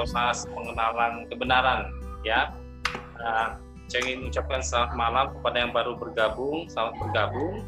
[0.00, 1.92] proses pengenalan kebenaran
[2.24, 2.56] ya.
[3.20, 3.60] Uh,
[3.92, 7.60] saya ingin ucapkan selamat malam kepada yang baru bergabung, selamat bergabung.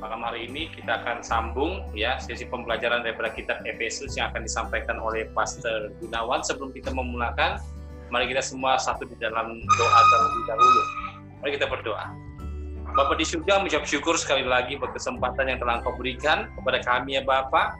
[0.00, 4.96] Malam hari ini kita akan sambung ya sesi pembelajaran daripada kitab Efesus yang akan disampaikan
[4.98, 6.42] oleh Pastor Gunawan.
[6.42, 7.60] Sebelum kita memulakan,
[8.08, 10.82] mari kita semua satu di dalam doa terlebih dahulu.
[11.42, 12.06] Mari kita berdoa.
[12.92, 17.18] Bapak di surga mengucap syukur sekali lagi buat kesempatan yang telah Engkau berikan kepada kami
[17.18, 17.78] ya Bapak,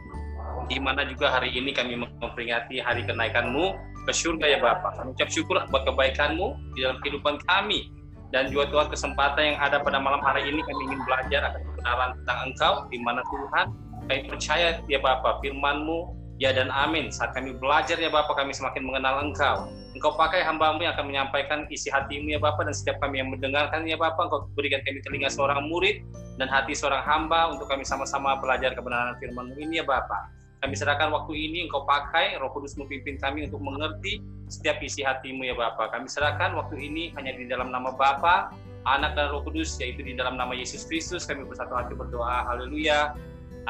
[0.70, 4.98] di mana juga hari ini kami memperingati hari kenaikanmu ke surga ya Bapak.
[4.98, 7.90] Kami ucap syukur buat kebaikanmu di dalam kehidupan kami.
[8.32, 12.10] Dan juga Tuhan kesempatan yang ada pada malam hari ini kami ingin belajar akan kebenaran
[12.16, 13.66] tentang Engkau, di mana Tuhan
[14.08, 17.12] kami percaya ya Bapak firman-Mu ya dan amin.
[17.12, 19.68] Saat kami belajar ya Bapak kami semakin mengenal Engkau.
[19.92, 23.84] Engkau pakai hambamu yang akan menyampaikan isi hatimu ya Bapak dan setiap kami yang mendengarkan
[23.84, 26.00] ya Bapak Engkau berikan kami telinga seorang murid
[26.40, 30.41] dan hati seorang hamba untuk kami sama-sama belajar kebenaran firman-Mu ini ya Bapak.
[30.62, 35.42] Kami serahkan waktu ini engkau pakai, roh kudus memimpin kami untuk mengerti setiap isi hatimu
[35.42, 35.90] ya Bapak.
[35.90, 40.18] Kami serahkan waktu ini hanya di dalam nama Bapa, Anak dan Roh Kudus, yaitu di
[40.18, 41.22] dalam nama Yesus Kristus.
[41.22, 42.50] Kami bersatu hati berdoa.
[42.50, 43.14] Haleluya.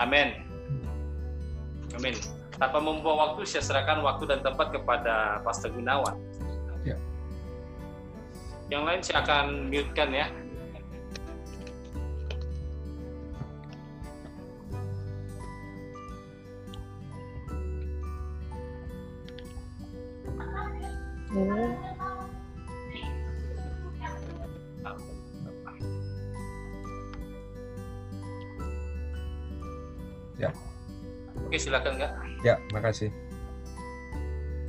[0.00, 0.40] Amin.
[1.92, 2.16] Amin.
[2.56, 6.16] Tanpa membuang waktu, saya serahkan waktu dan tempat kepada Pastor Gunawan.
[6.88, 6.96] Ya.
[8.72, 10.32] Yang lain saya akan mute-kan ya.
[21.32, 21.40] Ya.
[31.40, 32.12] Oke, silakan Kak.
[32.44, 33.08] Ya, makasih.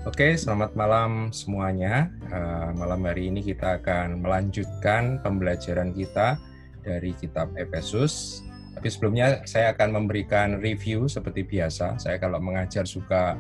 [0.08, 2.08] Oke, selamat malam semuanya.
[2.32, 6.40] Uh, malam hari ini kita akan melanjutkan pembelajaran kita
[6.80, 8.40] dari kitab Efesus.
[8.72, 12.00] Tapi sebelumnya saya akan memberikan review seperti biasa.
[12.00, 13.36] Saya kalau mengajar suka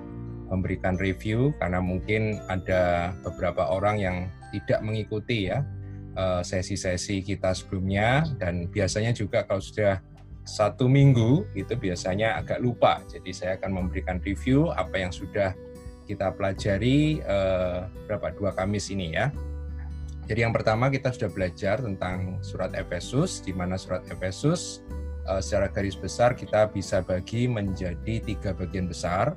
[0.53, 4.17] memberikan review karena mungkin ada beberapa orang yang
[4.53, 5.65] tidak mengikuti ya
[6.13, 8.21] eh, sesi-sesi kita sebelumnya.
[8.37, 9.97] Dan biasanya juga kalau sudah
[10.45, 13.01] satu minggu itu biasanya agak lupa.
[13.09, 15.57] Jadi saya akan memberikan review apa yang sudah
[16.05, 19.33] kita pelajari eh, berapa dua Kamis ini ya.
[20.23, 24.83] Jadi yang pertama kita sudah belajar tentang surat Efesus di mana surat Efesus
[25.27, 29.33] eh, secara garis besar kita bisa bagi menjadi tiga bagian besar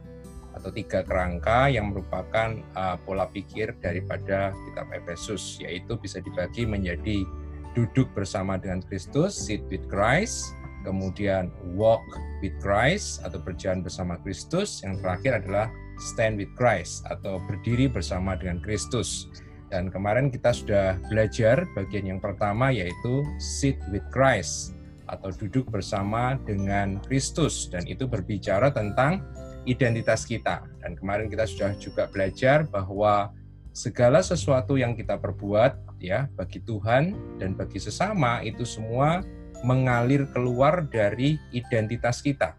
[0.57, 7.29] atau tiga kerangka yang merupakan uh, pola pikir daripada kitab Efesus yaitu bisa dibagi menjadi
[7.77, 12.01] duduk bersama dengan Kristus, sit with Christ, kemudian walk
[12.41, 15.69] with Christ atau berjalan bersama Kristus, yang terakhir adalah
[16.01, 19.29] stand with Christ atau berdiri bersama dengan Kristus.
[19.69, 24.73] Dan kemarin kita sudah belajar bagian yang pertama yaitu sit with Christ
[25.11, 29.23] atau duduk bersama dengan Kristus dan itu berbicara tentang
[29.67, 30.65] identitas kita.
[30.81, 33.35] Dan kemarin kita sudah juga belajar bahwa
[33.77, 39.21] segala sesuatu yang kita perbuat ya bagi Tuhan dan bagi sesama itu semua
[39.67, 42.57] mengalir keluar dari identitas kita.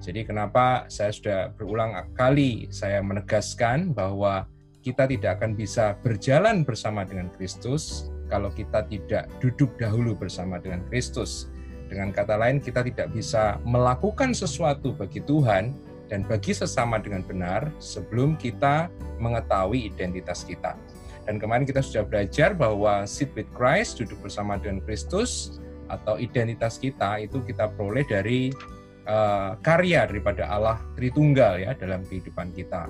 [0.00, 4.48] Jadi kenapa saya sudah berulang kali saya menegaskan bahwa
[4.84, 10.84] kita tidak akan bisa berjalan bersama dengan Kristus kalau kita tidak duduk dahulu bersama dengan
[10.92, 11.48] Kristus.
[11.88, 15.72] Dengan kata lain, kita tidak bisa melakukan sesuatu bagi Tuhan
[16.14, 18.86] dan bagi sesama dengan benar sebelum kita
[19.18, 20.78] mengetahui identitas kita.
[21.26, 25.58] Dan kemarin kita sudah belajar bahwa sit with Christ, duduk bersama dengan Kristus,
[25.90, 28.54] atau identitas kita itu kita peroleh dari
[29.10, 32.86] uh, karya daripada Allah Tritunggal ya dalam kehidupan kita.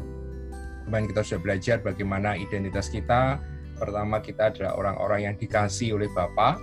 [0.85, 3.41] Kemarin kita sudah belajar bagaimana identitas kita.
[3.81, 6.61] Pertama kita adalah orang-orang yang dikasih oleh Bapa,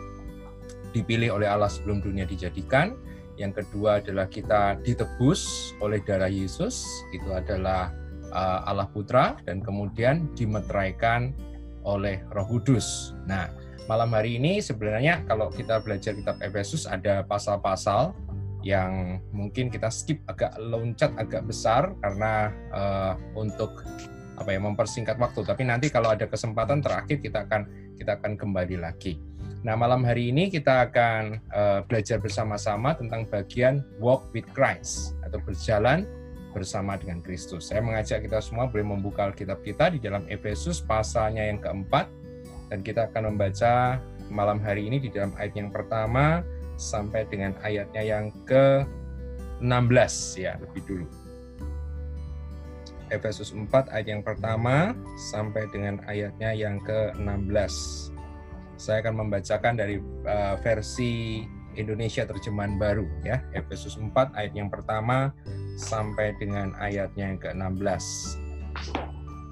[0.94, 2.94] dipilih oleh Allah sebelum dunia dijadikan
[3.42, 7.90] yang kedua adalah kita ditebus oleh darah Yesus, itu adalah
[8.30, 11.34] uh, Allah Putra dan kemudian dimeteraikan
[11.82, 13.18] oleh Roh Kudus.
[13.26, 13.50] Nah,
[13.90, 18.14] malam hari ini sebenarnya kalau kita belajar kitab Efesus ada pasal-pasal
[18.62, 23.82] yang mungkin kita skip agak loncat agak besar karena uh, untuk
[24.38, 25.42] apa ya mempersingkat waktu.
[25.42, 27.66] Tapi nanti kalau ada kesempatan terakhir kita akan
[27.98, 29.18] kita akan kembali lagi.
[29.62, 35.38] Nah, malam hari ini kita akan uh, belajar bersama-sama tentang bagian walk with Christ atau
[35.38, 36.10] berjalan
[36.50, 37.70] bersama dengan Kristus.
[37.70, 42.10] Saya mengajak kita semua boleh membuka Alkitab kita di dalam Efesus pasalnya yang keempat
[42.74, 44.02] dan kita akan membaca
[44.34, 46.42] malam hari ini di dalam ayat yang pertama
[46.82, 51.08] sampai dengan ayatnya yang ke-16 ya lebih dulu.
[53.14, 54.98] Efesus 4 ayat yang pertama
[55.30, 58.10] sampai dengan ayatnya yang ke-16.
[58.82, 61.46] Saya akan membacakan dari uh, versi
[61.78, 65.30] Indonesia terjemahan baru ya, Efesus 4 ayat yang pertama
[65.78, 68.02] sampai dengan ayatnya yang ke-16.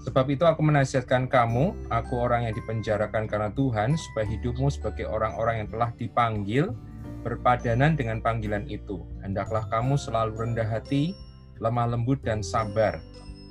[0.10, 5.62] Sebab itu aku menasihatkan kamu, aku orang yang dipenjarakan karena Tuhan, supaya hidupmu sebagai orang-orang
[5.62, 6.74] yang telah dipanggil,
[7.22, 9.06] berpadanan dengan panggilan itu.
[9.22, 11.14] Hendaklah kamu selalu rendah hati,
[11.62, 12.98] lemah lembut dan sabar.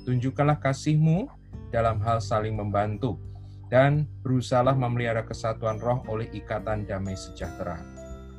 [0.03, 1.31] Tunjukkanlah kasihmu
[1.71, 3.21] dalam hal saling membantu,
[3.69, 7.77] dan berusahalah memelihara kesatuan roh oleh ikatan damai sejahtera.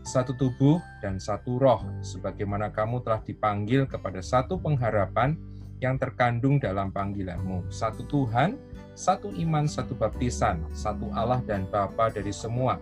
[0.02, 5.38] Satu tubuh dan satu roh, sebagaimana kamu telah dipanggil kepada satu pengharapan
[5.78, 7.70] yang terkandung dalam panggilanmu.
[7.70, 8.58] Satu Tuhan,
[8.98, 12.76] satu iman, satu baptisan, satu Allah dan Bapa dari semua.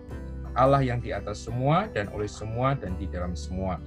[0.57, 3.79] Allah yang di atas semua dan oleh semua dan di dalam semua.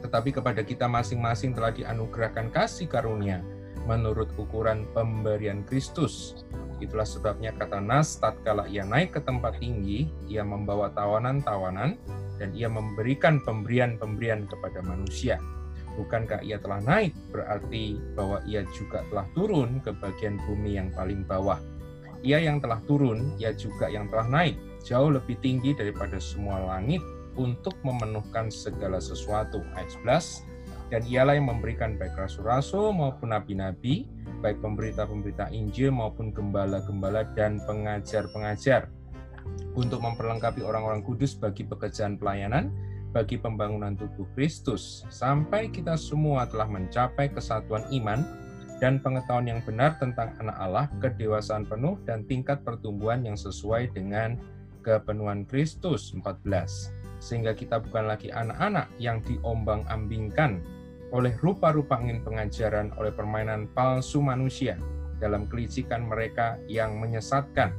[0.00, 3.44] Tetapi kepada kita masing-masing telah dianugerahkan kasih karunia
[3.84, 6.46] menurut ukuran pemberian Kristus.
[6.82, 11.94] Itulah sebabnya kata Nas, tatkala ia naik ke tempat tinggi, ia membawa tawanan-tawanan,
[12.42, 15.38] dan ia memberikan pemberian-pemberian kepada manusia
[15.96, 21.24] bukankah ia telah naik berarti bahwa ia juga telah turun ke bagian bumi yang paling
[21.24, 21.60] bawah.
[22.22, 24.54] Ia yang telah turun, ia juga yang telah naik,
[24.86, 27.02] jauh lebih tinggi daripada semua langit
[27.34, 29.58] untuk memenuhkan segala sesuatu.
[29.74, 30.46] Ayat 11,
[30.92, 34.04] dan ialah yang memberikan baik rasul-rasul maupun nabi-nabi,
[34.44, 38.92] baik pemberita-pemberita Injil maupun gembala-gembala dan pengajar-pengajar,
[39.72, 42.68] untuk memperlengkapi orang-orang kudus bagi pekerjaan pelayanan,
[43.16, 48.20] bagi pembangunan tubuh Kristus, sampai kita semua telah mencapai kesatuan iman
[48.76, 54.36] dan pengetahuan yang benar tentang anak Allah, kedewasaan penuh, dan tingkat pertumbuhan yang sesuai dengan
[54.84, 56.92] kepenuhan Kristus 14.
[57.22, 60.81] Sehingga kita bukan lagi anak-anak yang diombang-ambingkan
[61.12, 64.80] oleh rupa-rupa angin pengajaran oleh permainan palsu manusia
[65.20, 67.70] dalam kelicikan mereka yang menyesatkan,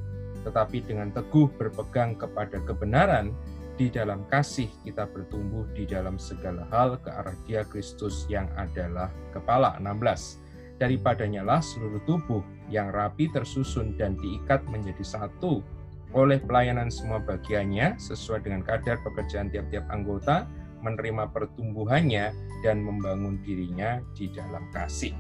[0.46, 3.34] tetapi dengan teguh berpegang kepada kebenaran,
[3.74, 9.10] di dalam kasih kita bertumbuh di dalam segala hal ke arah dia Kristus yang adalah
[9.34, 9.82] kepala.
[9.82, 15.66] 16 daripadanya lah seluruh tubuh yang rapi tersusun dan diikat menjadi satu.
[16.14, 20.46] Oleh pelayanan semua bagiannya sesuai dengan kadar pekerjaan tiap-tiap anggota
[20.84, 25.16] menerima pertumbuhannya dan membangun dirinya di dalam kasih.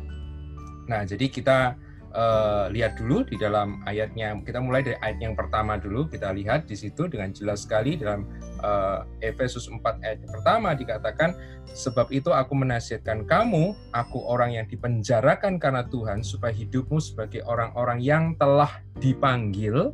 [0.91, 1.79] Nah, jadi kita
[2.13, 4.37] uh, lihat dulu di dalam ayatnya.
[4.45, 6.07] Kita mulai dari ayat yang pertama dulu.
[6.07, 8.29] Kita lihat di situ dengan jelas sekali dalam
[8.61, 11.35] uh, Efesus 4 ayat pertama dikatakan,
[11.73, 17.99] sebab itu aku menasihatkan kamu, aku orang yang dipenjarakan karena Tuhan, supaya hidupmu sebagai orang-orang
[17.99, 18.69] yang telah
[19.01, 19.91] dipanggil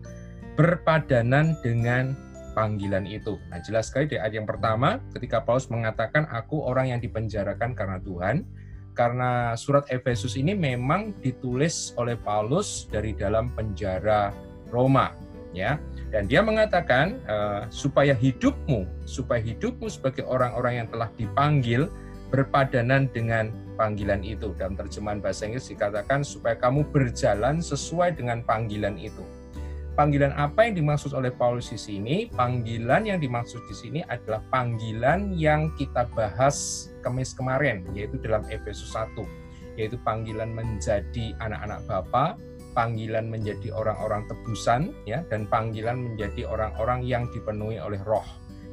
[0.59, 2.28] berpadanan dengan
[2.59, 3.39] panggilan itu.
[3.47, 8.03] Nah, jelas sekali di ayat yang pertama ketika Paulus mengatakan aku orang yang dipenjarakan karena
[8.03, 8.43] Tuhan,
[8.91, 14.35] karena surat Efesus ini memang ditulis oleh Paulus dari dalam penjara
[14.67, 15.15] Roma
[15.55, 15.79] ya.
[16.11, 21.87] Dan dia mengatakan uh, supaya hidupmu supaya hidupmu sebagai orang-orang yang telah dipanggil
[22.27, 24.51] berpadanan dengan panggilan itu.
[24.59, 29.23] Dalam terjemahan bahasa Inggris dikatakan supaya kamu berjalan sesuai dengan panggilan itu
[29.99, 32.31] panggilan apa yang dimaksud oleh Paulus di sini?
[32.31, 38.95] Panggilan yang dimaksud di sini adalah panggilan yang kita bahas kemis kemarin, yaitu dalam Efesus
[38.95, 39.11] 1,
[39.75, 42.39] yaitu panggilan menjadi anak-anak Bapa,
[42.71, 48.23] panggilan menjadi orang-orang tebusan, ya, dan panggilan menjadi orang-orang yang dipenuhi oleh Roh.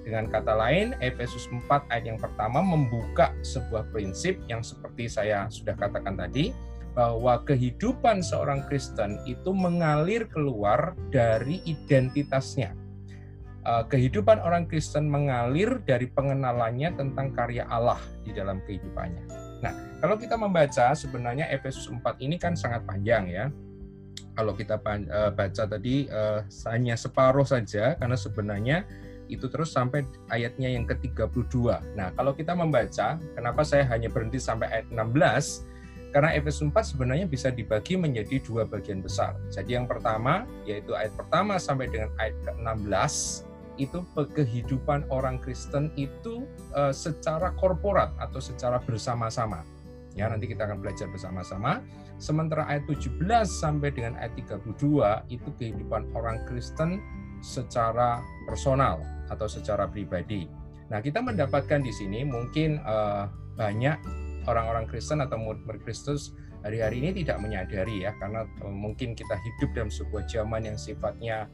[0.06, 5.75] Dengan kata lain, Efesus 4 ayat yang pertama membuka sebuah prinsip yang seperti saya sudah
[5.75, 6.55] katakan tadi,
[6.96, 12.73] bahwa kehidupan seorang Kristen itu mengalir keluar dari identitasnya.
[13.66, 19.25] Eh, kehidupan orang Kristen mengalir dari pengenalannya tentang karya Allah di dalam kehidupannya.
[19.61, 23.52] Nah, kalau kita membaca sebenarnya Efesus 4 ini kan sangat panjang ya.
[24.32, 26.40] Kalau kita eh, baca tadi eh,
[26.73, 28.88] hanya separuh saja karena sebenarnya
[29.26, 31.59] itu terus sampai ayatnya yang ke-32.
[31.99, 35.75] Nah, kalau kita membaca, kenapa saya hanya berhenti sampai ayat 16?
[36.16, 39.37] Karena Efesus 4 sebenarnya bisa dibagi menjadi dua bagian besar.
[39.52, 43.44] Jadi yang pertama, yaitu ayat pertama sampai dengan ayat ke-16,
[43.76, 44.00] itu
[44.32, 49.61] kehidupan orang Kristen itu uh, secara korporat atau secara bersama-sama.
[50.16, 51.85] Ya, nanti kita akan belajar bersama-sama.
[52.16, 54.73] Sementara ayat 17 sampai dengan ayat 32
[55.28, 56.96] itu kehidupan orang Kristen
[57.44, 60.49] secara personal atau secara pribadi.
[60.88, 63.28] Nah, kita mendapatkan di sini mungkin uh,
[63.61, 64.00] banyak
[64.47, 66.35] orang-orang Kristen atau murid-murid Kristus
[66.67, 71.47] hari-hari ini tidak menyadari ya karena eh, mungkin kita hidup dalam sebuah zaman yang sifatnya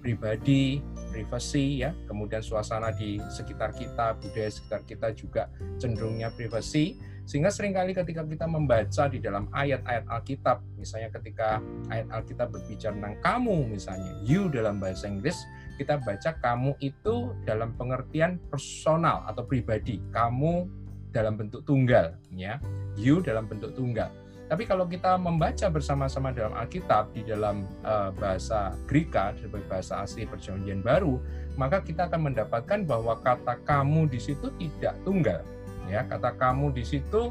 [0.00, 0.80] pribadi,
[1.12, 6.96] privasi ya, kemudian suasana di sekitar kita, budaya sekitar kita juga cenderungnya privasi,
[7.28, 11.60] sehingga sering kali ketika kita membaca di dalam ayat-ayat Alkitab, misalnya ketika
[11.92, 15.36] ayat Alkitab berbicara tentang kamu misalnya, you dalam bahasa Inggris,
[15.76, 20.79] kita baca kamu itu dalam pengertian personal atau pribadi, kamu
[21.10, 22.56] dalam bentuk tunggal ya
[22.96, 24.10] you dalam bentuk tunggal
[24.50, 30.26] Tapi kalau kita membaca bersama-sama dalam Alkitab di dalam uh, bahasa Greka sebagai bahasa asli
[30.26, 31.22] Perjanjian Baru,
[31.54, 35.46] maka kita akan mendapatkan bahwa kata kamu di situ tidak tunggal.
[35.86, 37.30] Ya, kata kamu di situ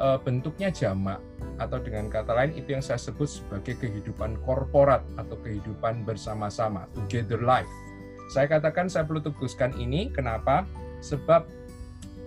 [0.00, 1.20] uh, bentuknya jamak
[1.60, 7.44] atau dengan kata lain itu yang saya sebut sebagai kehidupan korporat atau kehidupan bersama-sama, together
[7.44, 7.68] life.
[8.32, 10.64] Saya katakan saya perlu tegaskan ini kenapa?
[11.04, 11.44] Sebab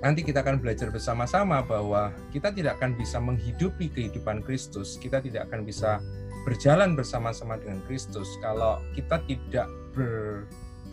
[0.01, 5.49] nanti kita akan belajar bersama-sama bahwa kita tidak akan bisa menghidupi kehidupan Kristus, kita tidak
[5.49, 5.97] akan bisa
[6.45, 9.67] berjalan bersama-sama dengan Kristus kalau kita tidak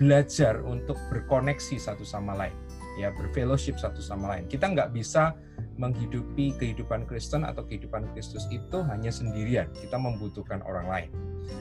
[0.00, 2.56] belajar untuk berkoneksi satu sama lain,
[2.98, 4.44] ya berfellowship satu sama lain.
[4.46, 5.34] Kita nggak bisa
[5.74, 9.70] menghidupi kehidupan Kristen atau kehidupan Kristus itu hanya sendirian.
[9.74, 11.10] Kita membutuhkan orang lain.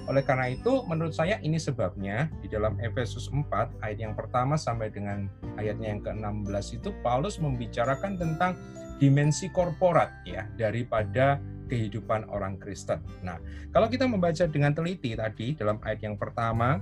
[0.08, 4.94] Oleh karena itu, menurut saya ini sebabnya di dalam Efesus 4 ayat yang pertama sampai
[4.94, 5.28] dengan
[5.60, 8.56] ayatnya yang ke-16 itu Paulus membicarakan tentang
[9.02, 13.02] dimensi korporat ya daripada kehidupan orang Kristen.
[13.26, 13.40] Nah,
[13.74, 16.80] kalau kita membaca dengan teliti tadi dalam ayat yang pertama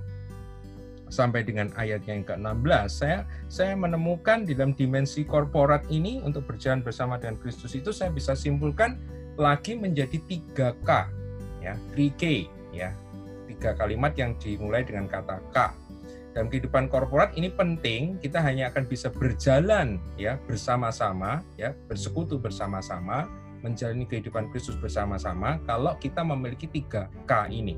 [1.12, 6.80] sampai dengan ayatnya yang ke-16, saya saya menemukan di dalam dimensi korporat ini untuk berjalan
[6.80, 8.96] bersama dengan Kristus itu saya bisa simpulkan
[9.36, 10.90] lagi menjadi 3K
[11.60, 12.22] ya, 3K
[12.72, 12.90] ya.
[13.44, 15.56] Tiga kalimat yang dimulai dengan kata K.
[16.32, 23.28] Dalam kehidupan korporat ini penting, kita hanya akan bisa berjalan ya bersama-sama ya, bersekutu bersama-sama,
[23.60, 27.76] menjalani kehidupan Kristus bersama-sama kalau kita memiliki 3K ini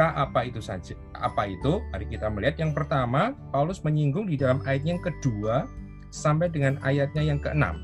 [0.00, 0.96] K apa itu saja?
[1.12, 1.84] Apa itu?
[1.92, 5.68] Mari kita melihat yang pertama, Paulus menyinggung di dalam ayat yang kedua
[6.08, 7.76] sampai dengan ayatnya yang keenam.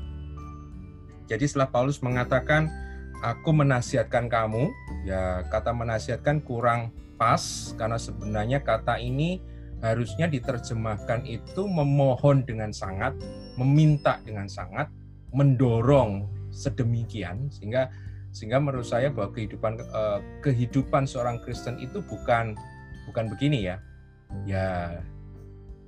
[1.29, 2.73] Jadi setelah Paulus mengatakan,
[3.21, 4.65] aku menasihatkan kamu,
[5.05, 6.89] ya kata menasihatkan kurang
[7.21, 9.37] pas karena sebenarnya kata ini
[9.85, 13.13] harusnya diterjemahkan itu memohon dengan sangat,
[13.61, 14.89] meminta dengan sangat,
[15.29, 17.93] mendorong sedemikian sehingga
[18.37, 22.53] sehingga menurut saya bahwa kehidupan uh, kehidupan seorang Kristen itu bukan
[23.09, 23.81] bukan begini ya.
[24.45, 25.01] Ya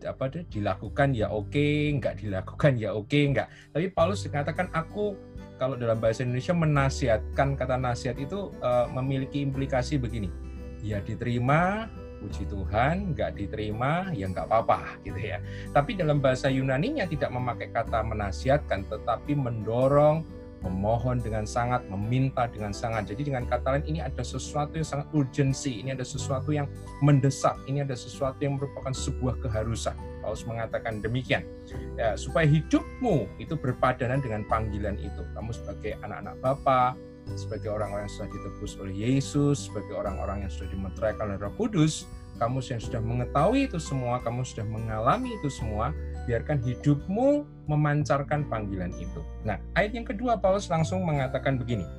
[0.01, 3.45] apa deh dilakukan ya oke nggak dilakukan ya oke nggak.
[3.69, 5.13] Tapi Paulus dikatakan aku
[5.61, 10.33] kalau dalam bahasa Indonesia menasihatkan kata nasihat itu uh, memiliki implikasi begini.
[10.81, 11.85] Ya diterima
[12.19, 15.37] puji Tuhan nggak diterima ya nggak apa-apa gitu ya.
[15.69, 22.75] Tapi dalam bahasa Yunani-nya tidak memakai kata menasihatkan tetapi mendorong memohon dengan sangat, meminta dengan
[22.75, 23.07] sangat.
[23.11, 26.67] Jadi dengan kata lain ini ada sesuatu yang sangat urgensi, ini ada sesuatu yang
[26.99, 29.95] mendesak, ini ada sesuatu yang merupakan sebuah keharusan.
[30.19, 31.47] Paulus mengatakan demikian.
[31.95, 35.23] Ya, supaya hidupmu itu berpadanan dengan panggilan itu.
[35.33, 36.93] Kamu sebagai anak-anak Bapa,
[37.39, 42.09] sebagai orang-orang yang sudah ditebus oleh Yesus, sebagai orang-orang yang sudah dimeteraikan oleh Roh Kudus,
[42.39, 45.91] kamu yang sudah mengetahui itu semua, kamu sudah mengalami itu semua,
[46.29, 49.25] biarkan hidupmu memancarkan panggilan itu.
[49.41, 51.89] Nah, ayat yang kedua Paulus langsung mengatakan begini.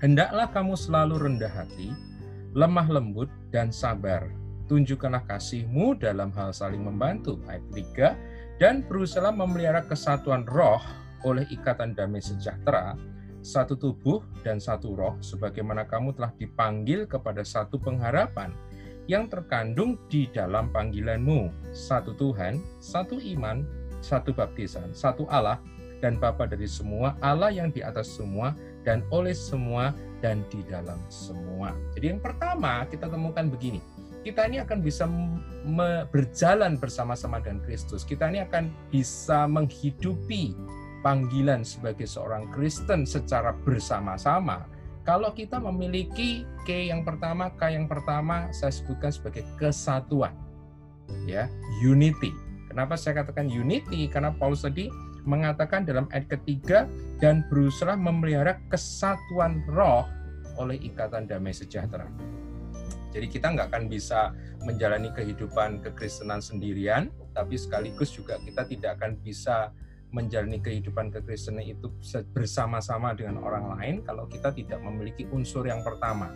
[0.00, 1.92] Hendaklah kamu selalu rendah hati,
[2.56, 4.24] lemah lembut, dan sabar.
[4.72, 7.36] Tunjukkanlah kasihmu dalam hal saling membantu.
[7.44, 8.16] Ayat
[8.56, 8.56] 3.
[8.56, 10.80] Dan berusaha memelihara kesatuan roh
[11.28, 12.96] oleh ikatan damai sejahtera,
[13.42, 18.54] satu tubuh dan satu roh, sebagaimana kamu telah dipanggil kepada satu pengharapan
[19.12, 21.52] yang terkandung di dalam panggilanmu.
[21.76, 23.60] Satu Tuhan, satu iman,
[24.00, 25.60] satu baptisan, satu Allah,
[26.00, 29.92] dan Bapa dari semua, Allah yang di atas semua, dan oleh semua,
[30.24, 31.76] dan di dalam semua.
[31.92, 33.84] Jadi yang pertama kita temukan begini,
[34.24, 35.04] kita ini akan bisa
[36.10, 38.02] berjalan bersama-sama dengan Kristus.
[38.02, 40.56] Kita ini akan bisa menghidupi
[41.04, 44.71] panggilan sebagai seorang Kristen secara bersama-sama
[45.02, 50.34] kalau kita memiliki K yang pertama, K yang pertama saya sebutkan sebagai kesatuan.
[51.26, 51.50] Ya,
[51.82, 52.30] unity.
[52.70, 54.08] Kenapa saya katakan unity?
[54.08, 54.88] Karena Paulus tadi
[55.26, 56.86] mengatakan dalam ayat ketiga
[57.22, 60.06] dan berusaha memelihara kesatuan roh
[60.58, 62.06] oleh ikatan damai sejahtera.
[63.12, 64.32] Jadi kita nggak akan bisa
[64.64, 69.68] menjalani kehidupan kekristenan sendirian, tapi sekaligus juga kita tidak akan bisa
[70.12, 71.88] menjalani kehidupan kekristenan itu
[72.36, 76.28] bersama-sama dengan orang lain kalau kita tidak memiliki unsur yang pertama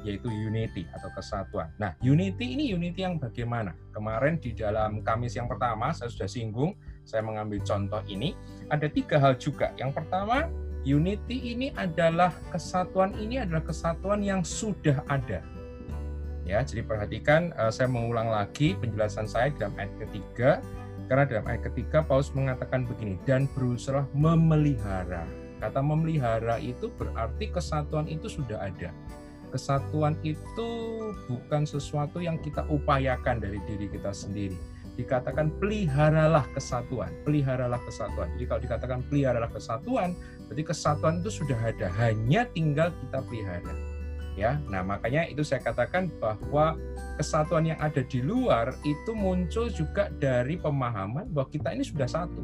[0.00, 1.68] yaitu unity atau kesatuan.
[1.76, 3.76] Nah, unity ini unity yang bagaimana?
[3.92, 6.72] Kemarin di dalam Kamis yang pertama saya sudah singgung,
[7.04, 8.32] saya mengambil contoh ini
[8.72, 9.76] ada tiga hal juga.
[9.76, 10.48] Yang pertama,
[10.88, 15.44] unity ini adalah kesatuan ini adalah kesatuan yang sudah ada.
[16.48, 20.50] Ya, jadi perhatikan eh, saya mengulang lagi penjelasan saya dalam ayat ketiga
[21.10, 25.26] karena dalam ayat ketiga Paulus mengatakan begini, dan berusaha memelihara.
[25.58, 28.94] Kata memelihara itu berarti kesatuan itu sudah ada.
[29.50, 30.70] Kesatuan itu
[31.26, 34.54] bukan sesuatu yang kita upayakan dari diri kita sendiri.
[34.90, 38.28] dikatakan peliharalah kesatuan, peliharalah kesatuan.
[38.36, 40.12] Jadi kalau dikatakan peliharalah kesatuan,
[40.44, 43.89] berarti kesatuan itu sudah ada, hanya tinggal kita pelihara.
[44.40, 46.72] Ya, nah makanya itu saya katakan bahwa
[47.20, 52.40] kesatuan yang ada di luar itu muncul juga dari pemahaman bahwa kita ini sudah satu.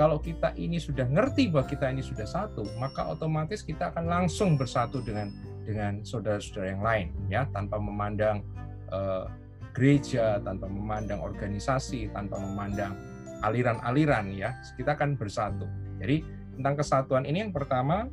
[0.00, 4.56] Kalau kita ini sudah ngerti bahwa kita ini sudah satu, maka otomatis kita akan langsung
[4.56, 5.28] bersatu dengan
[5.68, 8.40] dengan saudara-saudara yang lain, ya tanpa memandang
[8.88, 9.28] uh,
[9.76, 12.96] gereja, tanpa memandang organisasi, tanpa memandang
[13.44, 15.68] aliran-aliran, ya kita akan bersatu.
[16.00, 16.24] Jadi
[16.56, 18.08] tentang kesatuan ini yang pertama,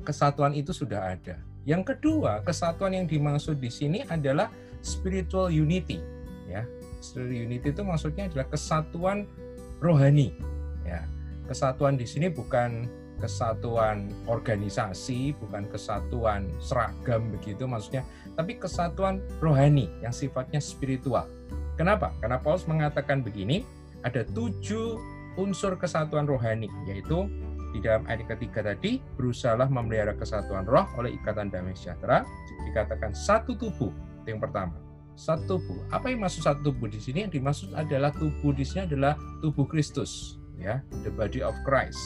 [0.00, 1.51] kesatuan itu sudah ada.
[1.62, 4.50] Yang kedua, kesatuan yang dimaksud di sini adalah
[4.82, 6.02] spiritual unity,
[6.50, 6.66] ya.
[6.98, 9.26] Spiritual unity itu maksudnya adalah kesatuan
[9.82, 10.34] rohani
[10.82, 11.06] Ya,
[11.46, 12.90] kesatuan di sini bukan
[13.22, 18.02] kesatuan organisasi, bukan kesatuan seragam begitu maksudnya,
[18.34, 21.30] tapi kesatuan rohani yang sifatnya spiritual.
[21.78, 22.10] Kenapa?
[22.18, 23.62] Karena Paulus mengatakan begini,
[24.02, 24.98] ada tujuh
[25.38, 27.30] unsur kesatuan rohani, yaitu
[27.72, 32.22] di dalam ayat ketiga tadi, berusahalah memelihara kesatuan roh oleh ikatan damai sejahtera,
[32.68, 33.90] dikatakan satu tubuh,
[34.28, 34.76] yang pertama.
[35.12, 35.80] Satu tubuh.
[35.92, 37.28] Apa yang maksud satu tubuh di sini?
[37.28, 39.12] Yang dimaksud adalah tubuh di sini adalah
[39.44, 42.00] tubuh Kristus ya the body of Christ.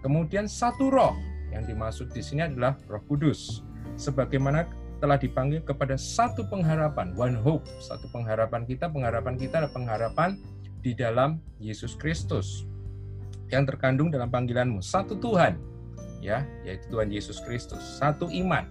[0.00, 1.14] Kemudian satu roh
[1.52, 3.60] yang dimaksud di sini adalah Roh Kudus.
[4.00, 4.64] Sebagaimana
[5.00, 7.68] telah dipanggil kepada satu pengharapan, one hope.
[7.84, 10.40] Satu pengharapan kita, pengharapan kita adalah pengharapan
[10.80, 12.64] di dalam Yesus Kristus
[13.50, 14.80] yang terkandung dalam panggilanmu.
[14.80, 15.58] Satu Tuhan,
[16.22, 17.82] ya, yaitu Tuhan Yesus Kristus.
[17.98, 18.70] Satu iman,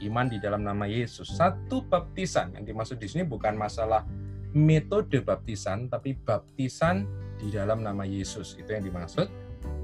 [0.00, 1.34] iman di dalam nama Yesus.
[1.34, 4.06] Satu baptisan yang dimaksud di sini bukan masalah
[4.54, 7.06] metode baptisan, tapi baptisan
[7.40, 9.26] di dalam nama Yesus itu yang dimaksud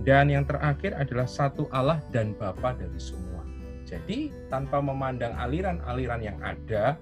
[0.05, 3.41] dan yang terakhir adalah satu Allah dan Bapa dari semua
[3.89, 7.01] jadi tanpa memandang aliran-aliran yang ada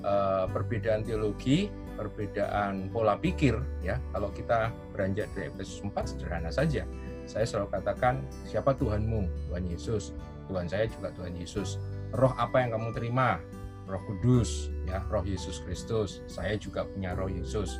[0.00, 1.68] eh, perbedaan teologi
[2.02, 3.54] perbedaan pola pikir
[3.84, 6.82] ya kalau kita beranjak dari Efesus 4 sederhana saja
[7.28, 10.10] saya selalu katakan siapa Tuhanmu Tuhan Yesus
[10.50, 11.78] Tuhan saya juga Tuhan Yesus
[12.10, 13.38] roh apa yang kamu terima
[13.86, 17.78] Roh Kudus ya Roh Yesus Kristus saya juga punya Roh Yesus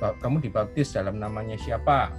[0.00, 2.10] kamu dibaptis dalam namanya siapa?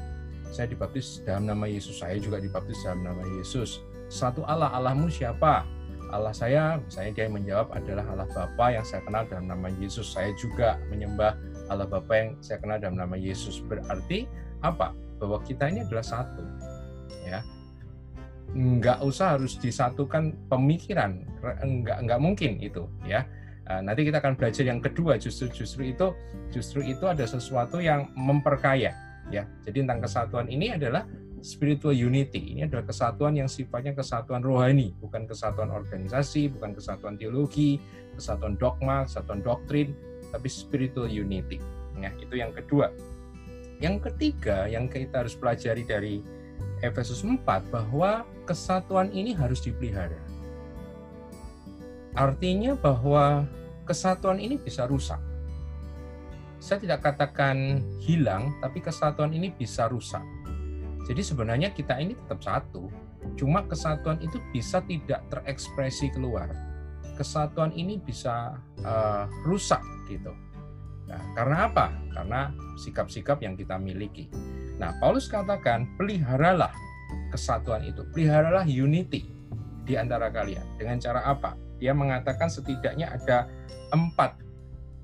[0.50, 2.00] Saya dibaptis dalam nama Yesus.
[2.00, 3.84] Saya juga dibaptis dalam nama Yesus.
[4.08, 5.68] Satu Allah, Allahmu siapa?
[6.13, 10.13] Allah saya, saya dia menjawab adalah Allah Bapa yang saya kenal dalam nama Yesus.
[10.13, 11.38] Saya juga menyembah
[11.70, 13.62] Allah Bapa yang saya kenal dalam nama Yesus.
[13.65, 14.30] Berarti
[14.62, 14.94] apa?
[15.18, 16.44] Bahwa kita ini adalah satu.
[17.26, 17.41] Ya,
[18.54, 22.86] nggak usah harus disatukan pemikiran, nggak nggak mungkin itu.
[23.02, 23.26] Ya,
[23.65, 26.13] Nah, nanti kita akan belajar yang kedua justru justru itu
[26.54, 28.94] justru itu ada sesuatu yang memperkaya
[29.34, 29.44] ya.
[29.65, 31.02] Jadi tentang kesatuan ini adalah
[31.41, 32.56] spiritual unity.
[32.56, 37.82] Ini adalah kesatuan yang sifatnya kesatuan rohani, bukan kesatuan organisasi, bukan kesatuan teologi,
[38.15, 39.91] kesatuan dogma, kesatuan doktrin,
[40.32, 41.60] tapi spiritual unity.
[42.00, 42.91] Ya, itu yang kedua.
[43.84, 46.15] Yang ketiga yang kita harus pelajari dari
[46.80, 50.19] Efesus 4 bahwa kesatuan ini harus dipelihara.
[52.15, 53.43] Artinya bahwa
[53.84, 55.19] kesatuan ini bisa rusak.
[56.63, 60.24] Saya tidak katakan hilang, tapi kesatuan ini bisa rusak.
[61.06, 62.89] Jadi sebenarnya kita ini tetap satu,
[63.38, 66.50] cuma kesatuan itu bisa tidak terekspresi keluar.
[67.15, 70.34] Kesatuan ini bisa uh, rusak gitu.
[71.06, 71.94] Nah, karena apa?
[72.10, 72.50] Karena
[72.82, 74.28] sikap-sikap yang kita miliki.
[74.82, 76.74] Nah, Paulus katakan, peliharalah
[77.30, 79.30] kesatuan itu, peliharalah unity
[79.86, 80.65] di antara kalian.
[80.76, 81.54] Dengan cara apa?
[81.80, 83.52] dia mengatakan setidaknya ada
[83.91, 84.39] empat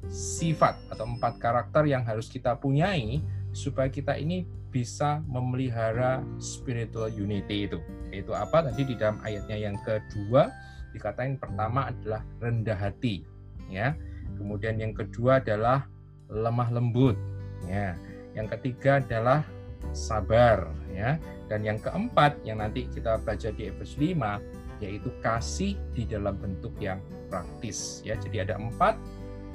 [0.10, 7.68] sifat atau empat karakter yang harus kita punyai supaya kita ini bisa memelihara spiritual unity
[7.68, 7.78] itu.
[8.10, 8.72] Itu apa?
[8.72, 10.48] Tadi di dalam ayatnya yang kedua
[10.96, 13.28] dikatakan pertama adalah rendah hati,
[13.68, 13.96] ya.
[14.40, 15.86] Kemudian yang kedua adalah
[16.32, 17.20] lemah lembut,
[17.68, 17.94] ya.
[18.32, 19.44] Yang ketiga adalah
[19.92, 21.20] sabar, ya.
[21.52, 26.74] Dan yang keempat yang nanti kita baca di Efesus 5 yaitu kasih di dalam bentuk
[26.82, 26.98] yang
[27.30, 28.98] praktis ya jadi ada empat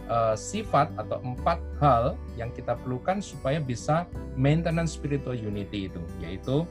[0.09, 4.07] uh, sifat atau empat hal yang kita perlukan supaya bisa
[4.39, 6.65] maintenance spiritual unity itu yaitu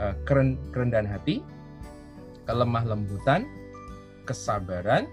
[0.00, 1.40] uh, keren, kerendahan hati
[2.48, 3.44] kelemah lembutan
[4.24, 5.04] kesabaran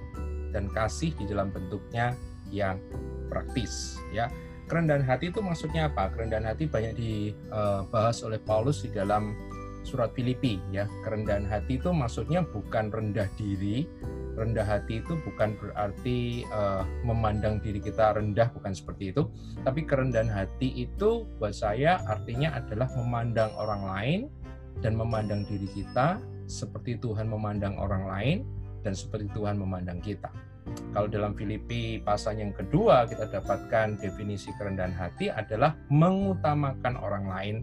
[0.56, 2.16] dan kasih di dalam bentuknya
[2.48, 2.80] yang
[3.28, 4.32] praktis ya.
[4.66, 6.10] Kerendahan hati itu maksudnya apa?
[6.10, 9.38] Kerendahan hati banyak dibahas oleh Paulus di dalam
[9.86, 10.90] surat Filipi ya.
[11.06, 13.86] Kerendahan hati itu maksudnya bukan rendah diri.
[14.36, 19.32] Rendah hati itu bukan berarti uh, memandang diri kita rendah bukan seperti itu.
[19.64, 24.20] Tapi kerendahan hati itu buat saya artinya adalah memandang orang lain
[24.84, 26.20] dan memandang diri kita
[26.52, 28.38] seperti Tuhan memandang orang lain
[28.84, 30.30] dan seperti Tuhan memandang kita.
[30.66, 37.56] Kalau dalam Filipi pasal yang kedua kita dapatkan definisi kerendahan hati adalah mengutamakan orang lain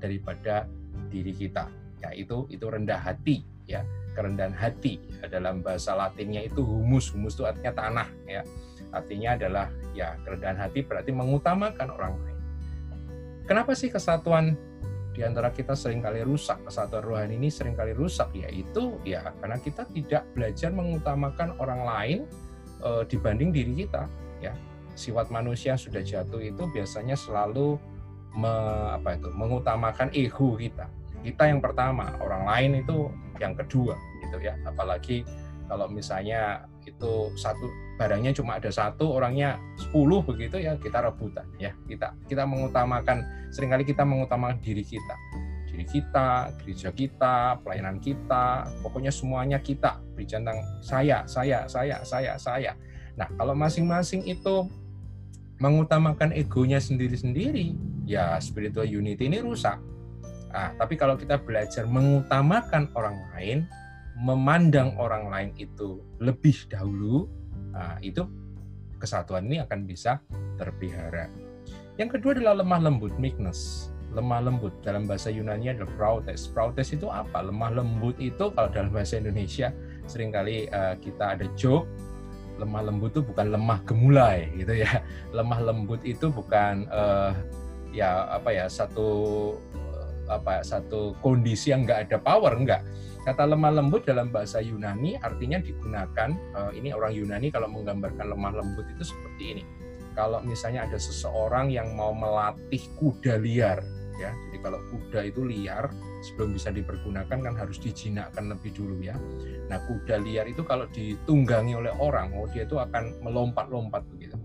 [0.00, 0.68] daripada
[1.08, 1.68] diri kita.
[2.00, 3.84] Ya, itu itu rendah hati ya,
[4.16, 4.98] kerendahan hati.
[5.28, 7.12] Dalam bahasa Latinnya itu humus.
[7.12, 8.42] Humus itu artinya tanah ya.
[8.90, 12.38] Artinya adalah ya kerendahan hati berarti mengutamakan orang lain.
[13.46, 14.54] Kenapa sih kesatuan
[15.10, 19.58] di antara kita sering kali rusak, kesatuan rohani ini sering kali rusak, yaitu ya karena
[19.58, 22.18] kita tidak belajar mengutamakan orang lain
[22.78, 24.06] e, dibanding diri kita.
[24.38, 24.54] Ya,
[24.94, 27.76] sifat manusia sudah jatuh itu biasanya selalu
[28.34, 28.52] me,
[28.94, 30.86] apa itu mengutamakan ego kita.
[31.20, 34.56] Kita yang pertama, orang lain itu yang kedua, gitu ya.
[34.64, 35.24] Apalagi
[35.70, 39.60] kalau misalnya itu satu barangnya cuma ada satu orangnya
[39.92, 39.94] 10
[40.26, 43.22] begitu ya kita rebutan ya kita kita mengutamakan
[43.54, 45.14] sering kali kita mengutamakan diri kita
[45.70, 52.72] diri kita gereja kita pelayanan kita pokoknya semuanya kita bicara saya saya saya saya saya
[53.14, 54.66] nah kalau masing-masing itu
[55.60, 57.76] mengutamakan egonya sendiri-sendiri
[58.08, 59.76] ya spiritual unity ini rusak
[60.50, 63.58] nah, tapi kalau kita belajar mengutamakan orang lain
[64.20, 67.28] memandang orang lain itu lebih dahulu
[67.70, 68.26] Nah, itu
[69.00, 70.20] kesatuan ini akan bisa
[70.60, 71.30] terpelihara.
[71.96, 73.92] Yang kedua adalah lemah lembut, meekness.
[74.10, 76.50] Lemah lembut dalam bahasa Yunani adalah prautes.
[76.50, 77.46] Prautes itu apa?
[77.46, 79.70] Lemah lembut itu kalau dalam bahasa Indonesia
[80.10, 81.86] sering kali uh, kita ada joke
[82.60, 85.00] lemah lembut itu bukan lemah gemulai gitu ya.
[85.36, 87.32] Lemah lembut itu bukan uh,
[87.90, 89.08] ya apa ya satu
[90.30, 92.86] apa satu kondisi yang nggak ada power enggak
[93.20, 98.52] Kata lemah lembut dalam bahasa Yunani artinya digunakan uh, ini orang Yunani kalau menggambarkan lemah
[98.64, 99.64] lembut itu seperti ini.
[100.16, 103.84] Kalau misalnya ada seseorang yang mau melatih kuda liar,
[104.16, 104.32] ya.
[104.32, 109.16] Jadi kalau kuda itu liar sebelum bisa dipergunakan kan harus dijinakkan lebih dulu ya.
[109.68, 114.36] Nah, kuda liar itu kalau ditunggangi oleh orang, oh dia itu akan melompat-lompat begitu.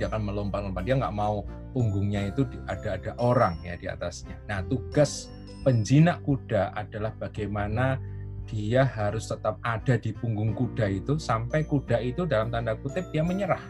[0.00, 0.82] Dia akan melompat-lompat.
[0.84, 1.44] Dia nggak mau
[1.76, 4.36] punggungnya itu ada ada orang ya di atasnya.
[4.48, 5.28] Nah, tugas
[5.62, 8.00] penjinak kuda adalah bagaimana
[8.48, 13.20] dia harus tetap ada di punggung kuda itu sampai kuda itu dalam tanda kutip dia
[13.20, 13.60] menyerah.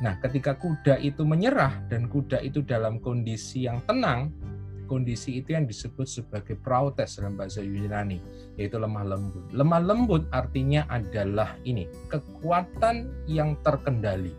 [0.00, 4.32] Nah, ketika kuda itu menyerah dan kuda itu dalam kondisi yang tenang,
[4.90, 8.18] kondisi itu yang disebut sebagai prautes dalam bahasa Yunani,
[8.58, 9.46] yaitu lemah lembut.
[9.54, 14.34] Lemah lembut artinya adalah ini, kekuatan yang terkendali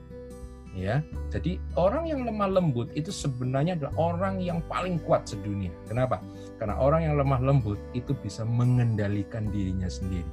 [0.76, 1.04] ya.
[1.32, 5.72] Jadi orang yang lemah lembut itu sebenarnya adalah orang yang paling kuat sedunia.
[5.88, 6.20] Kenapa?
[6.60, 10.28] Karena orang yang lemah lembut itu bisa mengendalikan dirinya sendiri.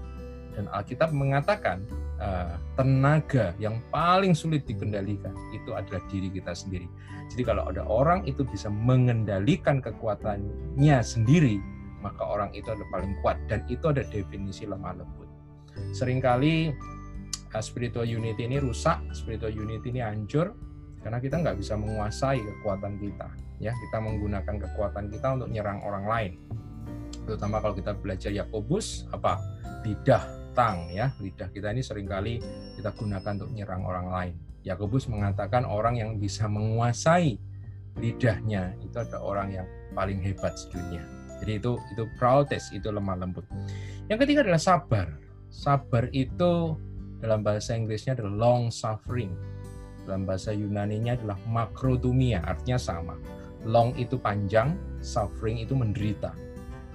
[0.58, 1.86] Dan Alkitab mengatakan
[2.18, 6.90] uh, tenaga yang paling sulit dikendalikan itu adalah diri kita sendiri.
[7.28, 11.60] Jadi kalau ada orang itu bisa mengendalikan kekuatannya sendiri,
[12.00, 15.28] maka orang itu adalah paling kuat dan itu ada definisi lemah lembut.
[15.92, 16.54] Seringkali
[17.52, 20.56] uh, spiritual unity ini rusak, spiritual unity ini hancur
[21.04, 23.28] karena kita nggak bisa menguasai kekuatan kita.
[23.58, 26.32] Ya, kita menggunakan kekuatan kita untuk nyerang orang lain.
[27.26, 29.36] Terutama kalau kita belajar Yakobus, apa
[29.82, 30.22] lidah
[30.54, 32.38] tang ya, lidah kita ini sering kali
[32.78, 34.34] kita gunakan untuk nyerang orang lain.
[34.66, 37.38] Yakobus mengatakan orang yang bisa menguasai
[37.98, 41.02] lidahnya itu ada orang yang paling hebat sedunia.
[41.38, 43.46] Jadi itu itu proutes, itu lemah lembut.
[44.10, 45.08] Yang ketiga adalah sabar.
[45.48, 46.74] Sabar itu
[47.22, 49.34] dalam bahasa Inggrisnya adalah long suffering.
[50.06, 53.14] Dalam bahasa Yunani-nya adalah makrotumia, artinya sama.
[53.66, 56.32] Long itu panjang, suffering itu menderita.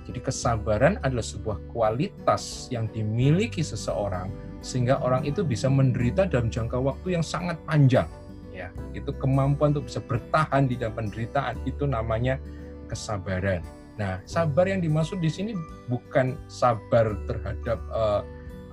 [0.03, 4.27] Jadi kesabaran adalah sebuah kualitas yang dimiliki seseorang
[4.63, 8.07] sehingga orang itu bisa menderita dalam jangka waktu yang sangat panjang.
[8.55, 12.39] Ya, itu kemampuan untuk bisa bertahan di dalam penderitaan itu namanya
[12.87, 13.59] kesabaran.
[13.99, 15.51] Nah, sabar yang dimaksud di sini
[15.91, 18.23] bukan sabar terhadap uh,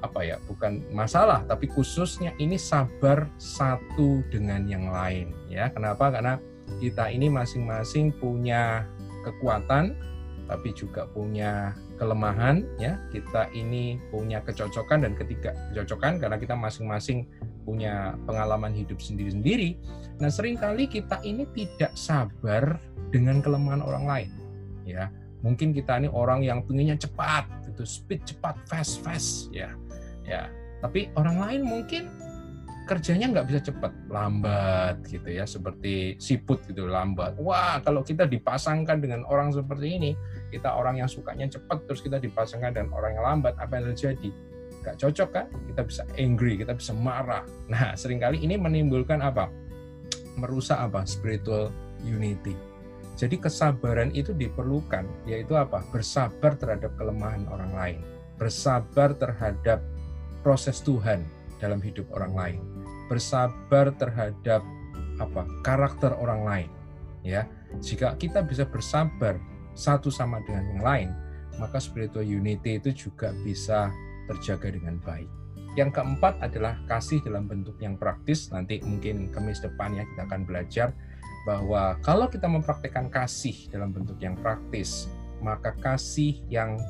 [0.00, 6.40] apa ya bukan masalah tapi khususnya ini sabar satu dengan yang lain ya kenapa karena
[6.80, 8.88] kita ini masing-masing punya
[9.28, 9.92] kekuatan
[10.50, 12.98] tapi juga punya kelemahan ya.
[13.14, 17.30] Kita ini punya kecocokan dan ketiga kecocokan karena kita masing-masing
[17.62, 19.78] punya pengalaman hidup sendiri-sendiri.
[20.18, 22.82] Nah sering kali kita ini tidak sabar
[23.14, 24.30] dengan kelemahan orang lain
[24.82, 25.06] ya.
[25.46, 29.70] Mungkin kita ini orang yang pengennya cepat itu speed cepat fast fast ya.
[30.26, 30.50] Ya
[30.82, 32.08] tapi orang lain mungkin
[32.90, 37.38] kerjanya nggak bisa cepat lambat gitu ya seperti siput gitu lambat.
[37.38, 40.10] Wah kalau kita dipasangkan dengan orang seperti ini
[40.50, 44.34] kita orang yang sukanya cepat terus kita dipasangkan dengan orang yang lambat apa yang terjadi?
[44.82, 45.46] Nggak cocok kan?
[45.70, 47.46] Kita bisa angry kita bisa marah.
[47.70, 49.46] Nah sering kali ini menimbulkan apa?
[50.34, 51.06] Merusak apa?
[51.06, 51.70] Spiritual
[52.02, 52.58] unity.
[53.14, 55.86] Jadi kesabaran itu diperlukan yaitu apa?
[55.94, 58.00] Bersabar terhadap kelemahan orang lain.
[58.34, 59.78] Bersabar terhadap
[60.42, 61.22] proses Tuhan
[61.60, 62.60] dalam hidup orang lain,
[63.10, 64.62] bersabar terhadap
[65.18, 66.70] apa karakter orang lain.
[67.26, 67.44] Ya,
[67.82, 69.36] jika kita bisa bersabar
[69.74, 71.10] satu sama dengan yang lain,
[71.60, 73.92] maka spiritual unity itu juga bisa
[74.30, 75.28] terjaga dengan baik.
[75.74, 78.50] Yang keempat adalah kasih dalam bentuk yang praktis.
[78.50, 80.90] Nanti mungkin kemis depannya kita akan belajar
[81.44, 85.06] bahwa kalau kita mempraktekkan kasih dalam bentuk yang praktis,
[85.44, 86.80] maka kasih yang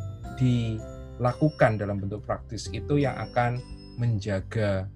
[0.41, 3.61] dilakukan dalam bentuk praktis itu yang akan
[4.01, 4.89] menjaga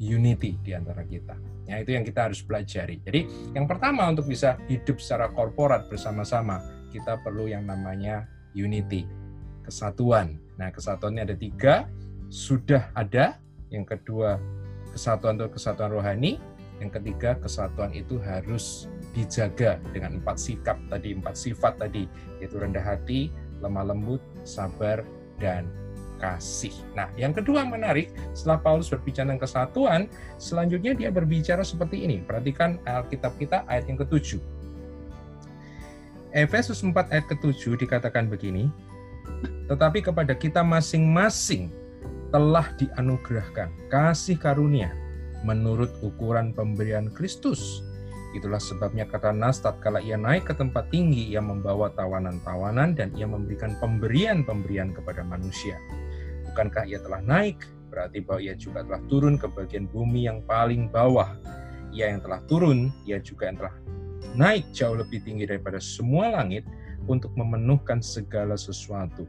[0.00, 1.36] unity di antara kita.
[1.68, 3.00] Ya, itu yang kita harus pelajari.
[3.04, 6.58] Jadi, yang pertama untuk bisa hidup secara korporat bersama-sama,
[6.90, 9.06] kita perlu yang namanya unity,
[9.64, 10.36] kesatuan.
[10.58, 11.86] Nah, kesatuannya ada tiga,
[12.28, 13.38] sudah ada.
[13.72, 14.36] Yang kedua,
[14.92, 16.36] kesatuan itu kesatuan rohani.
[16.82, 22.10] Yang ketiga, kesatuan itu harus dijaga dengan empat sikap tadi, empat sifat tadi,
[22.42, 23.30] yaitu rendah hati,
[23.62, 25.06] lemah lembut, sabar,
[25.38, 25.70] dan
[26.22, 26.70] kasih.
[26.94, 30.00] Nah, yang kedua menarik, setelah Paulus berbicara tentang kesatuan,
[30.38, 32.22] selanjutnya dia berbicara seperti ini.
[32.22, 34.38] Perhatikan Alkitab kita ayat yang ketujuh.
[36.30, 38.70] Efesus 4 ayat ketujuh dikatakan begini,
[39.66, 41.68] tetapi kepada kita masing-masing
[42.30, 44.94] telah dianugerahkan kasih karunia
[45.44, 47.84] menurut ukuran pemberian Kristus
[48.32, 53.28] Itulah sebabnya kata Nas tatkala ia naik ke tempat tinggi ia membawa tawanan-tawanan dan ia
[53.28, 55.76] memberikan pemberian-pemberian kepada manusia.
[56.52, 57.64] Bukankah ia telah naik?
[57.88, 61.32] Berarti bahwa ia juga telah turun ke bagian bumi yang paling bawah.
[61.92, 63.74] Ia yang telah turun, ia juga yang telah
[64.32, 66.64] naik jauh lebih tinggi daripada semua langit
[67.04, 69.28] untuk memenuhkan segala sesuatu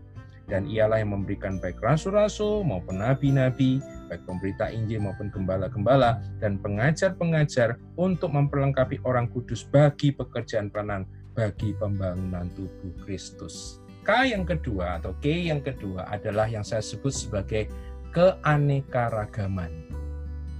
[0.52, 3.80] dan ialah yang memberikan baik rasul-rasul maupun nabi-nabi,
[4.12, 11.72] baik pemberita Injil maupun gembala-gembala dan pengajar-pengajar untuk memperlengkapi orang kudus bagi pekerjaan peranan bagi
[11.80, 13.83] pembangunan tubuh Kristus.
[14.04, 17.72] K yang kedua atau K yang kedua adalah yang saya sebut sebagai
[18.12, 19.72] keanekaragaman.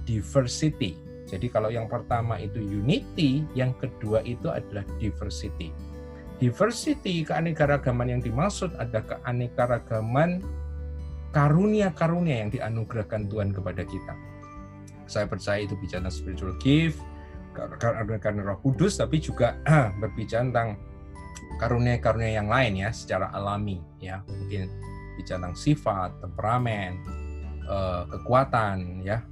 [0.08, 0.96] Diversity.
[1.24, 5.72] Jadi kalau yang pertama itu unity, yang kedua itu adalah diversity
[6.42, 10.42] diversity, keanekaragaman yang dimaksud ada keanekaragaman
[11.34, 14.14] karunia-karunia yang dianugerahkan Tuhan kepada kita.
[15.08, 16.98] Saya percaya itu bicara spiritual gift,
[17.54, 19.58] karena roh kudus, tapi juga
[20.00, 20.68] berbicara tentang
[21.56, 24.70] karunia-karunia yang lain ya, secara alami ya, mungkin
[25.14, 26.98] bicara tentang sifat, temperamen,
[27.64, 29.22] eh, kekuatan ya,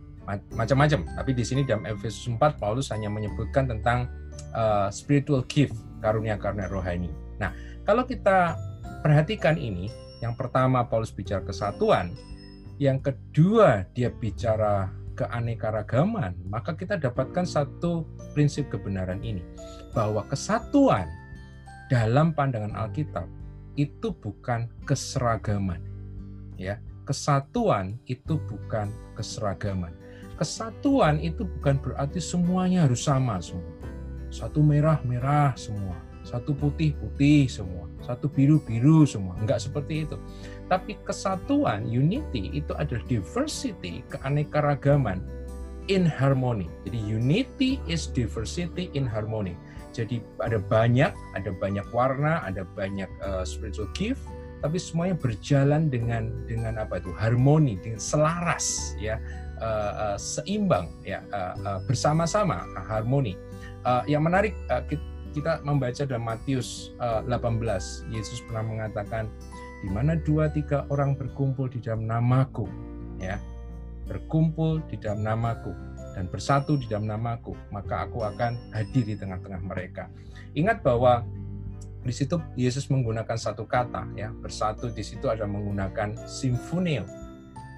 [0.54, 1.00] macam-macam.
[1.18, 4.06] Tapi di sini dalam Efesus 4 Paulus hanya menyebutkan tentang
[4.54, 7.10] uh, spiritual gift karunia-karunia rohani.
[7.42, 7.50] Nah,
[7.82, 8.54] kalau kita
[9.02, 9.90] perhatikan ini,
[10.22, 12.14] yang pertama Paulus bicara kesatuan,
[12.78, 19.44] yang kedua dia bicara keanekaragaman, maka kita dapatkan satu prinsip kebenaran ini,
[19.92, 21.10] bahwa kesatuan
[21.92, 23.28] dalam pandangan Alkitab
[23.76, 25.84] itu bukan keseragaman.
[26.56, 29.92] Ya, kesatuan itu bukan keseragaman.
[30.40, 33.92] Kesatuan itu bukan berarti semuanya harus sama semua
[34.32, 39.36] satu merah merah semua, satu putih putih semua, satu biru biru semua.
[39.36, 40.16] Enggak seperti itu.
[40.72, 45.20] Tapi kesatuan, unity itu adalah diversity, keanekaragaman
[45.92, 46.72] in harmony.
[46.88, 49.52] Jadi unity is diversity in harmony.
[49.92, 54.24] Jadi ada banyak, ada banyak warna, ada banyak uh, spiritual gift,
[54.64, 57.12] tapi semuanya berjalan dengan dengan apa itu?
[57.12, 59.20] Harmoni, dengan selaras, ya,
[59.60, 63.36] uh, uh, seimbang, ya, uh, uh, bersama-sama, uh, harmoni.
[63.84, 64.80] Uh, yang menarik uh,
[65.36, 67.60] kita membaca dalam Matius uh, 18,
[68.12, 69.28] Yesus pernah mengatakan
[69.82, 72.64] di mana dua tiga orang berkumpul di dalam namaku,
[73.20, 73.36] ya.
[74.06, 75.70] Berkumpul di dalam namaku
[76.12, 80.12] dan bersatu di dalam namaku, maka aku akan hadir di tengah-tengah mereka.
[80.52, 81.24] Ingat bahwa
[82.02, 87.06] di situ Yesus menggunakan satu kata ya bersatu di situ ada menggunakan simfonio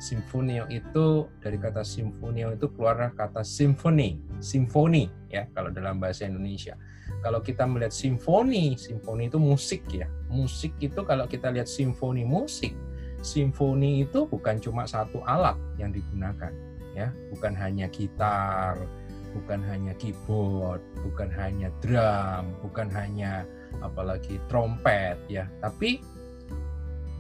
[0.05, 6.75] Simfonio itu dari kata simfonio itu keluar kata simfoni, simfoni ya kalau dalam bahasa Indonesia.
[7.25, 10.05] Kalau kita melihat simfoni, simfoni itu musik ya.
[10.29, 12.77] Musik itu kalau kita lihat simfoni musik,
[13.25, 16.53] simfoni itu bukan cuma satu alat yang digunakan
[16.95, 18.79] ya, bukan hanya gitar,
[19.35, 23.43] bukan hanya keyboard, bukan hanya drum, bukan hanya
[23.83, 25.99] apalagi trompet ya, tapi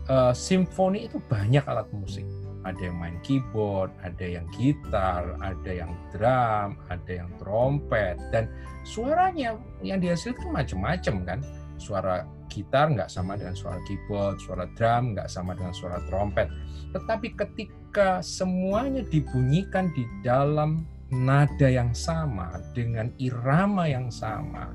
[0.07, 2.25] uh, simfoni itu banyak alat musik
[2.65, 8.49] ada yang main keyboard, ada yang gitar, ada yang drum, ada yang trompet, dan
[8.89, 11.41] suaranya yang dihasilkan macam-macam kan.
[11.77, 16.49] Suara gitar nggak sama dengan suara keyboard, suara drum nggak sama dengan suara trompet.
[16.97, 17.84] Tetapi ketika
[18.23, 20.83] semuanya dibunyikan di dalam
[21.15, 24.75] nada yang sama, dengan irama yang sama,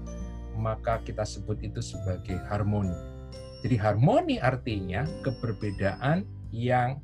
[0.56, 2.96] maka kita sebut itu sebagai harmoni.
[3.60, 6.24] Jadi harmoni artinya keberbedaan
[6.56, 7.04] yang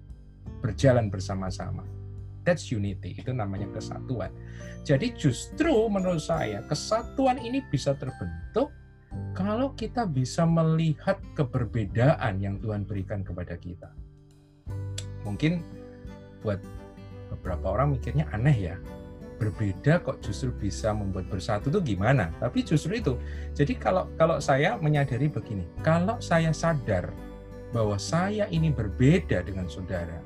[0.63, 1.83] berjalan bersama-sama.
[2.47, 3.17] That's unity.
[3.17, 4.31] Itu namanya kesatuan.
[4.85, 8.69] Jadi justru menurut saya kesatuan ini bisa terbentuk
[9.33, 13.89] kalau kita bisa melihat keberbedaan yang Tuhan berikan kepada kita.
[15.25, 15.74] Mungkin
[16.45, 16.61] buat
[17.33, 18.75] beberapa orang mikirnya aneh ya,
[19.41, 22.31] berbeda kok justru bisa membuat bersatu itu gimana?
[22.39, 23.13] Tapi justru itu.
[23.57, 27.11] Jadi kalau kalau saya menyadari begini, kalau saya sadar
[27.73, 30.21] bahwa saya ini berbeda dengan saudara,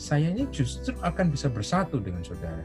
[0.00, 2.64] saya ini justru akan bisa bersatu dengan saudara.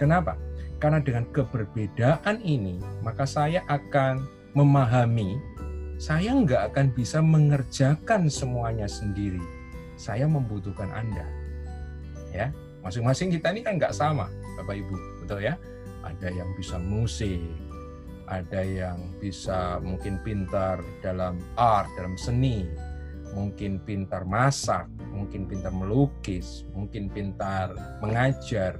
[0.00, 0.38] Kenapa?
[0.78, 4.22] Karena dengan keberbedaan ini, maka saya akan
[4.54, 5.36] memahami,
[5.98, 9.42] saya nggak akan bisa mengerjakan semuanya sendiri.
[9.98, 11.26] Saya membutuhkan Anda.
[12.34, 12.52] Ya,
[12.84, 14.28] masing-masing kita ini kan nggak sama,
[14.60, 15.56] Bapak Ibu, betul ya?
[16.04, 17.40] Ada yang bisa musik,
[18.28, 22.68] ada yang bisa mungkin pintar dalam art, dalam seni,
[23.32, 27.72] mungkin pintar masak, mungkin pintar melukis, mungkin pintar
[28.04, 28.76] mengajar,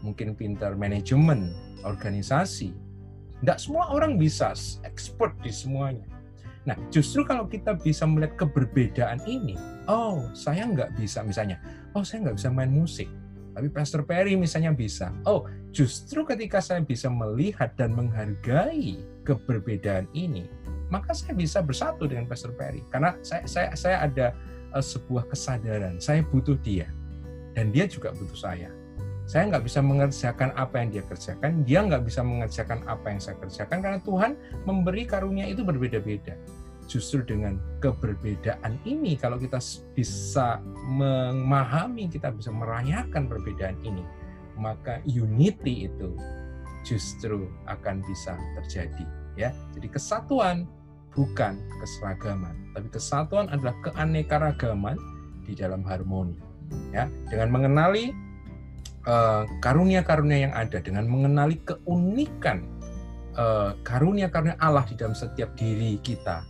[0.00, 1.52] mungkin pintar manajemen,
[1.84, 2.72] organisasi.
[3.44, 4.56] Tidak semua orang bisa
[4.88, 6.08] expert di semuanya.
[6.66, 9.54] Nah, justru kalau kita bisa melihat keberbedaan ini,
[9.86, 11.62] oh, saya nggak bisa misalnya,
[11.96, 13.08] oh, saya nggak bisa main musik,
[13.56, 15.08] tapi Pastor Perry misalnya bisa.
[15.24, 20.44] Oh, justru ketika saya bisa melihat dan menghargai keberbedaan ini,
[20.92, 22.84] maka saya bisa bersatu dengan Pastor Perry.
[22.92, 24.26] Karena saya, saya, saya ada
[24.76, 26.92] uh, sebuah kesadaran, saya butuh dia,
[27.56, 28.68] dan dia juga butuh saya
[29.26, 33.34] saya nggak bisa mengerjakan apa yang dia kerjakan, dia nggak bisa mengerjakan apa yang saya
[33.42, 36.38] kerjakan karena Tuhan memberi karunia itu berbeda-beda.
[36.86, 39.58] Justru dengan keberbedaan ini, kalau kita
[39.94, 44.06] bisa memahami, kita bisa merayakan perbedaan ini,
[44.54, 46.14] maka unity itu
[46.86, 49.06] justru akan bisa terjadi.
[49.34, 50.64] Ya, jadi kesatuan
[51.12, 54.96] bukan keseragaman, tapi kesatuan adalah keanekaragaman
[55.42, 56.38] di dalam harmoni.
[56.94, 58.14] Ya, dengan mengenali
[59.06, 62.66] Eh, karunia-karunia yang ada dengan mengenali keunikan
[63.38, 66.42] eh, karunia-karunia Allah di dalam setiap diri kita,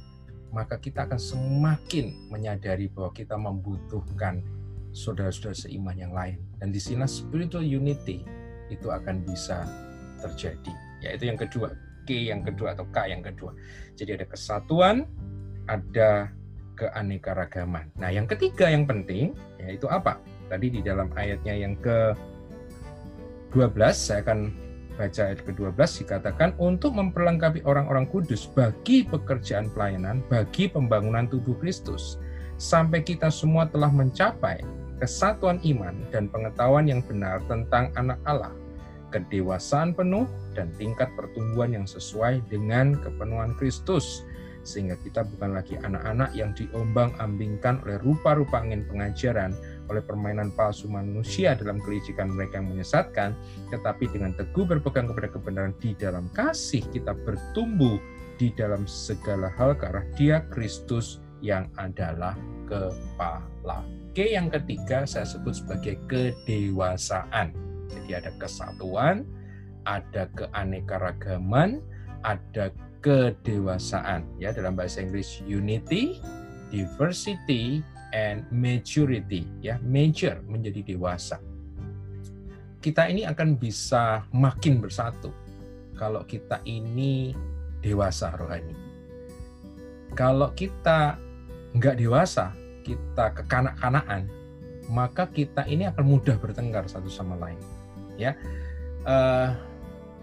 [0.56, 4.40] maka kita akan semakin menyadari bahwa kita membutuhkan
[4.96, 6.40] saudara-saudara seiman yang lain.
[6.56, 8.24] Dan di sini spiritual unity
[8.72, 9.68] itu akan bisa
[10.24, 10.72] terjadi.
[11.04, 11.76] Yaitu yang kedua,
[12.08, 13.52] K yang kedua atau K yang kedua.
[14.00, 15.04] Jadi ada kesatuan,
[15.68, 16.32] ada
[16.80, 17.92] keanekaragaman.
[18.00, 20.16] Nah, yang ketiga yang penting yaitu apa?
[20.48, 22.16] Tadi di dalam ayatnya yang ke
[23.52, 24.65] 12 saya akan
[24.96, 32.16] baca ayat ke-12 dikatakan untuk memperlengkapi orang-orang kudus bagi pekerjaan pelayanan bagi pembangunan tubuh Kristus
[32.56, 34.64] sampai kita semua telah mencapai
[34.96, 38.52] kesatuan iman dan pengetahuan yang benar tentang anak Allah
[39.12, 44.24] kedewasaan penuh dan tingkat pertumbuhan yang sesuai dengan kepenuhan Kristus
[44.66, 49.54] sehingga kita bukan lagi anak-anak yang diombang-ambingkan oleh rupa-rupa angin pengajaran
[49.86, 53.34] oleh permainan palsu manusia dalam kelicikan mereka yang menyesatkan,
[53.70, 57.98] tetapi dengan teguh berpegang kepada kebenaran di dalam kasih kita bertumbuh
[58.36, 62.36] di dalam segala hal ke arah dia Kristus yang adalah
[62.68, 63.84] kepala.
[64.12, 67.52] Oke, yang ketiga saya sebut sebagai kedewasaan.
[67.92, 69.28] Jadi ada kesatuan,
[69.84, 71.84] ada keanekaragaman,
[72.24, 72.72] ada
[73.04, 74.24] kedewasaan.
[74.40, 76.18] Ya, dalam bahasa Inggris unity,
[76.72, 77.84] diversity,
[78.16, 81.36] and maturity ya mature menjadi dewasa.
[82.80, 85.28] Kita ini akan bisa makin bersatu
[86.00, 87.36] kalau kita ini
[87.84, 88.72] dewasa rohani.
[90.16, 91.20] Kalau kita
[91.76, 94.32] nggak dewasa kita kekanak-kanakan
[94.88, 97.60] maka kita ini akan mudah bertengkar satu sama lain
[98.16, 98.32] ya.
[99.04, 99.52] Uh,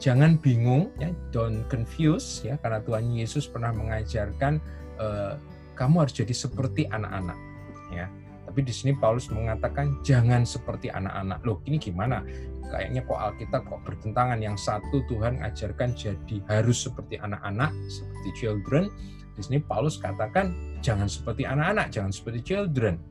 [0.02, 4.60] jangan bingung ya don't confuse ya karena Tuhan Yesus pernah mengajarkan
[4.98, 5.40] uh,
[5.78, 7.53] kamu harus jadi seperti anak-anak.
[8.54, 11.42] Tapi di sini Paulus mengatakan jangan seperti anak-anak.
[11.42, 12.22] Loh, ini gimana?
[12.70, 14.38] Kayaknya kok Alkitab kok bertentangan.
[14.38, 18.94] Yang satu Tuhan ajarkan jadi harus seperti anak-anak, seperti children.
[19.34, 20.54] Di sini Paulus katakan
[20.86, 23.02] jangan seperti anak-anak, jangan seperti children.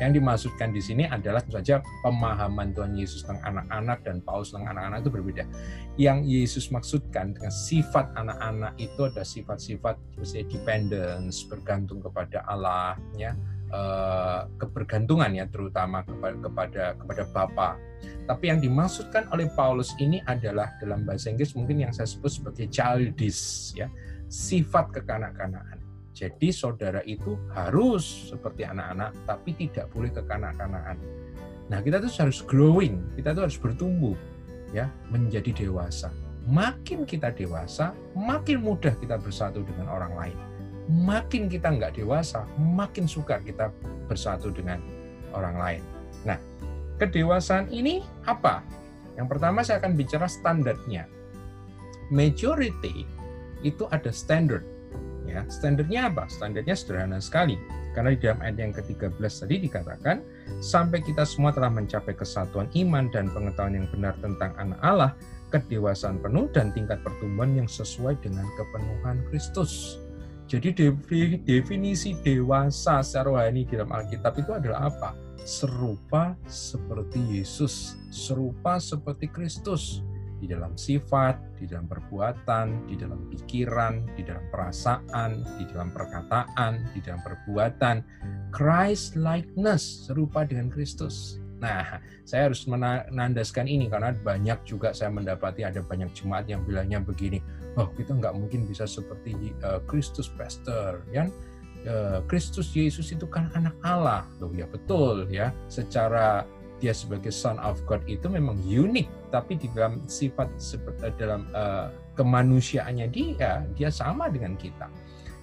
[0.00, 5.04] Yang dimaksudkan di sini adalah saja pemahaman Tuhan Yesus tentang anak-anak dan Paulus tentang anak-anak
[5.04, 5.44] itu berbeda.
[6.00, 13.36] Yang Yesus maksudkan dengan sifat anak-anak itu ada sifat-sifat misalnya dependence, bergantung kepada Allah, ya,
[13.70, 17.70] Eh, kebergantungan ya terutama kepada kepada kepada Bapa.
[18.26, 22.66] Tapi yang dimaksudkan oleh Paulus ini adalah dalam bahasa Inggris mungkin yang saya sebut sebagai
[22.66, 23.86] childish ya,
[24.26, 25.78] sifat kekanak-kanakan.
[26.10, 30.98] Jadi saudara itu harus seperti anak-anak tapi tidak boleh kekanak-kanakan.
[31.70, 34.18] Nah, kita tuh harus growing, kita tuh harus bertumbuh
[34.74, 36.10] ya, menjadi dewasa.
[36.50, 40.49] Makin kita dewasa, makin mudah kita bersatu dengan orang lain
[40.90, 43.70] makin kita nggak dewasa, makin suka kita
[44.10, 44.82] bersatu dengan
[45.30, 45.82] orang lain.
[46.26, 46.38] Nah,
[46.98, 48.66] kedewasaan ini apa?
[49.14, 51.06] Yang pertama saya akan bicara standarnya.
[52.10, 53.06] Majority
[53.62, 54.66] itu ada standard.
[55.30, 56.26] Ya, standarnya apa?
[56.26, 57.54] Standarnya sederhana sekali.
[57.94, 60.16] Karena di dalam ayat yang ke-13 tadi dikatakan,
[60.62, 65.10] sampai kita semua telah mencapai kesatuan iman dan pengetahuan yang benar tentang anak Allah,
[65.54, 69.98] kedewasaan penuh dan tingkat pertumbuhan yang sesuai dengan kepenuhan Kristus.
[70.50, 70.74] Jadi
[71.46, 75.14] definisi dewasa secara rohani dalam Alkitab itu adalah apa?
[75.46, 80.02] Serupa seperti Yesus, serupa seperti Kristus
[80.42, 85.30] di dalam sifat, di dalam perbuatan, di dalam pikiran, di dalam perasaan,
[85.60, 87.96] di dalam perkataan, di dalam perbuatan.
[88.50, 91.39] Christ likeness, serupa dengan Kristus.
[91.60, 97.04] Nah, saya harus menandaskan ini karena banyak juga saya mendapati ada banyak jemaat yang bilangnya
[97.04, 97.44] begini,
[97.76, 101.28] oh kita nggak mungkin bisa seperti eh, Kristus uh, Pastor, ya.
[102.28, 105.48] Kristus Yesus itu kan anak Allah, loh ya betul ya.
[105.72, 106.44] Secara
[106.80, 111.44] dia sebagai Son of God itu memang unik, tapi di dalam sifat seperti eh, dalam
[111.52, 114.88] uh, kemanusiaannya dia, dia sama dengan kita.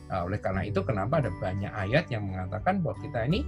[0.09, 3.45] Nah, oleh karena itu, kenapa ada banyak ayat yang mengatakan bahwa kita ini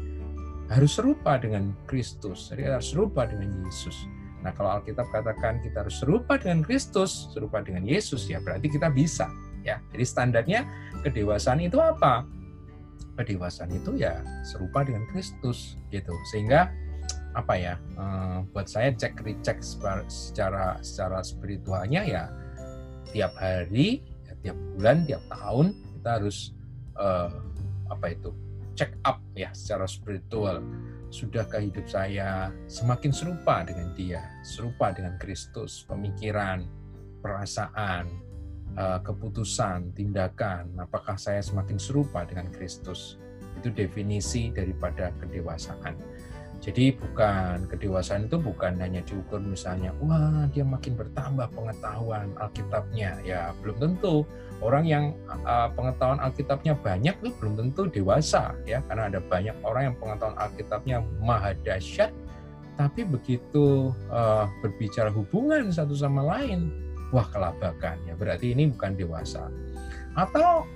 [0.70, 4.05] harus serupa dengan Kristus, jadi harus serupa dengan Yesus.
[4.45, 8.88] Nah, kalau Alkitab katakan kita harus serupa dengan Kristus, serupa dengan Yesus, ya berarti kita
[8.93, 9.28] bisa.
[9.65, 10.59] Ya, jadi standarnya
[11.03, 12.24] kedewasaan itu apa?
[13.20, 16.15] Kedewasaan itu ya serupa dengan Kristus, gitu.
[16.32, 16.72] Sehingga
[17.36, 17.76] apa ya?
[17.99, 19.59] Uh, buat saya cek recheck
[20.07, 22.24] secara secara spiritualnya ya
[23.11, 26.55] tiap hari, ya, tiap bulan, tiap tahun kita harus
[26.95, 27.28] uh,
[27.91, 28.32] apa itu
[28.80, 30.64] check up ya secara spiritual.
[31.12, 36.64] Sudahkah hidup saya semakin serupa dengan dia, serupa dengan Kristus, pemikiran,
[37.20, 38.08] perasaan,
[38.80, 43.20] eh, keputusan, tindakan, apakah saya semakin serupa dengan Kristus?
[43.60, 46.00] Itu definisi daripada kedewasaan.
[46.70, 53.17] Jadi bukan kedewasaan itu bukan hanya diukur misalnya, wah dia makin bertambah pengetahuan Alkitabnya.
[53.26, 54.22] Ya belum tentu.
[54.61, 55.17] Orang yang
[55.49, 60.38] uh, pengetahuan Alkitabnya banyak itu belum tentu dewasa ya, karena ada banyak orang yang pengetahuan
[60.38, 62.13] Alkitabnya maha dahsyat,
[62.78, 66.70] tapi begitu uh, berbicara hubungan satu sama lain,
[67.09, 68.13] wah kelabakan ya.
[68.13, 69.49] Berarti ini bukan dewasa.
[70.13, 70.70] Atau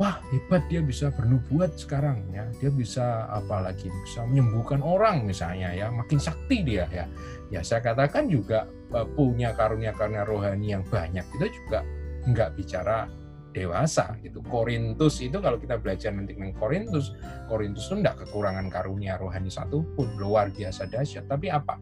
[0.00, 2.48] wah hebat dia bisa bernubuat sekarang ya.
[2.56, 5.92] Dia bisa apa lagi bisa menyembuhkan orang misalnya ya.
[5.92, 7.04] Makin sakti dia ya.
[7.52, 11.84] Ya saya katakan juga e, punya karunia-karunia rohani yang banyak itu juga
[12.24, 13.12] nggak bicara
[13.52, 14.40] dewasa gitu.
[14.48, 17.12] Korintus itu kalau kita belajar nanti tentang Korintus
[17.44, 21.28] Korintus itu nggak kekurangan karunia rohani satu pun luar biasa dahsyat.
[21.28, 21.76] Tapi apa?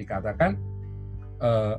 [0.00, 0.56] Dikatakan
[1.44, 1.76] eh,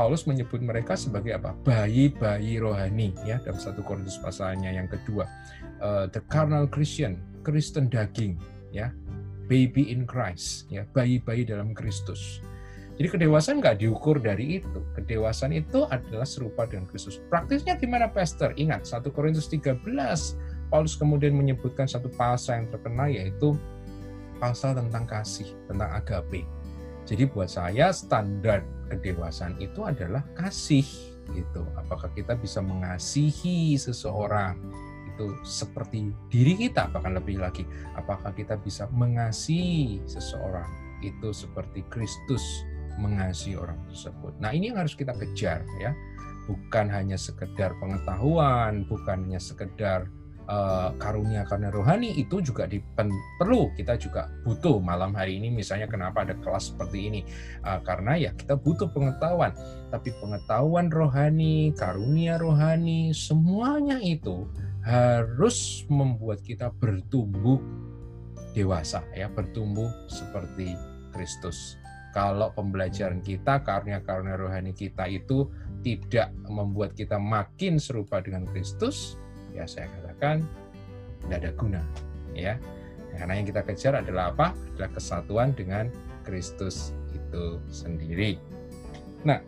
[0.00, 1.52] Paulus menyebut mereka sebagai apa?
[1.60, 5.28] Bayi-bayi rohani ya dalam satu Korintus pasalnya yang kedua.
[5.76, 8.40] Uh, the carnal Christian, Kristen daging
[8.72, 8.96] ya.
[9.44, 12.40] Baby in Christ ya, bayi-bayi dalam Kristus.
[12.96, 14.80] Jadi kedewasaan nggak diukur dari itu.
[14.96, 17.20] Kedewasaan itu adalah serupa dengan Kristus.
[17.28, 18.56] Praktisnya gimana Pastor?
[18.56, 19.84] Ingat 1 Korintus 13
[20.72, 23.52] Paulus kemudian menyebutkan satu pasal yang terkenal yaitu
[24.40, 26.48] pasal tentang kasih, tentang agape.
[27.10, 30.86] Jadi buat saya standar kedewasaan itu adalah kasih
[31.34, 31.66] gitu.
[31.74, 34.54] Apakah kita bisa mengasihi seseorang
[35.10, 40.64] itu seperti diri kita bahkan lebih lagi apakah kita bisa mengasihi seseorang
[41.04, 42.40] itu seperti Kristus
[42.96, 44.36] mengasihi orang tersebut.
[44.38, 45.92] Nah, ini yang harus kita kejar ya.
[46.46, 50.10] Bukan hanya sekedar pengetahuan, bukan hanya sekedar
[50.50, 53.70] uh, karunia karena rohani itu juga dipen, perlu.
[53.78, 57.20] Kita juga butuh malam hari ini misalnya kenapa ada kelas seperti ini?
[57.62, 59.54] Uh, karena ya kita butuh pengetahuan.
[59.88, 64.50] Tapi pengetahuan rohani karunia rohani semuanya itu
[64.82, 67.60] harus membuat kita bertumbuh
[68.50, 70.74] dewasa ya bertumbuh seperti
[71.14, 71.78] Kristus.
[72.10, 75.46] Kalau pembelajaran kita karunia-karunia rohani kita itu
[75.86, 79.14] tidak membuat kita makin serupa dengan Kristus
[79.54, 80.44] ya saya katakan
[81.26, 81.82] tidak ada guna
[82.32, 82.54] ya.
[83.10, 84.54] Karena yang kita kejar adalah apa?
[84.74, 85.90] Adalah kesatuan dengan
[86.22, 88.38] Kristus itu sendiri.
[89.26, 89.42] Nah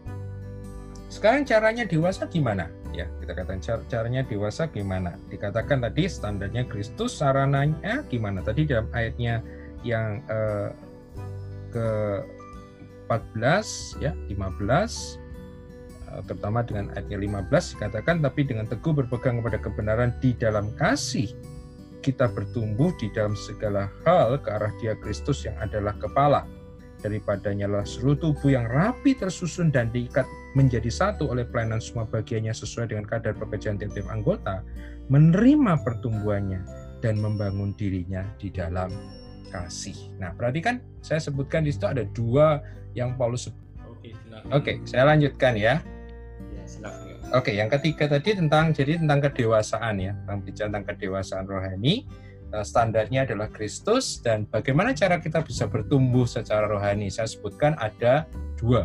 [1.08, 2.66] sekarang caranya dewasa gimana?
[2.92, 5.16] Ya kita katakan caranya dewasa gimana?
[5.32, 8.44] Dikatakan tadi standarnya Kristus sarananya gimana?
[8.44, 9.40] Tadi dalam ayatnya
[9.86, 10.70] yang eh,
[11.72, 11.88] ke
[13.08, 15.21] 14 ya 15 Eh,
[16.28, 21.32] terutama dengan ayatnya 15 dikatakan tapi dengan teguh berpegang kepada kebenaran di dalam kasih
[22.02, 26.44] kita bertumbuh di dalam segala hal ke arah dia Kristus yang adalah kepala
[27.02, 32.54] daripadanya lah seluruh tubuh yang rapi tersusun dan diikat menjadi satu oleh pelayanan semua bagiannya
[32.54, 34.62] sesuai dengan kadar pekerjaan tiap-tiap anggota
[35.10, 36.62] menerima pertumbuhannya
[37.02, 38.88] dan membangun dirinya di dalam
[39.50, 40.14] kasih.
[40.16, 42.62] Nah, berarti kan saya sebutkan di situ ada dua
[42.94, 43.60] yang Paulus sebut.
[43.84, 44.10] Oke.
[44.54, 45.82] Oke, saya lanjutkan ya.
[47.32, 52.04] Oke, yang ketiga tadi tentang jadi tentang kedewasaan ya, tentang bicara tentang kedewasaan rohani.
[52.52, 57.08] Eh, Standarnya adalah Kristus dan bagaimana cara kita bisa bertumbuh secara rohani.
[57.08, 58.28] Saya sebutkan ada
[58.60, 58.84] dua,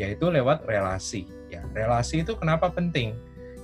[0.00, 1.28] yaitu lewat relasi.
[1.52, 3.12] Ya, relasi itu kenapa penting?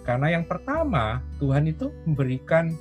[0.04, 2.76] Karena yang pertama Tuhan itu memberikan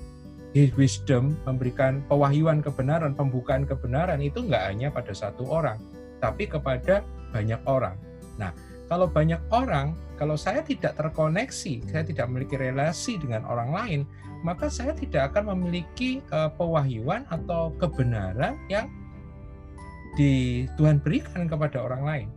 [0.52, 5.78] His wisdom, memberikan pewahyuan kebenaran, pembukaan kebenaran itu nggak hanya pada satu orang,
[6.20, 7.96] tapi kepada banyak orang.
[8.42, 8.50] Nah,
[8.90, 14.00] kalau banyak orang, kalau saya tidak terkoneksi, saya tidak memiliki relasi dengan orang lain,
[14.44, 18.92] maka saya tidak akan memiliki uh, pewahyuan atau kebenaran yang
[20.20, 22.28] di Tuhan berikan kepada orang lain.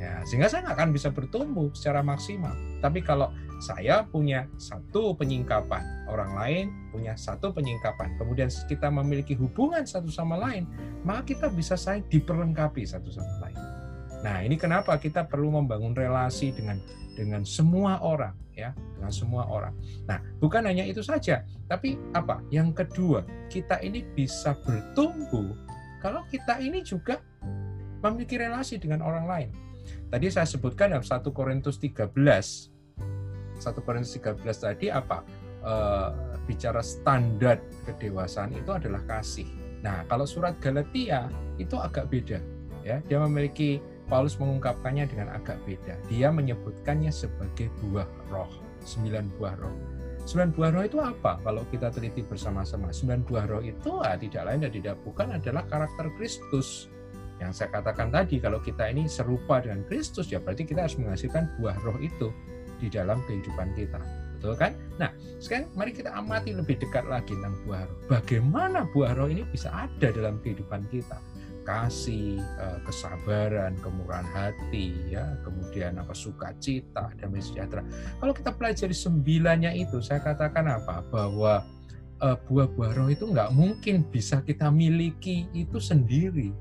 [0.00, 2.56] Ya, sehingga saya nggak akan bisa bertumbuh secara maksimal.
[2.80, 3.28] Tapi kalau
[3.60, 10.36] saya punya satu penyingkapan, orang lain punya satu penyingkapan, kemudian kita memiliki hubungan satu sama
[10.36, 10.64] lain,
[11.04, 13.65] maka kita bisa saling diperlengkapi satu sama lain.
[14.26, 16.82] Nah, ini kenapa kita perlu membangun relasi dengan
[17.14, 19.70] dengan semua orang ya, dengan semua orang.
[20.10, 22.42] Nah, bukan hanya itu saja, tapi apa?
[22.50, 25.54] Yang kedua, kita ini bisa bertumbuh
[26.02, 27.22] kalau kita ini juga
[28.02, 29.50] memiliki relasi dengan orang lain.
[30.10, 35.22] Tadi saya sebutkan dalam 1 Korintus 13 1 Korintus 13 tadi apa?
[35.62, 35.74] E,
[36.50, 39.46] bicara standar kedewasaan itu adalah kasih.
[39.86, 41.30] Nah, kalau surat Galatia
[41.62, 42.42] itu agak beda
[42.86, 43.02] ya.
[43.06, 45.98] Dia memiliki Paulus mengungkapkannya dengan agak beda.
[46.06, 48.50] Dia menyebutkannya sebagai buah roh,
[48.86, 49.76] sembilan buah roh.
[50.26, 51.38] Sembilan buah roh itu apa?
[51.42, 55.62] Kalau kita teliti bersama-sama, sembilan buah roh itu ah, tidak lain dan tidak bukan adalah
[55.66, 56.90] karakter Kristus.
[57.38, 61.58] Yang saya katakan tadi, kalau kita ini serupa dengan Kristus, ya berarti kita harus menghasilkan
[61.62, 62.34] buah roh itu
[62.82, 64.02] di dalam kehidupan kita.
[64.36, 64.72] Betul kan?
[64.98, 67.98] Nah, sekarang mari kita amati lebih dekat lagi tentang buah roh.
[68.10, 71.18] Bagaimana buah roh ini bisa ada dalam kehidupan kita?
[71.66, 77.82] Kasih, eh, kesabaran, kemurahan hati, ya, kemudian apa sukacita, damai sejahtera.
[78.22, 81.02] Kalau kita pelajari sembilannya itu, saya katakan apa?
[81.10, 81.66] Bahwa
[82.22, 86.54] eh, buah-buah roh itu nggak mungkin bisa kita miliki itu sendiri,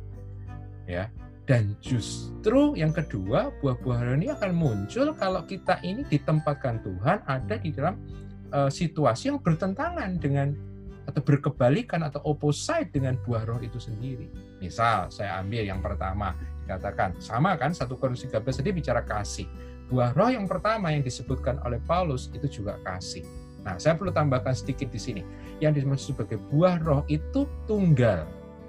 [0.89, 1.05] ya
[1.45, 7.55] dan justru yang kedua, buah-buah roh ini akan muncul kalau kita ini ditempatkan Tuhan ada
[7.61, 8.01] di dalam
[8.49, 10.57] uh, situasi yang bertentangan dengan
[11.05, 14.29] atau berkebalikan atau opposite dengan buah roh itu sendiri.
[14.57, 16.33] Misal saya ambil yang pertama
[16.65, 19.47] dikatakan sama kan 1 Korintus 13 tadi bicara kasih.
[19.85, 23.21] Buah roh yang pertama yang disebutkan oleh Paulus itu juga kasih.
[23.61, 25.21] Nah, saya perlu tambahkan sedikit di sini.
[25.57, 28.25] Yang dimaksud sebagai buah roh itu tunggal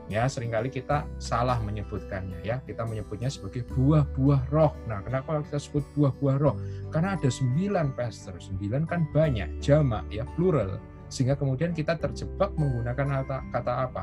[0.06, 5.58] ya sering kali kita salah menyebutkannya ya kita menyebutnya sebagai buah-buah roh nah kenapa kita
[5.58, 6.54] sebut buah-buah roh
[6.94, 10.78] karena ada sembilan pastor sembilan kan banyak jamak ya plural
[11.08, 14.02] sehingga kemudian kita terjebak menggunakan kata, kata apa?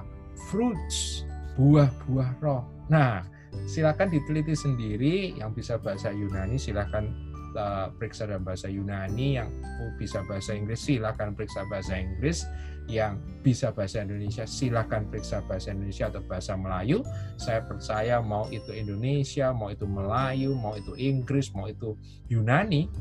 [0.49, 2.65] Fruits buah-buah roh.
[2.89, 3.21] Nah
[3.69, 7.13] silakan diteliti sendiri yang bisa bahasa Yunani silakan
[7.53, 9.49] uh, periksa dalam bahasa Yunani yang
[9.97, 12.45] bisa bahasa Inggris silakan periksa bahasa Inggris.
[12.83, 16.99] Yang bisa bahasa Indonesia silahkan periksa bahasa Indonesia atau bahasa Melayu.
[17.39, 21.95] Saya percaya mau itu Indonesia mau itu Melayu mau itu Inggris mau itu
[22.27, 22.91] Yunani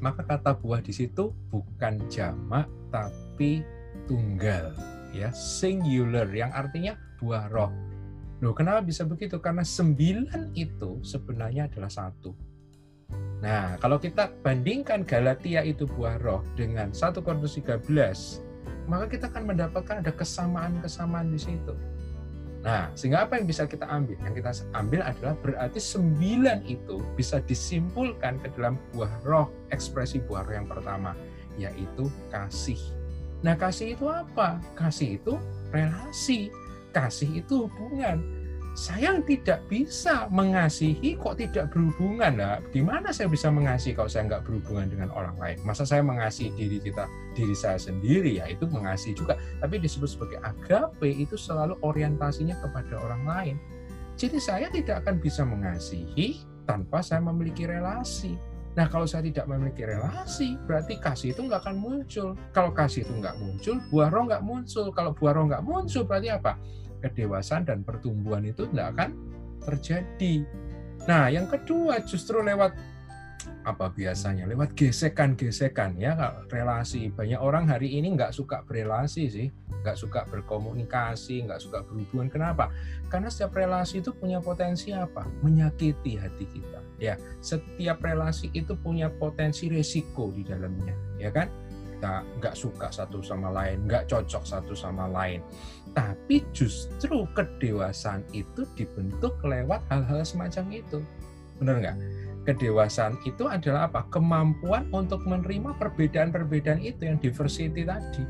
[0.00, 3.62] maka kata buah di situ bukan jamak tapi
[4.08, 4.74] tunggal
[5.14, 7.70] ya singular yang artinya buah roh
[8.40, 9.36] Loh, kenapa bisa begitu?
[9.36, 12.32] Karena sembilan itu sebenarnya adalah satu.
[13.44, 17.84] Nah, kalau kita bandingkan Galatia itu buah roh dengan 1 Korintus 13,
[18.88, 21.76] maka kita akan mendapatkan ada kesamaan-kesamaan di situ.
[22.60, 24.20] Nah, sehingga apa yang bisa kita ambil?
[24.20, 30.44] Yang kita ambil adalah berarti sembilan itu bisa disimpulkan ke dalam buah roh, ekspresi buah
[30.44, 31.16] roh yang pertama,
[31.56, 32.80] yaitu kasih.
[33.40, 34.60] Nah, kasih itu apa?
[34.76, 35.40] Kasih itu
[35.72, 36.52] relasi.
[36.92, 38.20] Kasih itu hubungan
[38.80, 44.48] saya tidak bisa mengasihi kok tidak berhubungan lah gimana saya bisa mengasihi kalau saya nggak
[44.48, 47.04] berhubungan dengan orang lain masa saya mengasihi diri kita
[47.36, 52.96] diri saya sendiri ya itu mengasihi juga tapi disebut sebagai agape itu selalu orientasinya kepada
[52.96, 53.56] orang lain
[54.16, 59.82] jadi saya tidak akan bisa mengasihi tanpa saya memiliki relasi Nah, kalau saya tidak memiliki
[59.82, 62.38] relasi, berarti kasih itu nggak akan muncul.
[62.54, 64.94] Kalau kasih itu nggak muncul, buah roh nggak muncul.
[64.94, 66.54] Kalau buah roh nggak muncul, berarti apa?
[67.00, 69.10] Kedewasaan dan pertumbuhan itu tidak akan
[69.64, 70.44] terjadi.
[71.08, 72.76] Nah, yang kedua justru lewat
[73.64, 76.16] apa biasanya lewat gesekan-gesekan ya
[76.48, 77.08] relasi.
[77.12, 79.48] Banyak orang hari ini nggak suka berelasi sih
[79.80, 82.28] nggak suka berkomunikasi nggak suka berhubungan.
[82.28, 82.68] Kenapa?
[83.08, 85.24] Karena setiap relasi itu punya potensi apa?
[85.40, 87.16] Menyakiti hati kita ya.
[87.40, 91.48] Setiap relasi itu punya potensi resiko di dalamnya ya kan?
[91.96, 95.44] Kita nggak suka satu sama lain, nggak cocok satu sama lain.
[95.92, 100.98] Tapi justru kedewasaan itu dibentuk lewat hal-hal semacam itu.
[101.58, 101.96] Benar nggak?
[102.48, 104.06] Kedewasaan itu adalah apa?
[104.08, 108.24] Kemampuan untuk menerima perbedaan-perbedaan itu yang diversity tadi.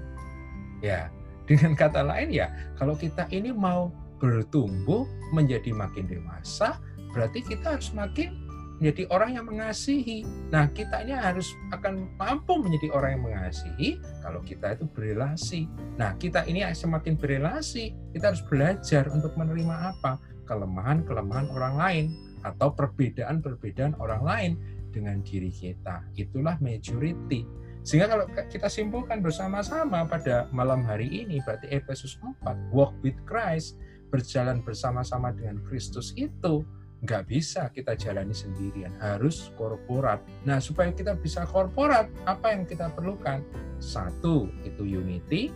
[0.80, 1.12] Ya,
[1.46, 2.50] dengan kata lain ya,
[2.80, 6.80] kalau kita ini mau bertumbuh menjadi makin dewasa,
[7.14, 8.49] berarti kita harus makin
[8.80, 10.24] menjadi orang yang mengasihi.
[10.48, 15.68] Nah, kita ini harus akan mampu menjadi orang yang mengasihi kalau kita itu berelasi.
[16.00, 20.16] Nah, kita ini semakin berelasi, kita harus belajar untuk menerima apa?
[20.48, 22.04] Kelemahan-kelemahan orang lain
[22.40, 24.52] atau perbedaan-perbedaan orang lain
[24.90, 26.00] dengan diri kita.
[26.16, 27.44] Itulah majority.
[27.84, 33.76] Sehingga kalau kita simpulkan bersama-sama pada malam hari ini, berarti Efesus 4, walk with Christ,
[34.08, 36.64] berjalan bersama-sama dengan Kristus itu
[37.00, 40.20] nggak bisa kita jalani sendirian, harus korporat.
[40.44, 43.40] Nah, supaya kita bisa korporat, apa yang kita perlukan?
[43.80, 45.48] Satu, itu unity.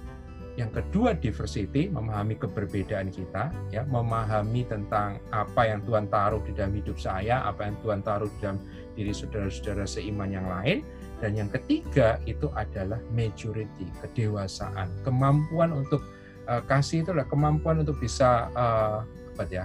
[0.55, 6.79] Yang kedua, diversity, memahami keberbedaan kita, ya, memahami tentang apa yang Tuhan taruh di dalam
[6.79, 8.59] hidup saya, apa yang Tuhan taruh di dalam
[8.95, 10.87] diri saudara-saudara seiman yang lain.
[11.19, 16.01] Dan yang ketiga, itu adalah maturity, kedewasaan, kemampuan untuk
[16.47, 19.03] uh, kasih itu adalah kemampuan untuk bisa uh,
[19.35, 19.65] dapat ya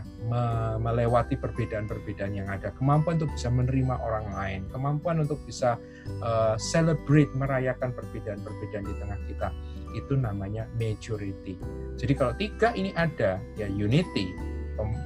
[0.81, 5.77] melewati perbedaan-perbedaan yang ada, kemampuan untuk bisa menerima orang lain, kemampuan untuk bisa
[6.25, 9.47] uh, celebrate merayakan perbedaan-perbedaan di tengah kita.
[9.93, 11.61] Itu namanya majority.
[12.01, 14.33] Jadi kalau tiga ini ada, ya unity,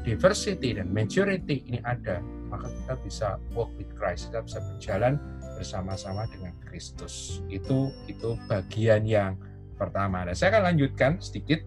[0.08, 5.20] diversity dan majority ini ada, maka kita bisa walk with Christ, kita bisa berjalan
[5.60, 7.44] bersama-sama dengan Kristus.
[7.52, 9.36] Itu itu bagian yang
[9.76, 10.24] pertama.
[10.24, 11.60] Nah, saya akan lanjutkan sedikit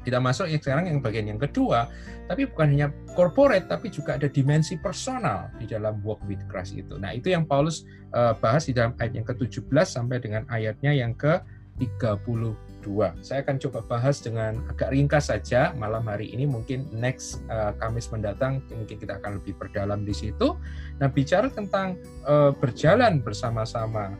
[0.00, 1.88] kita masuk yang sekarang yang bagian yang kedua,
[2.30, 6.96] tapi bukan hanya corporate, tapi juga ada dimensi personal di dalam walk with Christ itu.
[6.96, 7.84] Nah, itu yang Paulus
[8.16, 12.86] uh, bahas di dalam ayat yang ke-17 sampai dengan ayatnya yang ke-32.
[13.20, 18.08] Saya akan coba bahas dengan agak ringkas saja malam hari ini, mungkin next uh, Kamis
[18.08, 20.56] mendatang mungkin kita akan lebih berdalam di situ.
[20.96, 24.16] Nah, bicara tentang uh, berjalan bersama-sama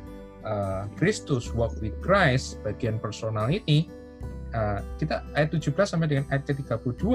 [0.97, 3.93] Kristus, walk with Christ, bagian personal ini,
[4.51, 7.07] Eh, kita ayat 17 sampai dengan ayat ke-32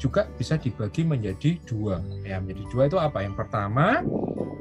[0.00, 1.98] juga bisa dibagi menjadi dua.
[2.22, 3.20] Ya, menjadi dua itu apa?
[3.26, 4.00] Yang pertama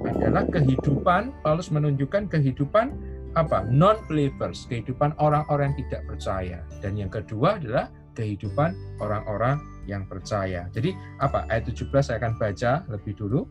[0.03, 2.91] adalah kehidupan, Paulus menunjukkan kehidupan
[3.37, 3.63] apa?
[3.69, 6.59] Non-believers, kehidupan orang-orang yang tidak percaya.
[6.81, 10.65] Dan yang kedua adalah kehidupan orang-orang yang percaya.
[10.73, 11.45] Jadi apa?
[11.47, 13.45] Ayat 17 saya akan baca lebih dulu.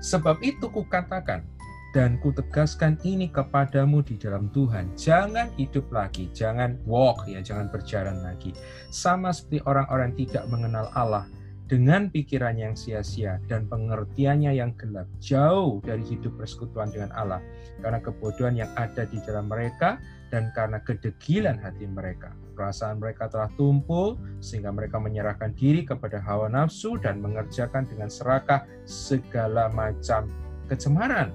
[0.00, 1.44] Sebab itu kukatakan,
[1.96, 4.92] dan kutegaskan ini kepadamu di dalam Tuhan.
[4.96, 8.52] Jangan hidup lagi, jangan walk ya, jangan berjalan lagi.
[8.92, 11.24] Sama seperti orang-orang tidak mengenal Allah
[11.68, 17.44] dengan pikiran yang sia-sia dan pengertiannya yang gelap, jauh dari hidup persekutuan dengan Allah
[17.84, 20.00] karena kebodohan yang ada di dalam mereka
[20.32, 22.32] dan karena kedegilan hati mereka.
[22.56, 28.66] Perasaan mereka telah tumpul sehingga mereka menyerahkan diri kepada hawa nafsu dan mengerjakan dengan serakah
[28.82, 30.26] segala macam
[30.66, 31.30] kecemaran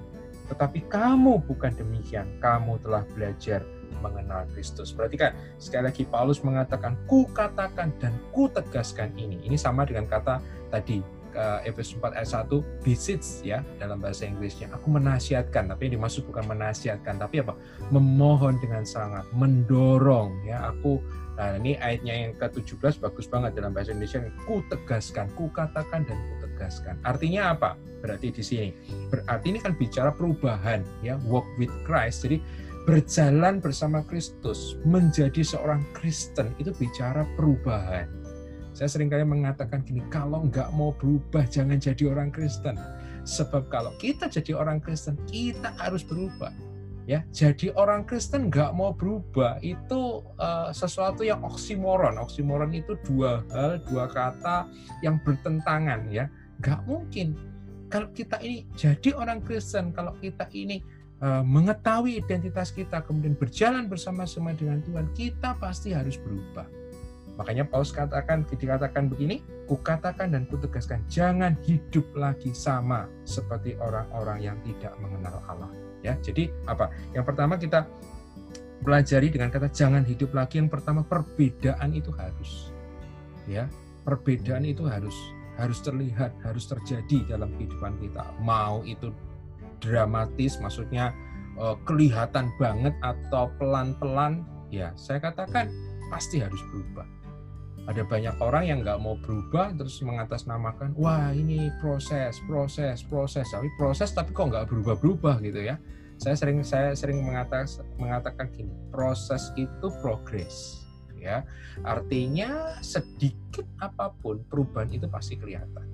[0.50, 2.28] tetapi kamu bukan demikian.
[2.40, 3.64] Kamu telah belajar
[4.02, 4.92] mengenal Kristus.
[4.92, 9.40] Perhatikan, sekali lagi Paulus mengatakan, ku katakan dan ku tegaskan ini.
[9.46, 11.00] Ini sama dengan kata tadi,
[11.66, 14.70] Efesus 4 ayat 1, beseech ya, dalam bahasa Inggrisnya.
[14.70, 17.58] Aku menasihatkan, tapi yang dimaksud bukan menasihatkan, tapi apa?
[17.90, 20.70] Memohon dengan sangat, mendorong ya.
[20.70, 21.02] Aku
[21.34, 24.22] Nah, ini ayatnya yang ke-17 bagus banget dalam bahasa Indonesia.
[24.46, 26.94] Ku tegaskan, ku katakan dan ku tegaskan.
[27.02, 27.74] Artinya apa?
[27.98, 28.68] Berarti di sini.
[29.10, 32.22] Berarti ini kan bicara perubahan ya, walk with Christ.
[32.22, 32.38] Jadi
[32.86, 38.06] berjalan bersama Kristus, menjadi seorang Kristen itu bicara perubahan.
[38.74, 42.78] Saya sering kali mengatakan gini, kalau nggak mau berubah jangan jadi orang Kristen.
[43.24, 46.52] Sebab kalau kita jadi orang Kristen, kita harus berubah
[47.04, 49.60] ya jadi orang Kristen nggak mau berubah.
[49.60, 52.16] Itu uh, sesuatu yang oksimoron.
[52.20, 54.68] Oksimoron itu dua hal dua kata
[55.04, 56.28] yang bertentangan ya.
[56.60, 57.36] Nggak mungkin.
[57.92, 60.82] Kalau kita ini jadi orang Kristen kalau kita ini
[61.22, 66.66] uh, mengetahui identitas kita kemudian berjalan bersama-sama dengan Tuhan kita pasti harus berubah.
[67.34, 74.58] Makanya Paulus katakan dikatakan begini kukatakan dan kutegaskan jangan hidup lagi sama seperti orang-orang yang
[74.62, 76.92] tidak mengenal Allah ya jadi apa?
[77.16, 77.88] Yang pertama kita
[78.84, 82.68] pelajari dengan kata jangan hidup lagi yang pertama perbedaan itu harus.
[83.48, 83.66] Ya
[84.04, 85.16] perbedaan itu harus
[85.56, 88.28] harus terlihat harus terjadi dalam kehidupan kita.
[88.44, 89.08] Mau itu
[89.80, 91.16] dramatis maksudnya
[91.56, 95.72] eh, kelihatan banget atau pelan-pelan ya saya katakan
[96.12, 97.13] pasti harus berubah
[97.84, 103.68] ada banyak orang yang nggak mau berubah terus mengatasnamakan wah ini proses proses proses tapi
[103.76, 105.76] proses tapi kok nggak berubah-berubah gitu ya
[106.16, 107.66] saya sering saya sering mengatakan
[108.00, 110.84] mengatakan gini proses itu progres
[111.24, 111.38] ya.
[111.80, 115.88] Artinya sedikit apa pun perubahan itu pasti kelihatan.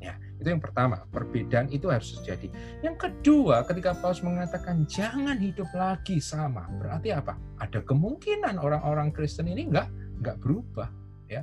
[0.00, 2.48] Ya, itu yang pertama, perbedaan itu harus terjadi.
[2.80, 7.36] Yang kedua, ketika Paulus mengatakan jangan hidup lagi sama, berarti apa?
[7.60, 9.92] Ada kemungkinan orang-orang Kristen ini enggak
[10.24, 10.88] enggak berubah,
[11.30, 11.42] ya.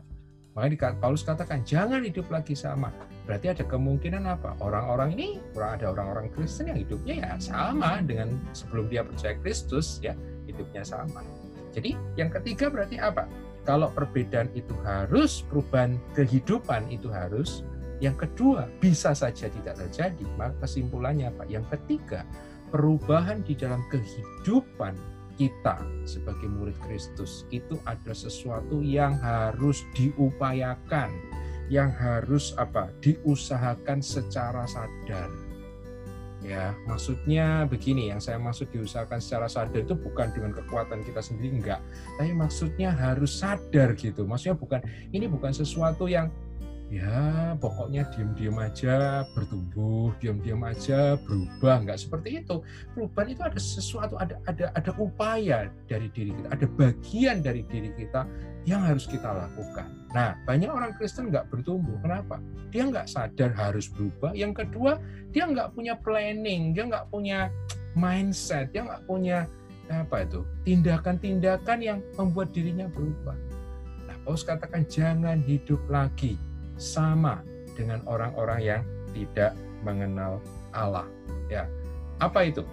[0.58, 2.90] Makanya Paulus katakan jangan hidup lagi sama.
[3.30, 4.58] Berarti ada kemungkinan apa?
[4.58, 10.18] Orang-orang ini, ada orang-orang Kristen yang hidupnya ya sama dengan sebelum dia percaya Kristus, ya
[10.50, 11.22] hidupnya sama.
[11.76, 13.30] Jadi yang ketiga berarti apa?
[13.68, 17.62] Kalau perbedaan itu harus, perubahan kehidupan itu harus,
[18.00, 20.26] yang kedua, bisa saja tidak terjadi.
[20.40, 21.44] Maka kesimpulannya apa?
[21.46, 22.24] Yang ketiga,
[22.72, 24.96] perubahan di dalam kehidupan
[25.38, 31.14] kita sebagai murid Kristus itu ada sesuatu yang harus diupayakan,
[31.70, 32.90] yang harus apa?
[33.00, 35.30] diusahakan secara sadar.
[36.46, 41.50] Ya, maksudnya begini yang saya maksud diusahakan secara sadar itu bukan dengan kekuatan kita sendiri
[41.50, 41.82] enggak,
[42.18, 44.26] tapi maksudnya harus sadar gitu.
[44.26, 44.82] Maksudnya bukan
[45.14, 46.30] ini bukan sesuatu yang
[46.88, 52.64] ya pokoknya diam-diam aja bertumbuh, diam-diam aja berubah, nggak seperti itu.
[52.96, 57.92] Perubahan itu ada sesuatu, ada ada ada upaya dari diri kita, ada bagian dari diri
[57.92, 58.24] kita
[58.64, 59.88] yang harus kita lakukan.
[60.16, 62.00] Nah, banyak orang Kristen nggak bertumbuh.
[62.00, 62.40] Kenapa?
[62.72, 64.32] Dia nggak sadar harus berubah.
[64.32, 65.00] Yang kedua,
[65.36, 67.52] dia nggak punya planning, dia nggak punya
[68.00, 69.44] mindset, dia nggak punya
[69.88, 73.36] apa itu tindakan-tindakan yang membuat dirinya berubah.
[74.08, 76.36] Nah, Paulus katakan jangan hidup lagi
[76.78, 77.42] sama
[77.78, 78.82] dengan orang-orang yang
[79.14, 79.54] tidak
[79.86, 80.42] mengenal
[80.74, 81.06] Allah.
[81.50, 81.70] Ya,
[82.18, 82.66] apa itu?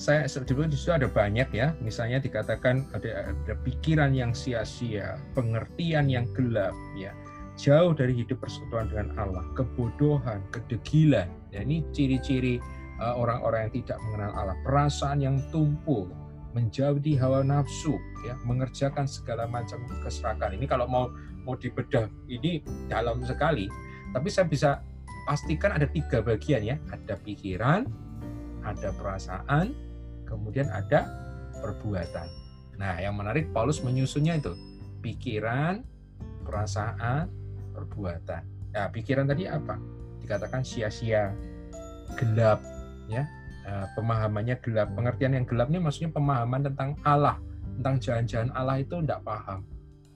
[0.00, 1.76] Saya sebetulnya di situ ada banyak ya.
[1.84, 7.12] Misalnya dikatakan ada, ada pikiran yang sia-sia, pengertian yang gelap, ya,
[7.60, 11.28] jauh dari hidup persekutuan dengan Allah, kebodohan, kedegilan.
[11.52, 12.56] Ya, ini ciri-ciri
[12.96, 16.08] uh, orang-orang yang tidak mengenal Allah, perasaan yang tumpul,
[16.56, 20.56] menjauhi hawa nafsu, ya, mengerjakan segala macam keserakahan.
[20.56, 21.12] Ini kalau mau
[21.44, 23.66] mau dibedah ini dalam sekali,
[24.12, 24.70] tapi saya bisa
[25.24, 27.86] pastikan ada tiga bagian ya, ada pikiran,
[28.64, 29.72] ada perasaan,
[30.26, 31.06] kemudian ada
[31.60, 32.28] perbuatan.
[32.80, 34.56] Nah, yang menarik Paulus menyusunnya itu
[35.04, 35.84] pikiran,
[36.44, 37.28] perasaan,
[37.76, 38.42] perbuatan.
[38.72, 39.76] Nah, pikiran tadi apa?
[40.24, 41.32] Dikatakan sia-sia,
[42.16, 42.64] gelap,
[43.06, 43.28] ya.
[43.68, 44.88] Nah, pemahamannya gelap.
[44.96, 47.36] Pengertian yang gelapnya maksudnya pemahaman tentang Allah,
[47.76, 49.60] tentang jalan-jalan Allah itu tidak paham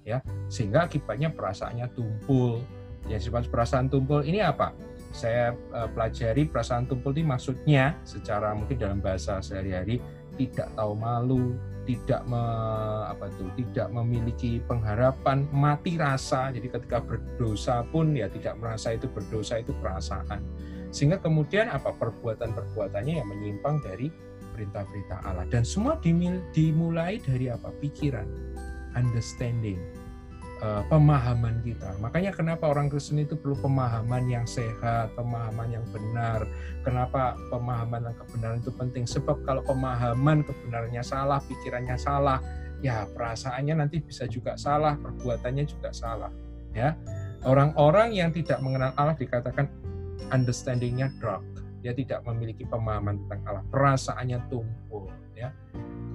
[0.05, 0.21] ya
[0.53, 2.61] sehingga akibatnya perasaannya tumpul.
[3.05, 4.73] Ya sifat perasaan tumpul ini apa?
[5.13, 10.01] Saya uh, pelajari perasaan tumpul ini maksudnya secara mungkin dalam bahasa sehari-hari
[10.41, 11.53] tidak tahu malu
[11.85, 12.41] tidak me,
[13.13, 16.49] apa tuh tidak memiliki pengharapan mati rasa.
[16.49, 20.41] Jadi ketika berdosa pun ya tidak merasa itu berdosa itu perasaan.
[20.89, 21.93] Sehingga kemudian apa?
[21.93, 24.09] Perbuatan-perbuatannya yang menyimpang dari
[24.57, 25.45] perintah-perintah Allah.
[25.51, 27.69] Dan semua dimulai dari apa?
[27.83, 28.27] Pikiran
[28.95, 29.79] understanding,
[30.65, 31.93] uh, pemahaman kita.
[32.01, 36.49] Makanya kenapa orang Kristen itu perlu pemahaman yang sehat, pemahaman yang benar.
[36.81, 39.05] Kenapa pemahaman yang kebenaran itu penting?
[39.05, 42.41] Sebab kalau pemahaman kebenarannya salah, pikirannya salah,
[42.85, 46.33] ya perasaannya nanti bisa juga salah, perbuatannya juga salah.
[46.75, 46.99] Ya,
[47.47, 49.71] orang-orang yang tidak mengenal Allah dikatakan
[50.35, 51.45] understandingnya drop.
[51.85, 55.13] Dia tidak memiliki pemahaman tentang Allah, perasaannya tumpul.
[55.37, 55.53] Ya,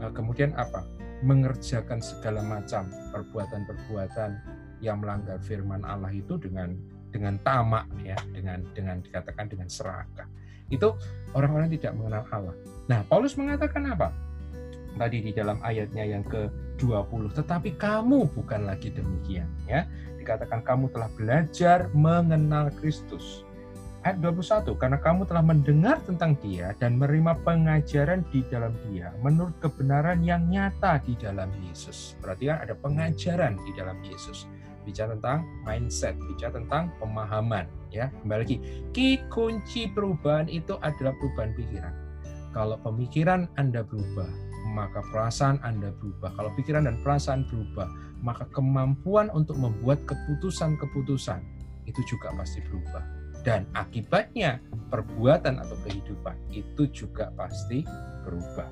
[0.01, 0.85] nah, kemudian apa?
[1.25, 4.31] Mengerjakan segala macam perbuatan-perbuatan
[4.79, 6.75] yang melanggar firman Allah itu dengan
[7.09, 10.29] dengan tamak ya dengan dengan dikatakan dengan serakah
[10.69, 10.93] itu
[11.33, 12.55] orang-orang tidak mengenal Allah.
[12.85, 14.13] Nah, Paulus mengatakan apa?
[14.97, 19.85] Tadi di dalam ayatnya yang ke-20, tetapi kamu bukan lagi demikian ya.
[20.17, 23.48] Dikatakan kamu telah belajar mengenal Kristus
[24.03, 29.55] ayat 21 karena kamu telah mendengar tentang dia dan menerima pengajaran di dalam dia menurut
[29.59, 32.15] kebenaran yang nyata di dalam Yesus.
[32.23, 34.47] Berarti kan ada pengajaran di dalam Yesus.
[34.87, 38.07] Bicara tentang mindset, bicara tentang pemahaman ya.
[38.23, 38.57] Kembali lagi,
[38.95, 41.93] ki kunci perubahan itu adalah perubahan pikiran.
[42.55, 44.25] Kalau pemikiran Anda berubah,
[44.73, 46.33] maka perasaan Anda berubah.
[46.33, 47.85] Kalau pikiran dan perasaan berubah,
[48.23, 51.43] maka kemampuan untuk membuat keputusan-keputusan
[51.85, 54.59] itu juga pasti berubah dan akibatnya
[54.89, 57.85] perbuatan atau kehidupan itu juga pasti
[58.25, 58.67] berubah.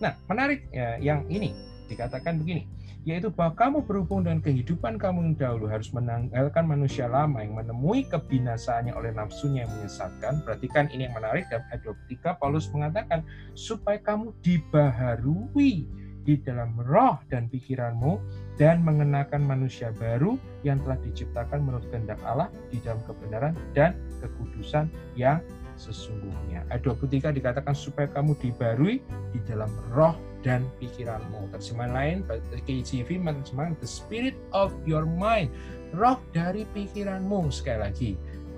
[0.00, 1.52] Nah, menarik ya, yang ini
[1.86, 2.64] dikatakan begini,
[3.04, 8.04] yaitu bahwa kamu berhubung dengan kehidupan kamu yang dahulu harus menanggalkan manusia lama yang menemui
[8.08, 10.40] kebinasaannya oleh nafsunya yang menyesatkan.
[10.44, 15.88] Perhatikan ini yang menarik dalam ayat 23 Paulus mengatakan supaya kamu dibaharui
[16.30, 18.22] di dalam roh dan pikiranmu
[18.54, 24.86] dan mengenakan manusia baru yang telah diciptakan menurut kehendak Allah di dalam kebenaran dan kekudusan
[25.18, 25.42] yang
[25.74, 26.62] sesungguhnya.
[26.70, 29.02] Ayat 23 dikatakan supaya kamu dibarui
[29.34, 30.14] di dalam roh
[30.46, 31.50] dan pikiranmu.
[31.50, 32.16] Terjemahan lain,
[32.62, 33.10] KJV
[33.42, 35.50] terjemahan the spirit of your mind,
[35.90, 37.50] roh dari pikiranmu.
[37.50, 38.10] Sekali lagi,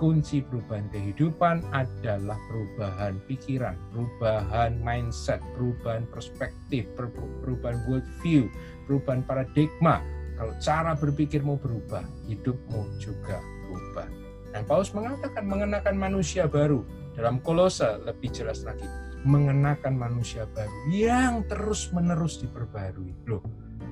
[0.03, 8.51] kunci perubahan kehidupan adalah perubahan pikiran, perubahan mindset, perubahan perspektif, perubahan worldview,
[8.91, 10.03] perubahan paradigma.
[10.35, 13.39] Kalau cara berpikirmu berubah, hidupmu juga
[13.71, 14.11] berubah.
[14.51, 16.83] Dan Paulus mengatakan mengenakan manusia baru
[17.15, 18.85] dalam Kolose lebih jelas lagi
[19.23, 23.15] mengenakan manusia baru yang terus-menerus diperbarui.
[23.31, 23.43] Loh,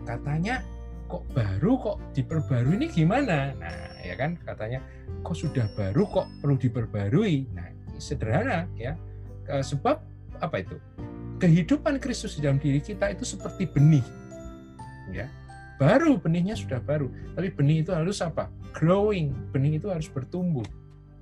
[0.03, 0.67] katanya
[1.11, 3.51] kok baru kok diperbarui ini gimana?
[3.59, 4.79] Nah, ya kan katanya
[5.27, 7.51] kok sudah baru kok perlu diperbarui.
[7.51, 7.67] Nah,
[7.99, 8.95] sederhana ya.
[9.51, 9.99] Sebab
[10.39, 10.79] apa itu?
[11.43, 14.07] Kehidupan Kristus di dalam diri kita itu seperti benih.
[15.11, 15.27] Ya.
[15.83, 18.47] Baru benihnya sudah baru, tapi benih itu harus apa?
[18.77, 19.33] Growing.
[19.51, 20.65] Benih itu harus bertumbuh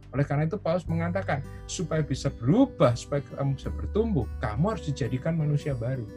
[0.08, 5.36] oleh karena itu Paulus mengatakan supaya bisa berubah, supaya kamu bisa bertumbuh, kamu harus dijadikan
[5.36, 6.08] manusia baru.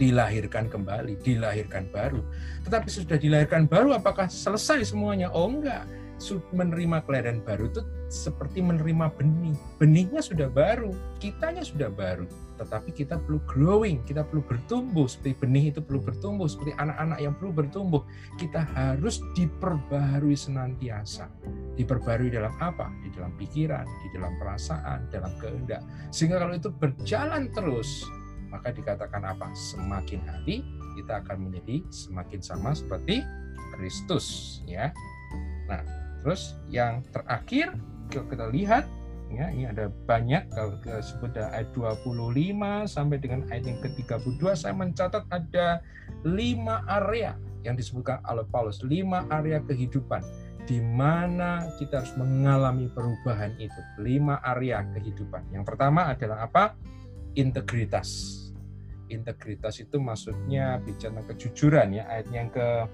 [0.00, 2.20] Dilahirkan kembali, dilahirkan baru.
[2.64, 5.32] Tetapi sudah dilahirkan baru apakah selesai semuanya?
[5.32, 5.84] Oh enggak.
[6.54, 9.58] Menerima kelahiran baru itu seperti menerima benih.
[9.82, 12.30] Benihnya sudah baru, kitanya sudah baru
[12.62, 17.34] tetapi kita perlu growing, kita perlu bertumbuh seperti benih itu perlu bertumbuh, seperti anak-anak yang
[17.34, 18.02] perlu bertumbuh.
[18.38, 21.26] Kita harus diperbarui senantiasa.
[21.74, 22.86] Diperbarui dalam apa?
[23.02, 25.82] Di dalam pikiran, di dalam perasaan, dalam kehendak.
[26.14, 28.06] Sehingga kalau itu berjalan terus,
[28.52, 29.48] maka dikatakan apa?
[29.56, 30.60] Semakin hari
[31.00, 33.24] kita akan menjadi semakin sama seperti
[33.72, 34.92] Kristus, ya.
[35.64, 35.80] Nah,
[36.20, 37.72] terus yang terakhir
[38.12, 38.84] kita lihat
[39.32, 45.24] ya ini ada banyak kalau sebut ayat 25 sampai dengan ayat yang ke-32 saya mencatat
[45.32, 45.80] ada
[46.28, 47.32] lima area
[47.64, 50.20] yang disebutkan oleh Paulus lima area kehidupan
[50.68, 56.76] di mana kita harus mengalami perubahan itu lima area kehidupan yang pertama adalah apa
[57.32, 58.41] integritas
[59.10, 62.86] integritas itu maksudnya bicara kejujuran ya ayat yang ke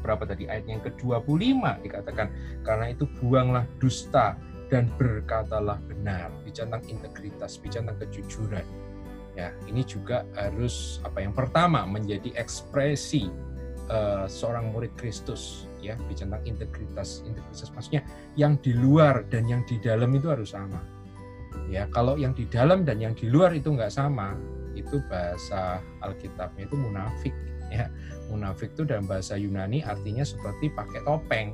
[0.00, 2.30] berapa tadi ayat yang ke-25 dikatakan
[2.62, 8.66] karena itu buanglah dusta dan berkatalah benar, bicara tentang integritas, bicara tentang kejujuran.
[9.32, 13.32] Ya, ini juga harus apa yang pertama menjadi ekspresi
[13.88, 17.24] uh, seorang murid Kristus, ya, bicara tentang integritas.
[17.24, 18.02] Integritas maksudnya
[18.36, 20.84] yang di luar dan yang di dalam itu harus sama.
[21.72, 24.36] Ya, kalau yang di dalam dan yang di luar itu nggak sama,
[24.88, 27.36] itu bahasa Alkitabnya itu munafik.
[27.68, 27.92] Ya,
[28.32, 31.52] munafik itu dalam bahasa Yunani artinya seperti pakai topeng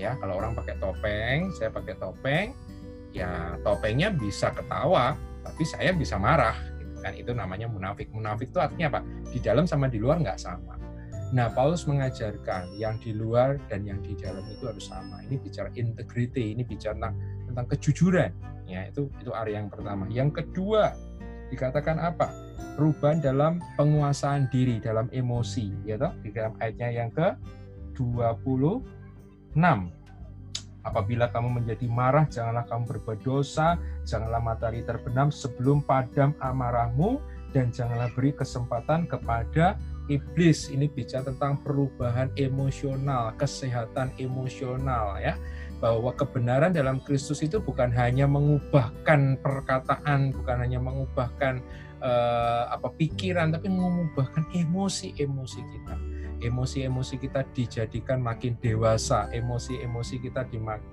[0.00, 0.16] ya.
[0.16, 2.56] Kalau orang pakai topeng saya pakai topeng
[3.12, 7.12] ya topengnya bisa ketawa tapi saya bisa marah gitu kan.
[7.12, 8.08] Itu namanya munafik.
[8.08, 9.00] Munafik itu artinya apa?
[9.28, 10.80] Di dalam sama di luar nggak sama.
[11.34, 15.20] Nah Paulus mengajarkan yang di luar dan yang di dalam itu harus sama.
[15.28, 17.14] Ini bicara integrity ini bicara tentang,
[17.52, 18.30] tentang kejujuran
[18.64, 18.88] ya.
[18.88, 20.08] Itu itu area yang pertama.
[20.08, 20.94] Yang kedua
[21.52, 22.43] dikatakan apa
[22.74, 27.34] perubahan dalam penguasaan diri dalam emosi ya toh di dalam ayatnya yang ke
[27.94, 28.94] 20
[29.54, 30.84] 6.
[30.84, 37.24] Apabila kamu menjadi marah, janganlah kamu berbuat dosa, janganlah matahari terbenam sebelum padam amarahmu,
[37.56, 39.80] dan janganlah beri kesempatan kepada
[40.12, 40.68] iblis.
[40.68, 45.40] Ini bicara tentang perubahan emosional, kesehatan emosional ya.
[45.80, 51.64] Bahwa kebenaran dalam Kristus itu bukan hanya mengubahkan perkataan, bukan hanya mengubahkan
[52.04, 55.96] uh, apa pikiran, tapi mengubahkan emosi-emosi kita
[56.44, 60.44] emosi-emosi kita dijadikan makin dewasa, emosi-emosi kita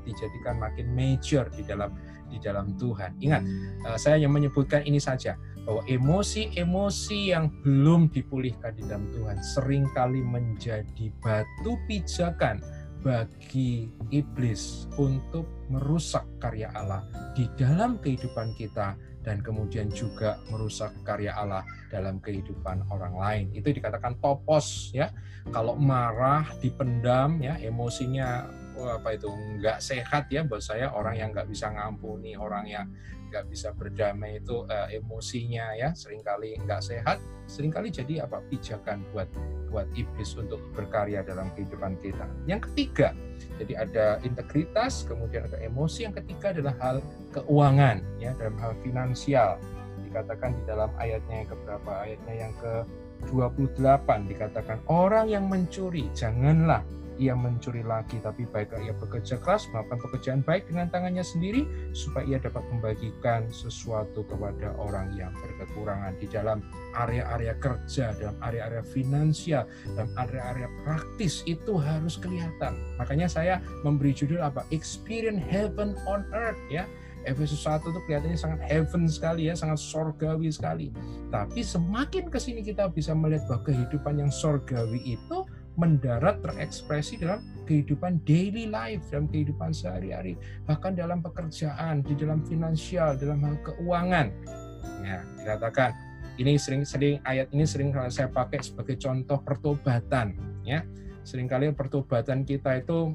[0.08, 1.92] dijadikan makin major di dalam
[2.32, 3.20] di dalam Tuhan.
[3.20, 3.44] Ingat,
[3.84, 5.36] eh, saya hanya menyebutkan ini saja
[5.68, 12.64] bahwa emosi-emosi yang belum dipulihkan di dalam Tuhan sering kali menjadi batu pijakan
[13.02, 17.02] bagi iblis untuk merusak karya Allah
[17.34, 23.46] di dalam kehidupan kita dan kemudian juga merusak karya Allah dalam kehidupan orang lain.
[23.54, 25.14] Itu dikatakan topos ya.
[25.50, 28.46] Kalau marah dipendam ya emosinya
[28.80, 29.28] apa itu?
[29.32, 32.88] Nggak sehat ya buat saya orang yang nggak bisa ngampuni orang yang
[33.32, 35.96] nggak bisa berdamai itu uh, emosinya ya.
[35.96, 37.18] Seringkali nggak sehat
[37.48, 38.44] sering kali jadi apa?
[38.48, 39.28] Pijakan buat
[39.72, 42.28] buat iblis untuk berkarya dalam kehidupan kita.
[42.48, 43.16] Yang ketiga
[43.60, 46.08] jadi ada integritas kemudian ada emosi.
[46.08, 46.98] Yang ketiga adalah hal
[47.32, 49.56] keuangan ya dalam hal finansial.
[50.04, 51.92] Dikatakan di dalam ayatnya yang keberapa?
[52.04, 52.74] Ayatnya yang ke
[53.30, 53.78] 28
[54.28, 56.82] dikatakan orang yang mencuri janganlah
[57.22, 62.26] ia mencuri lagi, tapi baiklah ia bekerja keras, melakukan pekerjaan baik dengan tangannya sendiri, supaya
[62.26, 66.66] ia dapat membagikan sesuatu kepada orang yang berkekurangan di dalam
[66.98, 72.74] area-area kerja, dalam area-area finansial, dalam area-area praktis itu harus kelihatan.
[72.98, 74.66] Makanya saya memberi judul apa?
[74.74, 76.90] Experience Heaven on Earth ya
[77.22, 80.90] Efesus 1 itu kelihatannya sangat heaven sekali ya, sangat sorgawi sekali.
[81.30, 85.46] Tapi semakin ke sini kita bisa melihat bahwa kehidupan yang sorgawi itu
[85.80, 90.36] mendarat terekspresi dalam kehidupan daily life, dalam kehidupan sehari-hari,
[90.68, 94.28] bahkan dalam pekerjaan, di dalam finansial, dalam hal keuangan.
[95.02, 95.96] Ya, dikatakan
[96.38, 100.84] ini sering-sering ayat ini sering saya pakai sebagai contoh pertobatan ya.
[101.22, 103.14] Seringkali pertobatan kita itu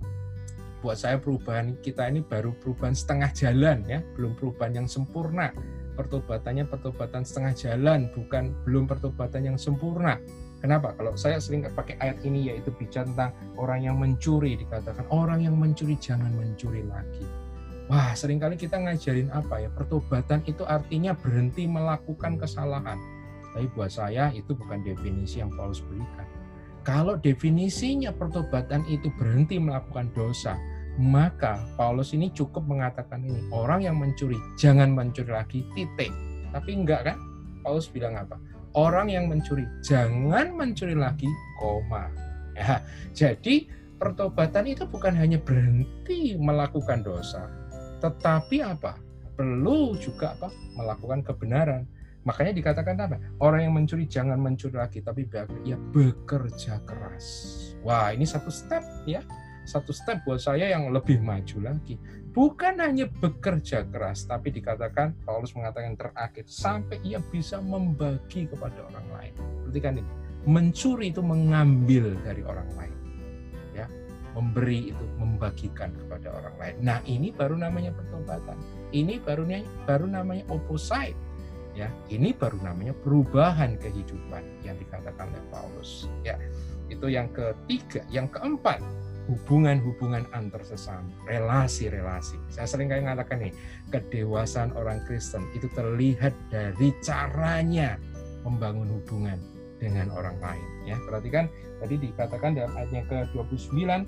[0.78, 5.50] buat saya perubahan kita ini baru perubahan setengah jalan ya, belum perubahan yang sempurna.
[5.96, 10.20] Pertobatannya pertobatan setengah jalan, bukan belum pertobatan yang sempurna.
[10.60, 10.96] Kenapa?
[10.96, 15.54] Kalau saya sering pakai ayat ini yaitu bicara tentang orang yang mencuri dikatakan orang yang
[15.54, 17.24] mencuri jangan mencuri lagi.
[17.86, 19.70] Wah, sering kali kita ngajarin apa ya?
[19.70, 22.98] Pertobatan itu artinya berhenti melakukan kesalahan.
[23.54, 26.26] Tapi buat saya itu bukan definisi yang Paulus berikan.
[26.82, 30.58] Kalau definisinya pertobatan itu berhenti melakukan dosa,
[30.98, 36.10] maka Paulus ini cukup mengatakan ini, orang yang mencuri jangan mencuri lagi, titik.
[36.50, 37.18] Tapi enggak kan?
[37.62, 38.38] Paulus bilang apa?
[38.76, 41.24] Orang yang mencuri jangan mencuri lagi,
[41.56, 42.12] koma.
[42.52, 42.84] Ya,
[43.16, 47.48] jadi pertobatan itu bukan hanya berhenti melakukan dosa,
[48.04, 49.00] tetapi apa?
[49.32, 50.52] Perlu juga apa?
[50.76, 51.88] Melakukan kebenaran.
[52.28, 53.16] Makanya dikatakan apa?
[53.40, 55.24] Orang yang mencuri jangan mencuri lagi, tapi
[55.64, 57.24] ia bekerja keras.
[57.80, 59.24] Wah, ini satu step ya.
[59.64, 61.96] Satu step buat saya yang lebih maju lagi.
[62.36, 69.08] Bukan hanya bekerja keras, tapi dikatakan Paulus mengatakan terakhir sampai ia bisa membagi kepada orang
[69.08, 69.32] lain.
[69.64, 70.10] Perhatikan ini.
[70.44, 72.96] Mencuri itu mengambil dari orang lain.
[73.72, 73.88] Ya,
[74.36, 76.74] memberi itu membagikan kepada orang lain.
[76.84, 78.60] Nah, ini baru namanya pertobatan.
[78.92, 79.48] Ini baru
[79.88, 81.16] baru namanya opposite
[81.76, 86.40] ya ini baru namanya perubahan kehidupan yang dikatakan oleh Paulus ya
[86.88, 88.80] itu yang ketiga yang keempat
[89.26, 93.52] hubungan-hubungan antar sesama relasi-relasi saya sering kali mengatakan nih
[93.90, 97.98] kedewasaan orang Kristen itu terlihat dari caranya
[98.46, 99.38] membangun hubungan
[99.76, 101.50] dengan orang lain ya perhatikan
[101.82, 104.06] tadi dikatakan dalam ayatnya ke-29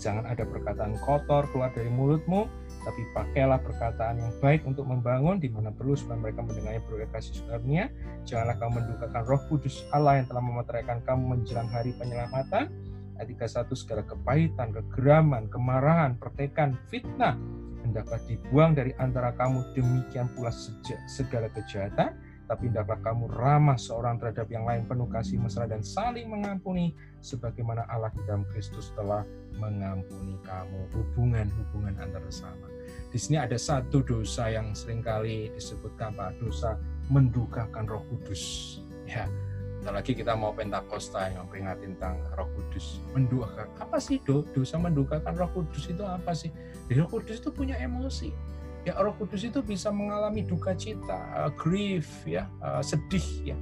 [0.00, 2.48] jangan ada perkataan kotor keluar dari mulutmu
[2.82, 7.38] tapi pakailah perkataan yang baik untuk membangun di mana perlu supaya mereka mendengarnya beroleh kasih
[7.46, 7.86] karunia.
[8.26, 12.74] Janganlah kamu mendukakan roh kudus Allah yang telah memeteraikan kamu menjelang hari penyelamatan.
[13.22, 13.38] Ayat
[13.70, 17.38] 31 segala kepahitan, kegeraman, kemarahan, pertekan, fitnah
[17.86, 19.62] hendaklah dibuang dari antara kamu.
[19.78, 20.50] Demikian pula
[21.06, 22.18] segala kejahatan
[22.50, 24.84] tapi hendaklah kamu ramah seorang terhadap yang lain.
[24.84, 26.92] Penuh kasih mesra dan saling mengampuni
[27.22, 29.22] sebagaimana Allah di dalam Kristus telah
[29.56, 30.90] mengampuni kamu.
[30.92, 32.68] Hubungan-hubungan antar sesama.
[33.08, 36.42] Di sini ada satu dosa yang sering kali disebutkan Pak.
[36.42, 36.76] Dosa
[37.08, 38.76] mendukakan Roh Kudus.
[39.08, 39.26] Ya,
[39.82, 43.02] Bentar lagi kita mau Pentakosta yang memperingati tentang Roh Kudus.
[43.18, 44.46] Mendukakan apa sih do?
[44.54, 46.54] Dosa mendukakan Roh Kudus itu apa sih?
[46.86, 48.30] Di Roh Kudus itu punya emosi.
[48.86, 53.58] Ya Roh Kudus itu bisa mengalami duka cita, uh, grief, ya, uh, sedih, ya.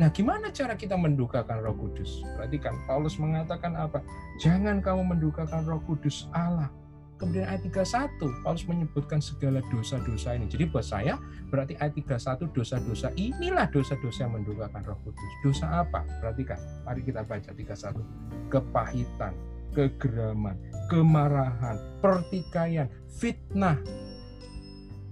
[0.00, 2.24] Nah, gimana cara kita mendukakan Roh Kudus?
[2.40, 4.00] Perhatikan, Paulus mengatakan apa?
[4.40, 6.72] Jangan kamu mendukakan Roh Kudus Allah
[7.20, 10.48] Kemudian ayat 31, Paulus menyebutkan segala dosa-dosa ini.
[10.48, 11.20] Jadi buat saya,
[11.52, 15.32] berarti ayat 31, dosa-dosa inilah dosa-dosa yang mendukakan roh kudus.
[15.44, 16.00] Dosa apa?
[16.24, 16.56] Perhatikan,
[16.88, 18.00] mari kita baca 31.
[18.48, 19.36] Kepahitan,
[19.76, 20.56] kegeraman,
[20.88, 22.88] kemarahan, pertikaian,
[23.20, 23.76] fitnah.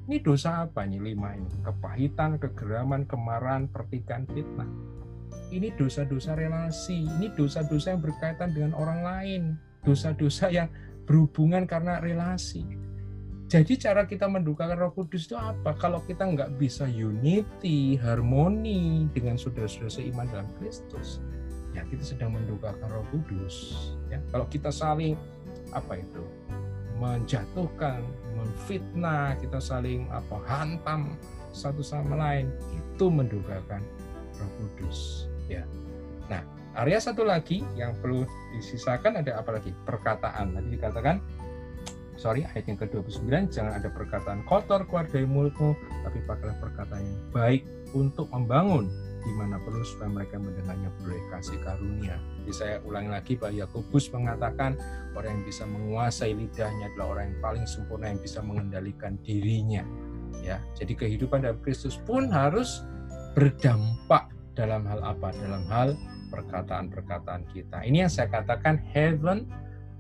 [0.08, 1.44] Ini dosa apa nih lima ini?
[1.60, 4.64] Kepahitan, kegeraman, kemarahan, pertikaian, fitnah.
[5.52, 9.42] Ini dosa-dosa relasi, ini dosa-dosa yang berkaitan dengan orang lain.
[9.84, 10.68] Dosa-dosa yang
[11.08, 12.68] berhubungan karena relasi.
[13.48, 15.72] Jadi cara kita mendukakan Roh Kudus itu apa?
[15.80, 21.24] Kalau kita nggak bisa unity, harmoni dengan saudara-saudara seiman dalam Kristus,
[21.72, 23.88] ya kita sedang mendukakan Roh Kudus.
[24.12, 25.16] Ya, kalau kita saling
[25.72, 26.20] apa itu
[27.00, 28.04] menjatuhkan,
[28.36, 31.16] menfitnah, kita saling apa hantam
[31.56, 33.80] satu sama lain, itu mendukakan
[34.36, 35.24] Roh Kudus.
[35.48, 35.64] Ya,
[36.28, 36.44] nah
[36.78, 38.22] area satu lagi yang perlu
[38.54, 39.74] disisakan ada apa lagi?
[39.82, 40.54] Perkataan.
[40.54, 41.16] Tadi dikatakan,
[42.14, 45.74] sorry, ayat yang ke-29, jangan ada perkataan kotor keluar dari mulutmu,
[46.06, 47.62] tapi pakailah perkataan yang baik
[47.92, 48.86] untuk membangun
[49.18, 52.16] di mana perlu supaya mereka mendengarnya boleh kasih karunia.
[52.40, 54.78] Jadi saya ulangi lagi Pak Yakobus mengatakan
[55.12, 59.82] orang yang bisa menguasai lidahnya adalah orang yang paling sempurna yang bisa mengendalikan dirinya.
[60.40, 62.86] Ya, jadi kehidupan dalam Kristus pun harus
[63.34, 65.34] berdampak dalam hal apa?
[65.34, 65.98] Dalam hal
[66.28, 67.82] perkataan-perkataan kita.
[67.84, 69.48] Ini yang saya katakan heaven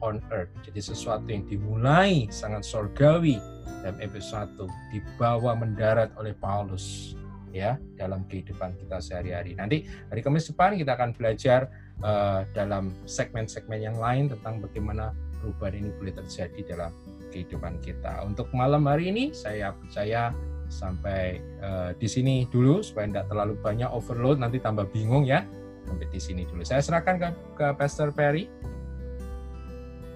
[0.04, 0.52] on earth.
[0.62, 3.42] Jadi sesuatu yang dimulai sangat surgawi
[3.82, 7.16] dalam episode 1 dibawa mendarat oleh Paulus
[7.50, 9.56] ya dalam kehidupan kita sehari-hari.
[9.56, 11.72] Nanti hari Kamis depan kita akan belajar
[12.04, 16.92] uh, dalam segmen-segmen yang lain tentang bagaimana perubahan ini boleh terjadi dalam
[17.32, 18.24] kehidupan kita.
[18.24, 20.32] Untuk malam hari ini saya percaya
[20.68, 25.40] sampai uh, di sini dulu supaya tidak terlalu banyak overload nanti tambah bingung ya
[25.88, 26.60] sampai di sini dulu.
[26.60, 28.46] Saya serahkan ke, ke Pastor Perry.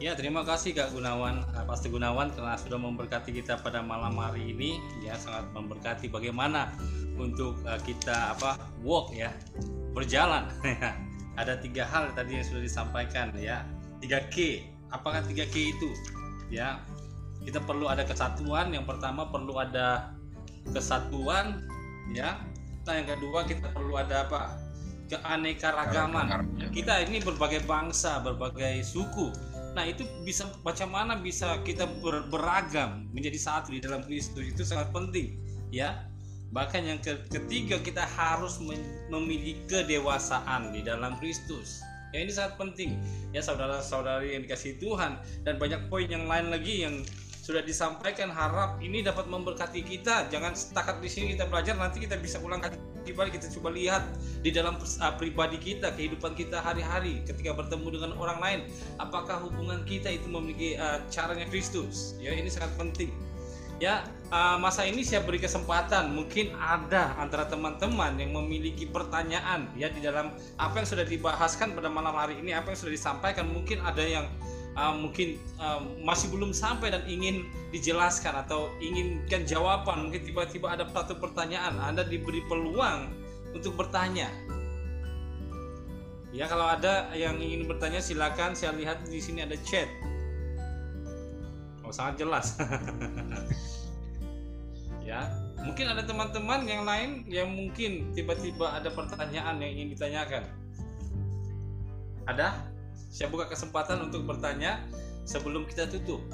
[0.02, 4.50] Ya, terima kasih Kak Gunawan, eh, Pastor Gunawan karena sudah memberkati kita pada malam hari
[4.50, 4.82] ini.
[4.98, 6.74] Ya, sangat memberkati bagaimana
[7.14, 9.30] untuk uh, kita apa walk ya,
[9.94, 10.50] berjalan.
[11.40, 13.62] Ada tiga hal tadi yang sudah disampaikan ya.
[14.02, 14.66] Tiga K.
[14.90, 15.94] Apakah tiga K itu?
[16.50, 16.82] Ya,
[17.46, 18.74] kita perlu ada kesatuan.
[18.74, 20.12] Yang pertama perlu ada
[20.74, 21.62] kesatuan,
[22.10, 22.42] ya.
[22.84, 24.58] Nah, yang kedua kita perlu ada apa?
[25.12, 26.48] Keanekaragaman.
[26.72, 33.38] Kita ini berbagai bangsa, berbagai suku Nah itu bisa bagaimana bisa kita ber, beragam menjadi
[33.40, 35.40] satu di dalam Kristus itu sangat penting
[35.72, 36.04] ya.
[36.52, 37.00] Bahkan yang
[37.32, 38.60] ketiga kita harus
[39.08, 41.80] memiliki kedewasaan di dalam Kristus.
[42.12, 43.00] Ya ini sangat penting
[43.32, 45.16] ya saudara-saudari yang dikasih Tuhan
[45.48, 47.00] dan banyak poin yang lain lagi yang
[47.42, 50.30] sudah disampaikan harap ini dapat memberkati kita.
[50.30, 53.34] Jangan setakat di sini kita belajar nanti kita bisa ulang kembali.
[53.34, 54.06] Kita coba lihat
[54.46, 58.60] di dalam uh, pribadi kita kehidupan kita hari-hari ketika bertemu dengan orang lain.
[59.02, 62.14] Apakah hubungan kita itu memiliki uh, caranya Kristus?
[62.22, 63.10] Ya ini sangat penting.
[63.82, 66.14] Ya uh, masa ini saya beri kesempatan.
[66.14, 70.30] Mungkin ada antara teman-teman yang memiliki pertanyaan ya di dalam
[70.62, 73.50] apa yang sudah dibahaskan pada malam hari ini apa yang sudah disampaikan.
[73.50, 74.30] Mungkin ada yang
[74.76, 80.08] uh, mungkin uh, masih belum sampai dan ingin dijelaskan atau inginkan jawaban.
[80.08, 83.12] Mungkin tiba-tiba ada satu pertanyaan Anda diberi peluang
[83.52, 84.28] untuk bertanya.
[86.32, 89.88] Ya kalau ada yang ingin bertanya silakan saya lihat di sini ada chat.
[91.84, 92.56] Oh sangat jelas.
[95.02, 95.26] Ya
[95.58, 100.46] mungkin ada teman-teman yang lain yang mungkin tiba-tiba ada pertanyaan yang ingin ditanyakan.
[102.30, 102.54] Ada
[103.12, 104.80] saya buka kesempatan untuk bertanya
[105.28, 106.24] sebelum kita tutup.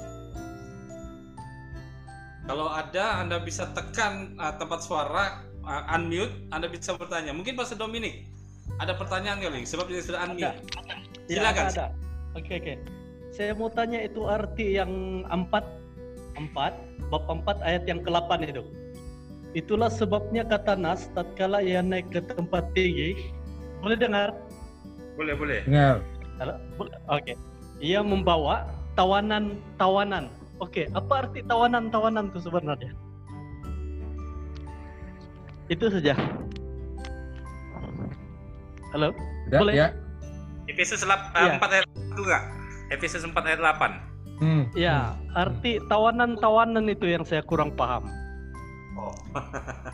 [2.47, 7.35] Kalau ada, Anda bisa tekan uh, tempat suara, uh, unmute, Anda bisa bertanya.
[7.35, 8.25] Mungkin Pak Dominik,
[8.81, 10.55] ada pertanyaan kali, sebab dia sudah unmute.
[10.55, 10.95] Ada.
[11.29, 11.63] Silakan.
[11.67, 11.85] Ya, ada.
[12.33, 12.73] Oke, oke.
[13.29, 15.61] Saya mau tanya itu arti yang empat,
[16.39, 16.73] empat,
[17.13, 18.63] bab empat ayat yang ke-8 itu.
[19.53, 23.29] Itulah sebabnya kata Nas, tatkala ia naik ke tempat tinggi,
[23.83, 24.33] boleh dengar?
[25.19, 25.61] Boleh, boleh.
[25.69, 26.01] Dengar.
[26.39, 26.87] Oke.
[27.07, 27.35] Okay.
[27.79, 30.27] Ia membawa tawanan-tawanan.
[30.59, 30.85] Oke, okay.
[30.91, 32.91] apa arti tawanan-tawanan itu sebenarnya?
[35.71, 36.19] Itu saja.
[38.91, 39.15] Halo?
[39.47, 39.73] Udah, Boleh?
[39.79, 39.87] Ya.
[40.67, 41.55] Efesus 4 ya.
[41.61, 42.43] ayat 1 enggak?
[42.91, 44.43] Efesus 4 ayat 8.
[44.43, 44.63] Hmm.
[44.75, 48.07] Ya, arti tawanan-tawanan itu yang saya kurang paham.
[48.99, 49.15] Oh.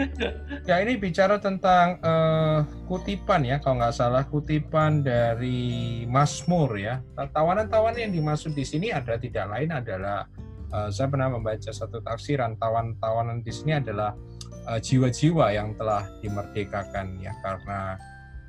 [0.68, 7.00] ya ini bicara tentang uh, kutipan ya kalau nggak salah kutipan dari Mazmur ya.
[7.16, 10.26] Tawanan-tawanan yang dimaksud di sini ada tidak lain adalah
[10.72, 14.16] uh, saya pernah membaca satu tafsiran tawan-tawanan di sini adalah
[14.62, 17.98] jiwa jiwa-jiwa yang telah dimerdekakan ya karena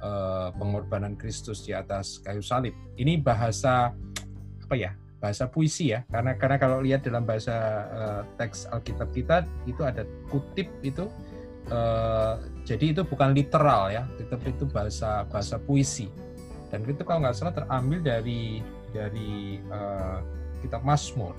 [0.05, 2.75] uh, pengorbanan Kristus di atas kayu salib.
[2.99, 3.89] Ini bahasa
[4.61, 6.03] apa ya bahasa puisi ya.
[6.11, 7.55] Karena karena kalau lihat dalam bahasa
[7.89, 11.07] uh, teks Alkitab kita itu ada kutip itu
[11.71, 16.07] uh, jadi itu bukan literal ya, tetapi itu bahasa bahasa puisi.
[16.71, 20.19] Dan itu kalau nggak salah terambil dari dari uh,
[20.63, 21.35] kitab Mazmur.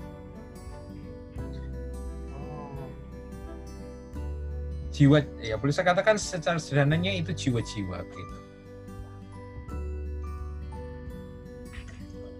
[4.95, 8.35] Jiwa, ya boleh saya katakan secara sederhananya itu jiwa-jiwa gitu.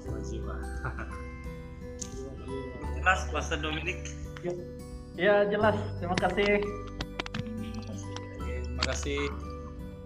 [0.07, 0.55] Jiwa-jiwa.
[2.95, 4.07] jelas, Pastor Dominik.
[5.19, 6.63] Ya jelas, terima kasih
[8.83, 9.31] kasih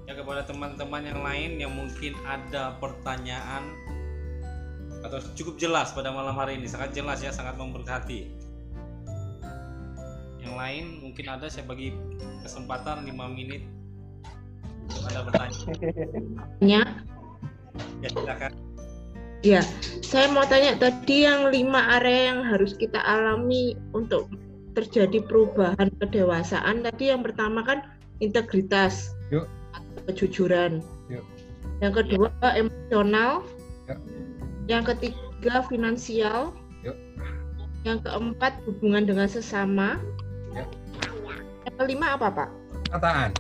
[0.10, 3.74] ya kepada teman-teman yang lain yang mungkin ada pertanyaan
[5.06, 6.68] atau cukup jelas pada malam hari ini.
[6.68, 8.30] Sangat jelas ya sangat memberkati.
[10.44, 11.96] Yang lain mungkin ada saya bagi
[12.44, 13.64] kesempatan 5 menit
[14.90, 15.58] untuk anda bertanya.
[16.60, 16.84] Ya
[18.04, 18.52] ya silakan.
[19.40, 19.62] Ya
[20.04, 24.28] saya mau tanya tadi yang lima area yang harus kita alami untuk
[24.76, 26.84] terjadi perubahan kedewasaan.
[26.84, 29.48] Tadi yang pertama kan integritas Yuk.
[30.08, 31.26] kejujuran Yuk.
[31.80, 33.44] yang kedua emosional
[33.88, 34.00] Yuk.
[34.68, 36.52] yang ketiga finansial
[36.84, 36.96] Yuk.
[37.88, 40.00] yang keempat hubungan dengan sesama
[40.56, 40.70] Yuk.
[41.68, 42.50] yang kelima apa pak
[42.92, 43.32] perkataan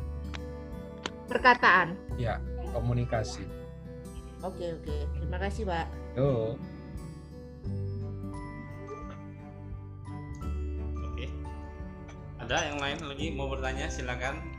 [1.28, 2.40] perkataan ya
[2.72, 3.44] komunikasi
[4.42, 5.88] oke oke terima kasih pak
[6.18, 6.58] Yuk.
[11.00, 11.26] Oke.
[12.42, 14.59] Ada yang lain lagi mau bertanya silakan.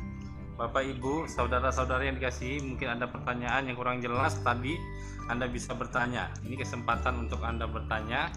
[0.61, 4.77] Bapak Ibu, saudara-saudari yang dikasih, mungkin ada pertanyaan yang kurang jelas tadi,
[5.24, 6.28] Anda bisa bertanya.
[6.45, 8.28] Ini kesempatan untuk Anda bertanya.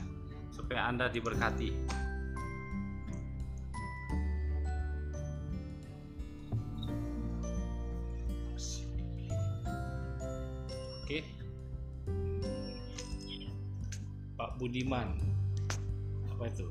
[0.54, 1.74] supaya Anda diberkati.
[11.04, 11.20] Oke.
[14.38, 15.18] Pak Budiman.
[16.38, 16.70] Apa itu?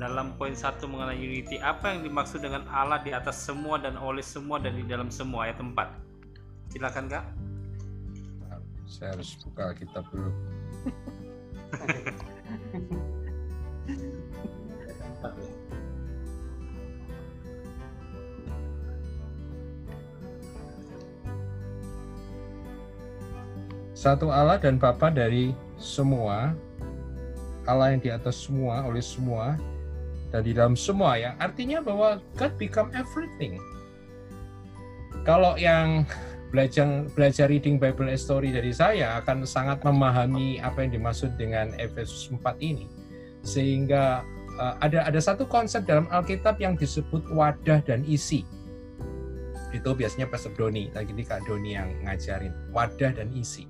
[0.00, 4.24] Dalam poin satu mengenai unity, apa yang dimaksud dengan Allah di atas semua dan oleh
[4.24, 5.76] semua dan di dalam semua ayat 4?
[6.72, 7.24] Silakan Kak.
[8.88, 10.32] Saya harus buka kitab dulu.
[23.92, 26.56] Satu Allah dan Bapa dari semua,
[27.68, 29.60] Allah yang di atas semua, oleh semua,
[30.30, 31.34] dan dalam semua ya.
[31.42, 33.58] Artinya bahwa God become everything.
[35.26, 36.06] Kalau yang
[36.50, 42.30] belajar belajar reading Bible story dari saya akan sangat memahami apa yang dimaksud dengan Efesus
[42.30, 42.86] 4 ini.
[43.42, 44.22] Sehingga
[44.58, 48.46] uh, ada ada satu konsep dalam Alkitab yang disebut wadah dan isi.
[49.70, 52.54] Itu biasanya Pastor Doni lagi ini Kak Doni yang ngajarin.
[52.74, 53.66] Wadah dan isi.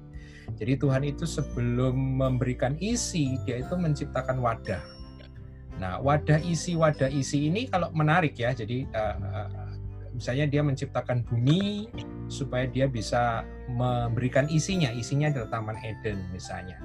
[0.57, 5.00] Jadi Tuhan itu sebelum memberikan isi dia itu menciptakan wadah
[5.81, 9.71] nah wadah isi wadah isi ini kalau menarik ya jadi uh,
[10.21, 11.89] misalnya dia menciptakan bumi
[12.29, 13.41] supaya dia bisa
[13.73, 14.93] memberikan isinya.
[14.93, 16.77] Isinya adalah Taman Eden misalnya.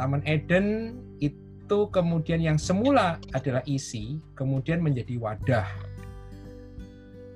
[0.00, 5.68] Taman Eden itu kemudian yang semula adalah isi, kemudian menjadi wadah.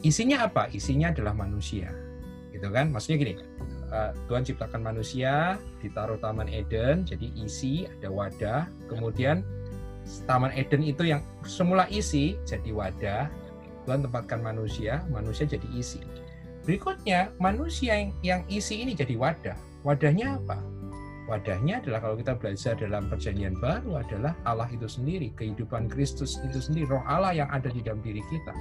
[0.00, 0.72] Isinya apa?
[0.72, 1.92] Isinya adalah manusia.
[2.50, 2.88] Gitu kan?
[2.88, 3.34] Maksudnya gini,
[3.92, 9.44] eh, Tuhan ciptakan manusia, ditaruh Taman Eden, jadi isi, ada wadah, kemudian
[10.26, 13.30] Taman Eden itu yang semula isi jadi wadah,
[13.86, 16.02] Tuhan tempatkan manusia, manusia jadi isi.
[16.66, 19.56] Berikutnya, manusia yang, yang isi ini jadi wadah.
[19.80, 20.60] Wadahnya apa?
[21.30, 26.58] Wadahnya adalah kalau kita belajar dalam perjanjian baru adalah Allah itu sendiri, kehidupan Kristus itu
[26.58, 28.52] sendiri, roh Allah yang ada di dalam diri kita.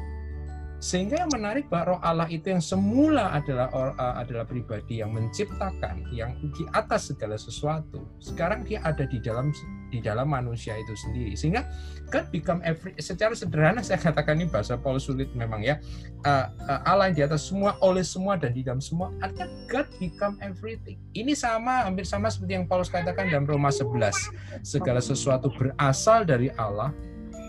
[0.79, 6.07] Sehingga yang menarik bahwa roh Allah itu yang semula adalah uh, adalah pribadi yang menciptakan,
[6.15, 8.07] yang di atas segala sesuatu.
[8.23, 9.51] Sekarang dia ada di dalam
[9.91, 11.35] di dalam manusia itu sendiri.
[11.35, 11.67] Sehingga
[12.07, 15.83] God become every secara sederhana saya katakan ini bahasa Paul sulit memang ya.
[16.23, 19.11] Uh, uh, Allah yang di atas semua, oleh semua dan di dalam semua.
[19.19, 20.95] Artinya God become everything.
[21.11, 24.63] Ini sama hampir sama seperti yang Paulus katakan dalam Roma 11.
[24.63, 26.95] Segala sesuatu berasal dari Allah,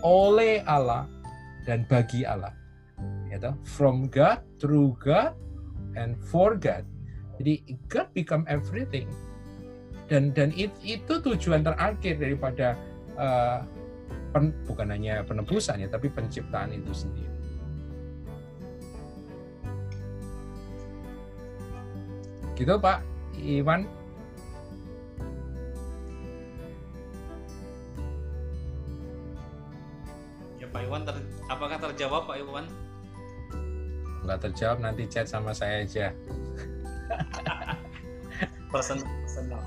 [0.03, 1.07] oleh Allah
[1.63, 2.60] dan bagi Allah
[3.31, 5.33] gitu from God through God
[5.95, 6.83] and for God.
[7.39, 9.07] Jadi God become everything.
[10.11, 12.75] Dan dan it, itu tujuan terakhir daripada
[13.15, 13.63] uh,
[14.35, 17.31] pen, bukan hanya penebusan ya tapi penciptaan itu sendiri.
[22.59, 22.99] Gitu Pak
[23.39, 23.87] Iwan.
[30.59, 31.15] Ya Pak Iwan ter,
[31.47, 32.67] apakah terjawab Pak Iwan
[34.31, 36.15] nggak terjawab nanti chat sama saya aja
[38.71, 39.59] personal personal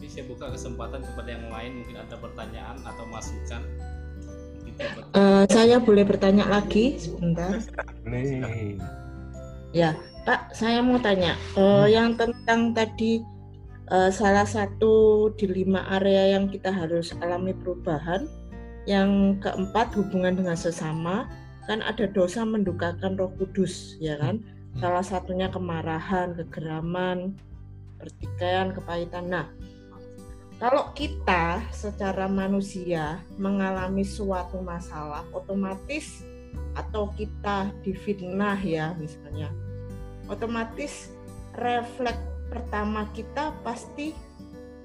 [0.00, 3.60] Jadi saya buka kesempatan kepada yang lain mungkin ada pertanyaan atau masukan.
[5.12, 7.60] Uh, saya boleh bertanya lagi sebentar.
[8.00, 8.80] Boleh.
[9.76, 9.92] Ya,
[10.24, 11.92] Pak, saya mau tanya uh, hmm.
[11.92, 13.20] yang tentang tadi
[13.90, 18.30] uh, salah satu di lima area yang kita harus alami perubahan.
[18.88, 21.28] Yang keempat hubungan dengan sesama
[21.68, 24.40] kan ada dosa mendukakan Roh Kudus, ya kan?
[24.80, 27.36] Salah satunya kemarahan, kegeraman,
[28.00, 29.28] pertikaian, kepahitan.
[29.28, 29.46] Nah,
[30.56, 36.24] kalau kita secara manusia mengalami suatu masalah, otomatis
[36.72, 39.52] atau kita difitnah ya misalnya,
[40.26, 41.12] otomatis
[41.60, 44.12] refleks pertama kita pasti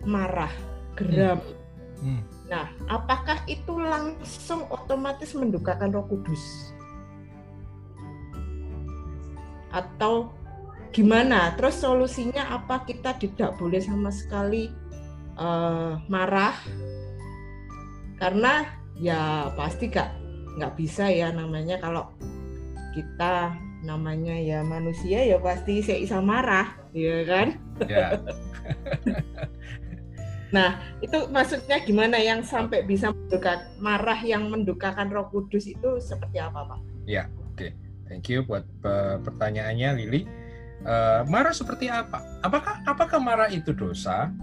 [0.05, 0.53] marah,
[0.93, 1.41] geram.
[1.41, 1.65] Hmm.
[2.05, 2.21] Hmm.
[2.45, 6.71] Nah, apakah itu langsung otomatis mendukakan Roh Kudus?
[9.73, 10.29] Atau
[10.93, 11.57] gimana?
[11.57, 12.85] Terus solusinya apa?
[12.85, 14.69] Kita tidak boleh sama sekali
[15.39, 16.55] uh, marah
[18.15, 20.07] karena ya pasti gak
[20.55, 22.07] nggak bisa ya namanya kalau
[22.95, 23.51] kita
[23.85, 27.47] namanya ya manusia ya pasti saya bisa marah ya kan
[27.85, 28.17] ya.
[30.55, 36.41] nah itu maksudnya gimana yang sampai bisa menduka marah yang mendukakan Roh Kudus itu seperti
[36.41, 37.71] apa pak ya oke okay.
[38.09, 38.65] thank you buat
[39.21, 40.21] pertanyaannya Lili
[40.83, 44.33] uh, marah seperti apa apakah apakah marah itu dosa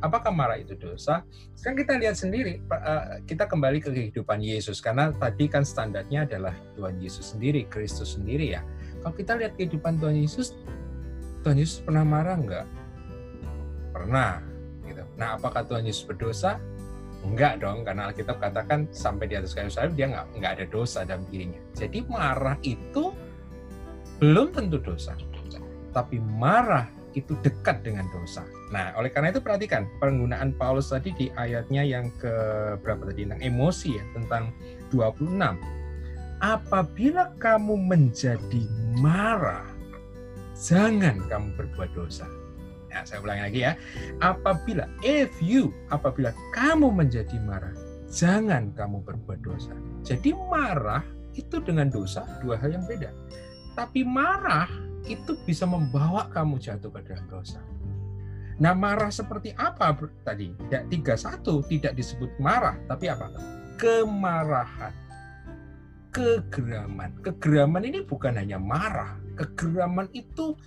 [0.00, 1.22] apakah marah itu dosa?
[1.54, 6.56] Sekarang kita lihat sendiri, eh, kita kembali ke kehidupan Yesus karena tadi kan standarnya adalah
[6.74, 8.64] Tuhan Yesus sendiri, Kristus sendiri ya.
[9.00, 10.52] Kalau kita lihat kehidupan Tuhan Yesus,
[11.40, 12.66] Tuhan Yesus pernah marah enggak?
[13.96, 14.44] Pernah.
[14.84, 15.02] Gitu.
[15.16, 16.60] Nah, apakah Tuhan Yesus berdosa?
[17.20, 21.04] Enggak dong, karena Alkitab katakan sampai di atas kayu salib dia enggak, enggak ada dosa
[21.04, 21.60] dalam dirinya.
[21.76, 23.12] Jadi marah itu
[24.20, 25.16] belum tentu dosa.
[25.92, 28.46] Tapi marah itu dekat dengan dosa.
[28.70, 32.32] Nah, oleh karena itu perhatikan penggunaan Paulus tadi di ayatnya yang ke
[32.78, 34.54] berapa tadi tentang emosi ya, tentang
[34.94, 35.79] 26.
[36.40, 38.64] Apabila kamu menjadi
[38.96, 39.68] marah,
[40.56, 42.24] jangan kamu berbuat dosa.
[42.88, 43.72] Ya, saya ulangi lagi ya.
[44.24, 47.76] Apabila if you apabila kamu menjadi marah,
[48.08, 49.76] jangan kamu berbuat dosa.
[50.00, 51.04] Jadi marah
[51.36, 53.12] itu dengan dosa dua hal yang beda.
[53.76, 54.66] Tapi marah
[55.04, 57.60] itu bisa membawa kamu jatuh ke dalam dosa.
[58.60, 60.52] Nah, marah seperti apa tadi?
[60.68, 63.32] Ya, 31 tidak disebut marah, tapi apa?
[63.80, 65.09] Kemarahan.
[66.10, 67.22] Kegeraman.
[67.22, 69.14] Kegeraman ini bukan hanya marah.
[69.38, 70.58] Kegeraman itu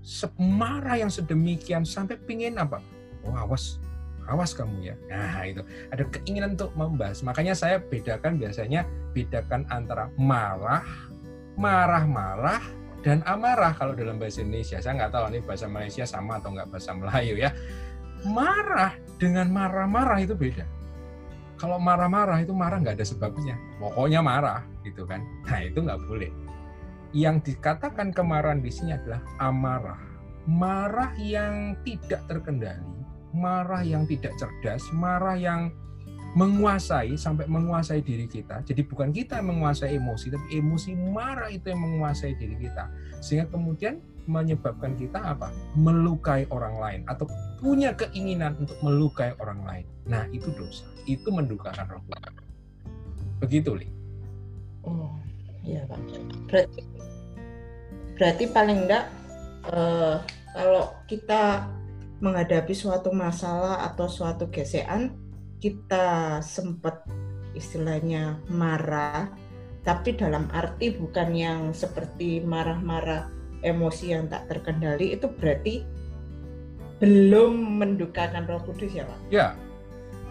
[0.00, 2.80] semarah yang sedemikian sampai pingin apa?
[3.28, 3.76] Oh, awas,
[4.24, 4.96] awas kamu ya.
[5.12, 5.60] Nah, itu
[5.92, 7.20] ada keinginan untuk membahas.
[7.20, 10.84] Makanya saya bedakan biasanya bedakan antara marah,
[11.60, 12.64] marah-marah
[13.04, 14.80] dan amarah kalau dalam bahasa Indonesia.
[14.80, 17.52] Saya nggak tahu ini bahasa Malaysia sama atau nggak bahasa Melayu ya.
[18.24, 20.77] Marah dengan marah-marah itu beda.
[21.58, 23.58] Kalau marah-marah itu marah nggak ada sebabnya.
[23.82, 25.22] Pokoknya marah gitu kan.
[25.44, 26.30] Nah itu nggak boleh
[27.16, 30.00] yang dikatakan kemarahan di sini adalah amarah.
[30.48, 33.04] Marah yang tidak terkendali,
[33.36, 35.72] marah yang tidak cerdas, marah yang
[36.36, 38.60] menguasai sampai menguasai diri kita.
[38.64, 42.88] Jadi bukan kita yang menguasai emosi, tapi emosi marah itu yang menguasai diri kita.
[43.24, 45.48] Sehingga kemudian menyebabkan kita apa?
[45.72, 47.24] Melukai orang lain atau
[47.58, 49.86] punya keinginan untuk melukai orang lain.
[50.04, 50.84] Nah, itu dosa.
[51.08, 52.32] Itu mendukakan roh Tuhan.
[53.40, 53.88] Begitu, Li.
[54.84, 55.16] Oh,
[55.64, 55.98] iya, Pak.
[56.46, 56.80] Berarti
[58.18, 59.06] berarti paling enggak
[59.70, 60.18] uh,
[60.50, 61.70] kalau kita
[62.18, 65.14] menghadapi suatu masalah atau suatu gesekan
[65.62, 67.06] kita sempat
[67.54, 69.30] istilahnya marah
[69.86, 73.30] tapi dalam arti bukan yang seperti marah-marah
[73.62, 75.86] emosi yang tak terkendali itu berarti
[76.98, 79.18] belum mendukakan Roh Kudus ya Pak?
[79.30, 79.54] Ya,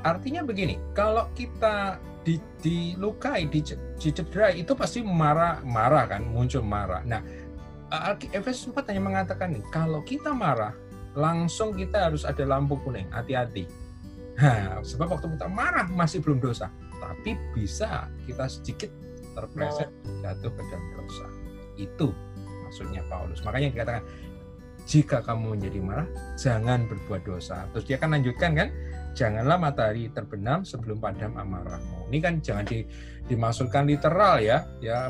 [0.03, 6.99] artinya begini, kalau kita di, dilukai, dicederai itu pasti marah, marah kan, muncul marah.
[7.07, 7.23] Nah,
[8.35, 10.75] Efesus 4 hanya mengatakan nih, kalau kita marah,
[11.15, 13.63] langsung kita harus ada lampu kuning, hati-hati.
[14.37, 16.67] Nah, sebab waktu kita marah masih belum dosa,
[16.99, 18.91] tapi bisa kita sedikit
[19.33, 19.89] terpleset
[20.21, 21.25] jatuh ke dalam dosa.
[21.79, 22.11] Itu
[22.77, 23.41] maksudnya Paulus.
[23.41, 24.03] Makanya dikatakan
[24.85, 27.65] jika kamu menjadi marah, jangan berbuat dosa.
[27.73, 28.69] Terus dia akan lanjutkan kan,
[29.17, 32.07] janganlah matahari terbenam sebelum padam amarahmu.
[32.13, 32.85] Ini kan jangan di,
[33.25, 35.09] dimaksudkan literal ya, ya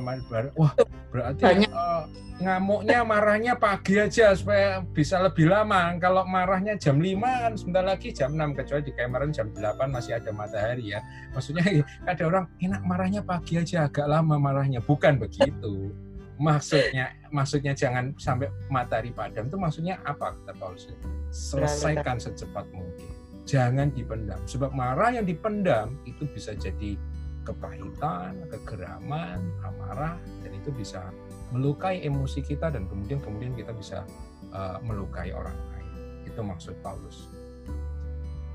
[0.57, 0.73] wah
[1.13, 2.09] berarti uh,
[2.41, 5.93] ngamuknya marahnya pagi aja supaya bisa lebih lama.
[6.01, 9.61] Kalau marahnya jam 5 kan sebentar lagi jam 6 kecuali di kemarin jam 8
[9.93, 11.05] masih ada matahari ya.
[11.37, 15.93] Maksudnya ada orang enak marahnya pagi aja agak lama marahnya, bukan begitu.
[16.37, 20.85] Maksudnya maksudnya jangan sampai matahari padam itu maksudnya apa kata Paulus?
[21.33, 24.37] Selesaikan secepat mungkin jangan dipendam.
[24.43, 26.99] Sebab marah yang dipendam itu bisa jadi
[27.47, 31.15] kepahitan, kegeraman, amarah, dan itu bisa
[31.55, 34.03] melukai emosi kita dan kemudian kemudian kita bisa
[34.51, 35.87] uh, melukai orang lain.
[36.27, 37.31] Itu maksud Paulus.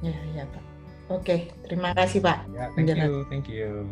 [0.05, 0.65] Ya, ya Pak.
[1.09, 2.47] Oke, terima kasih Pak.
[2.53, 3.89] Ya, thank you, thank you.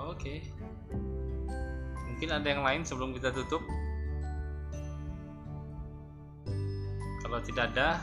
[0.00, 0.49] Oke.
[2.20, 3.64] Mungkin ada yang lain sebelum kita tutup?
[7.24, 7.96] Kalau tidak ada,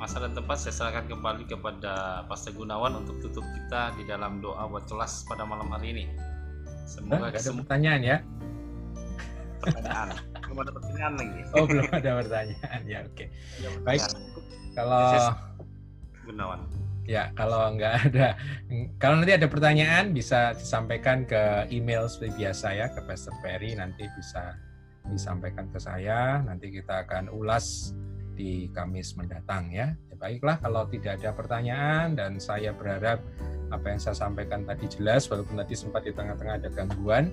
[0.00, 4.64] masa dan tempat saya serahkan kembali kepada Pastor Gunawan untuk tutup kita di dalam doa
[4.72, 6.04] buat kelas pada malam hari ini.
[6.88, 8.16] Semoga ada pertanyaan ya.
[9.60, 10.08] Pertanyaan.
[10.40, 11.40] belum ada pertanyaan lagi.
[11.60, 13.16] Oh belum ada pertanyaan ya oke.
[13.20, 13.28] Okay.
[13.84, 14.00] Baik.
[14.72, 15.04] Kalau
[16.24, 16.60] Gunawan.
[17.04, 18.28] Ya kalau nggak ada,
[18.96, 24.08] kalau nanti ada pertanyaan bisa disampaikan ke email seperti biasa ya ke Pastor Perry nanti
[24.16, 24.56] bisa
[25.04, 27.92] disampaikan ke saya nanti kita akan ulas
[28.34, 29.92] di Kamis mendatang ya.
[30.10, 30.14] ya.
[30.16, 33.20] Baiklah kalau tidak ada pertanyaan dan saya berharap
[33.68, 37.28] apa yang saya sampaikan tadi jelas walaupun tadi sempat di tengah-tengah ada gangguan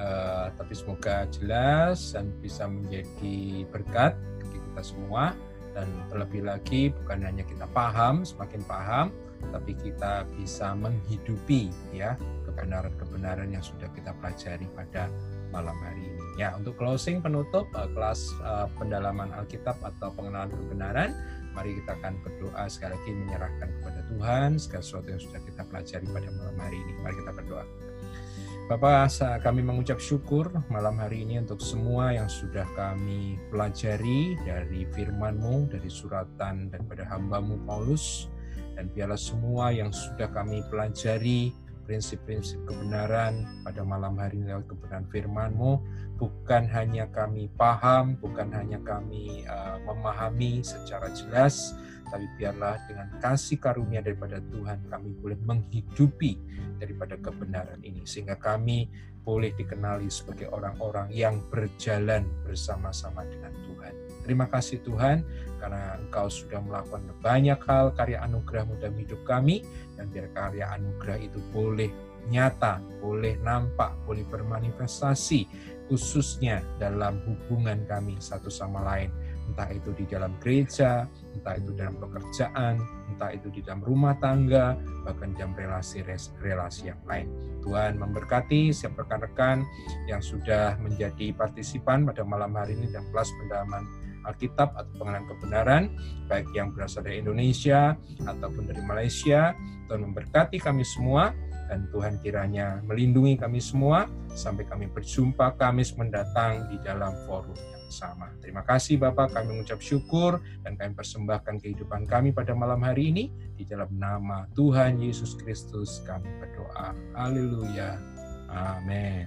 [0.00, 5.36] eh, tapi semoga jelas dan bisa menjadi berkat bagi kita semua
[5.72, 9.06] dan terlebih lagi bukan hanya kita paham semakin paham
[9.48, 12.14] tapi kita bisa menghidupi ya
[12.44, 15.08] kebenaran-kebenaran yang sudah kita pelajari pada
[15.50, 16.24] malam hari ini.
[16.38, 21.10] Ya, untuk closing penutup uh, kelas uh, pendalaman Alkitab atau pengenalan kebenaran,
[21.52, 26.06] mari kita akan berdoa sekali lagi menyerahkan kepada Tuhan segala sesuatu yang sudah kita pelajari
[26.06, 26.92] pada malam hari ini.
[27.02, 27.64] Mari kita berdoa.
[28.70, 29.10] Bapak,
[29.42, 35.90] kami mengucap syukur malam hari ini untuk semua yang sudah kami pelajari dari firman-Mu, dari
[35.90, 38.30] suratan daripada hamba-Mu Paulus,
[38.78, 41.50] dan biarlah semua yang sudah kami pelajari
[41.82, 45.72] prinsip-prinsip kebenaran pada malam hari ini lewat kebenaran firman-Mu,
[46.22, 51.74] bukan hanya kami paham, bukan hanya kami uh, memahami secara jelas,
[52.10, 56.36] tapi biarlah dengan kasih karunia daripada Tuhan kami boleh menghidupi
[56.76, 63.94] daripada kebenaran ini sehingga kami boleh dikenali sebagai orang-orang yang berjalan bersama-sama dengan Tuhan.
[64.24, 65.22] Terima kasih Tuhan
[65.60, 69.62] karena Engkau sudah melakukan banyak hal karya anugerahmu dalam hidup kami
[69.94, 71.92] dan biar karya anugerah itu boleh
[72.32, 75.46] nyata, boleh nampak, boleh bermanifestasi
[75.90, 79.10] khususnya dalam hubungan kami satu sama lain
[79.50, 82.80] entah itu di dalam gereja, entah itu dalam pekerjaan,
[83.12, 84.74] entah itu di dalam rumah tangga,
[85.06, 87.30] bahkan dalam relasi-relasi yang lain.
[87.60, 89.64] Tuhan memberkati siapa rekan-rekan
[90.08, 93.84] yang sudah menjadi partisipan pada malam hari ini dalam kelas pendalaman
[94.20, 95.82] Alkitab atau pengenalan kebenaran,
[96.28, 97.96] baik yang berasal dari Indonesia
[98.28, 99.56] ataupun dari Malaysia.
[99.88, 101.32] Tuhan memberkati kami semua
[101.72, 108.30] dan Tuhan kiranya melindungi kami semua sampai kami berjumpa Kamis mendatang di dalam forum sama.
[108.40, 113.34] Terima kasih Bapak, kami mengucap syukur dan kami persembahkan kehidupan kami pada malam hari ini
[113.58, 116.94] di dalam nama Tuhan Yesus Kristus kami berdoa.
[117.18, 117.98] Haleluya.
[118.50, 119.26] Amin.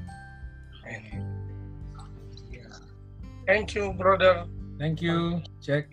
[3.43, 4.47] Thank you, brother.
[4.79, 5.91] Thank you, Jack.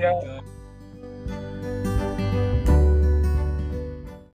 [0.00, 0.40] Yeah.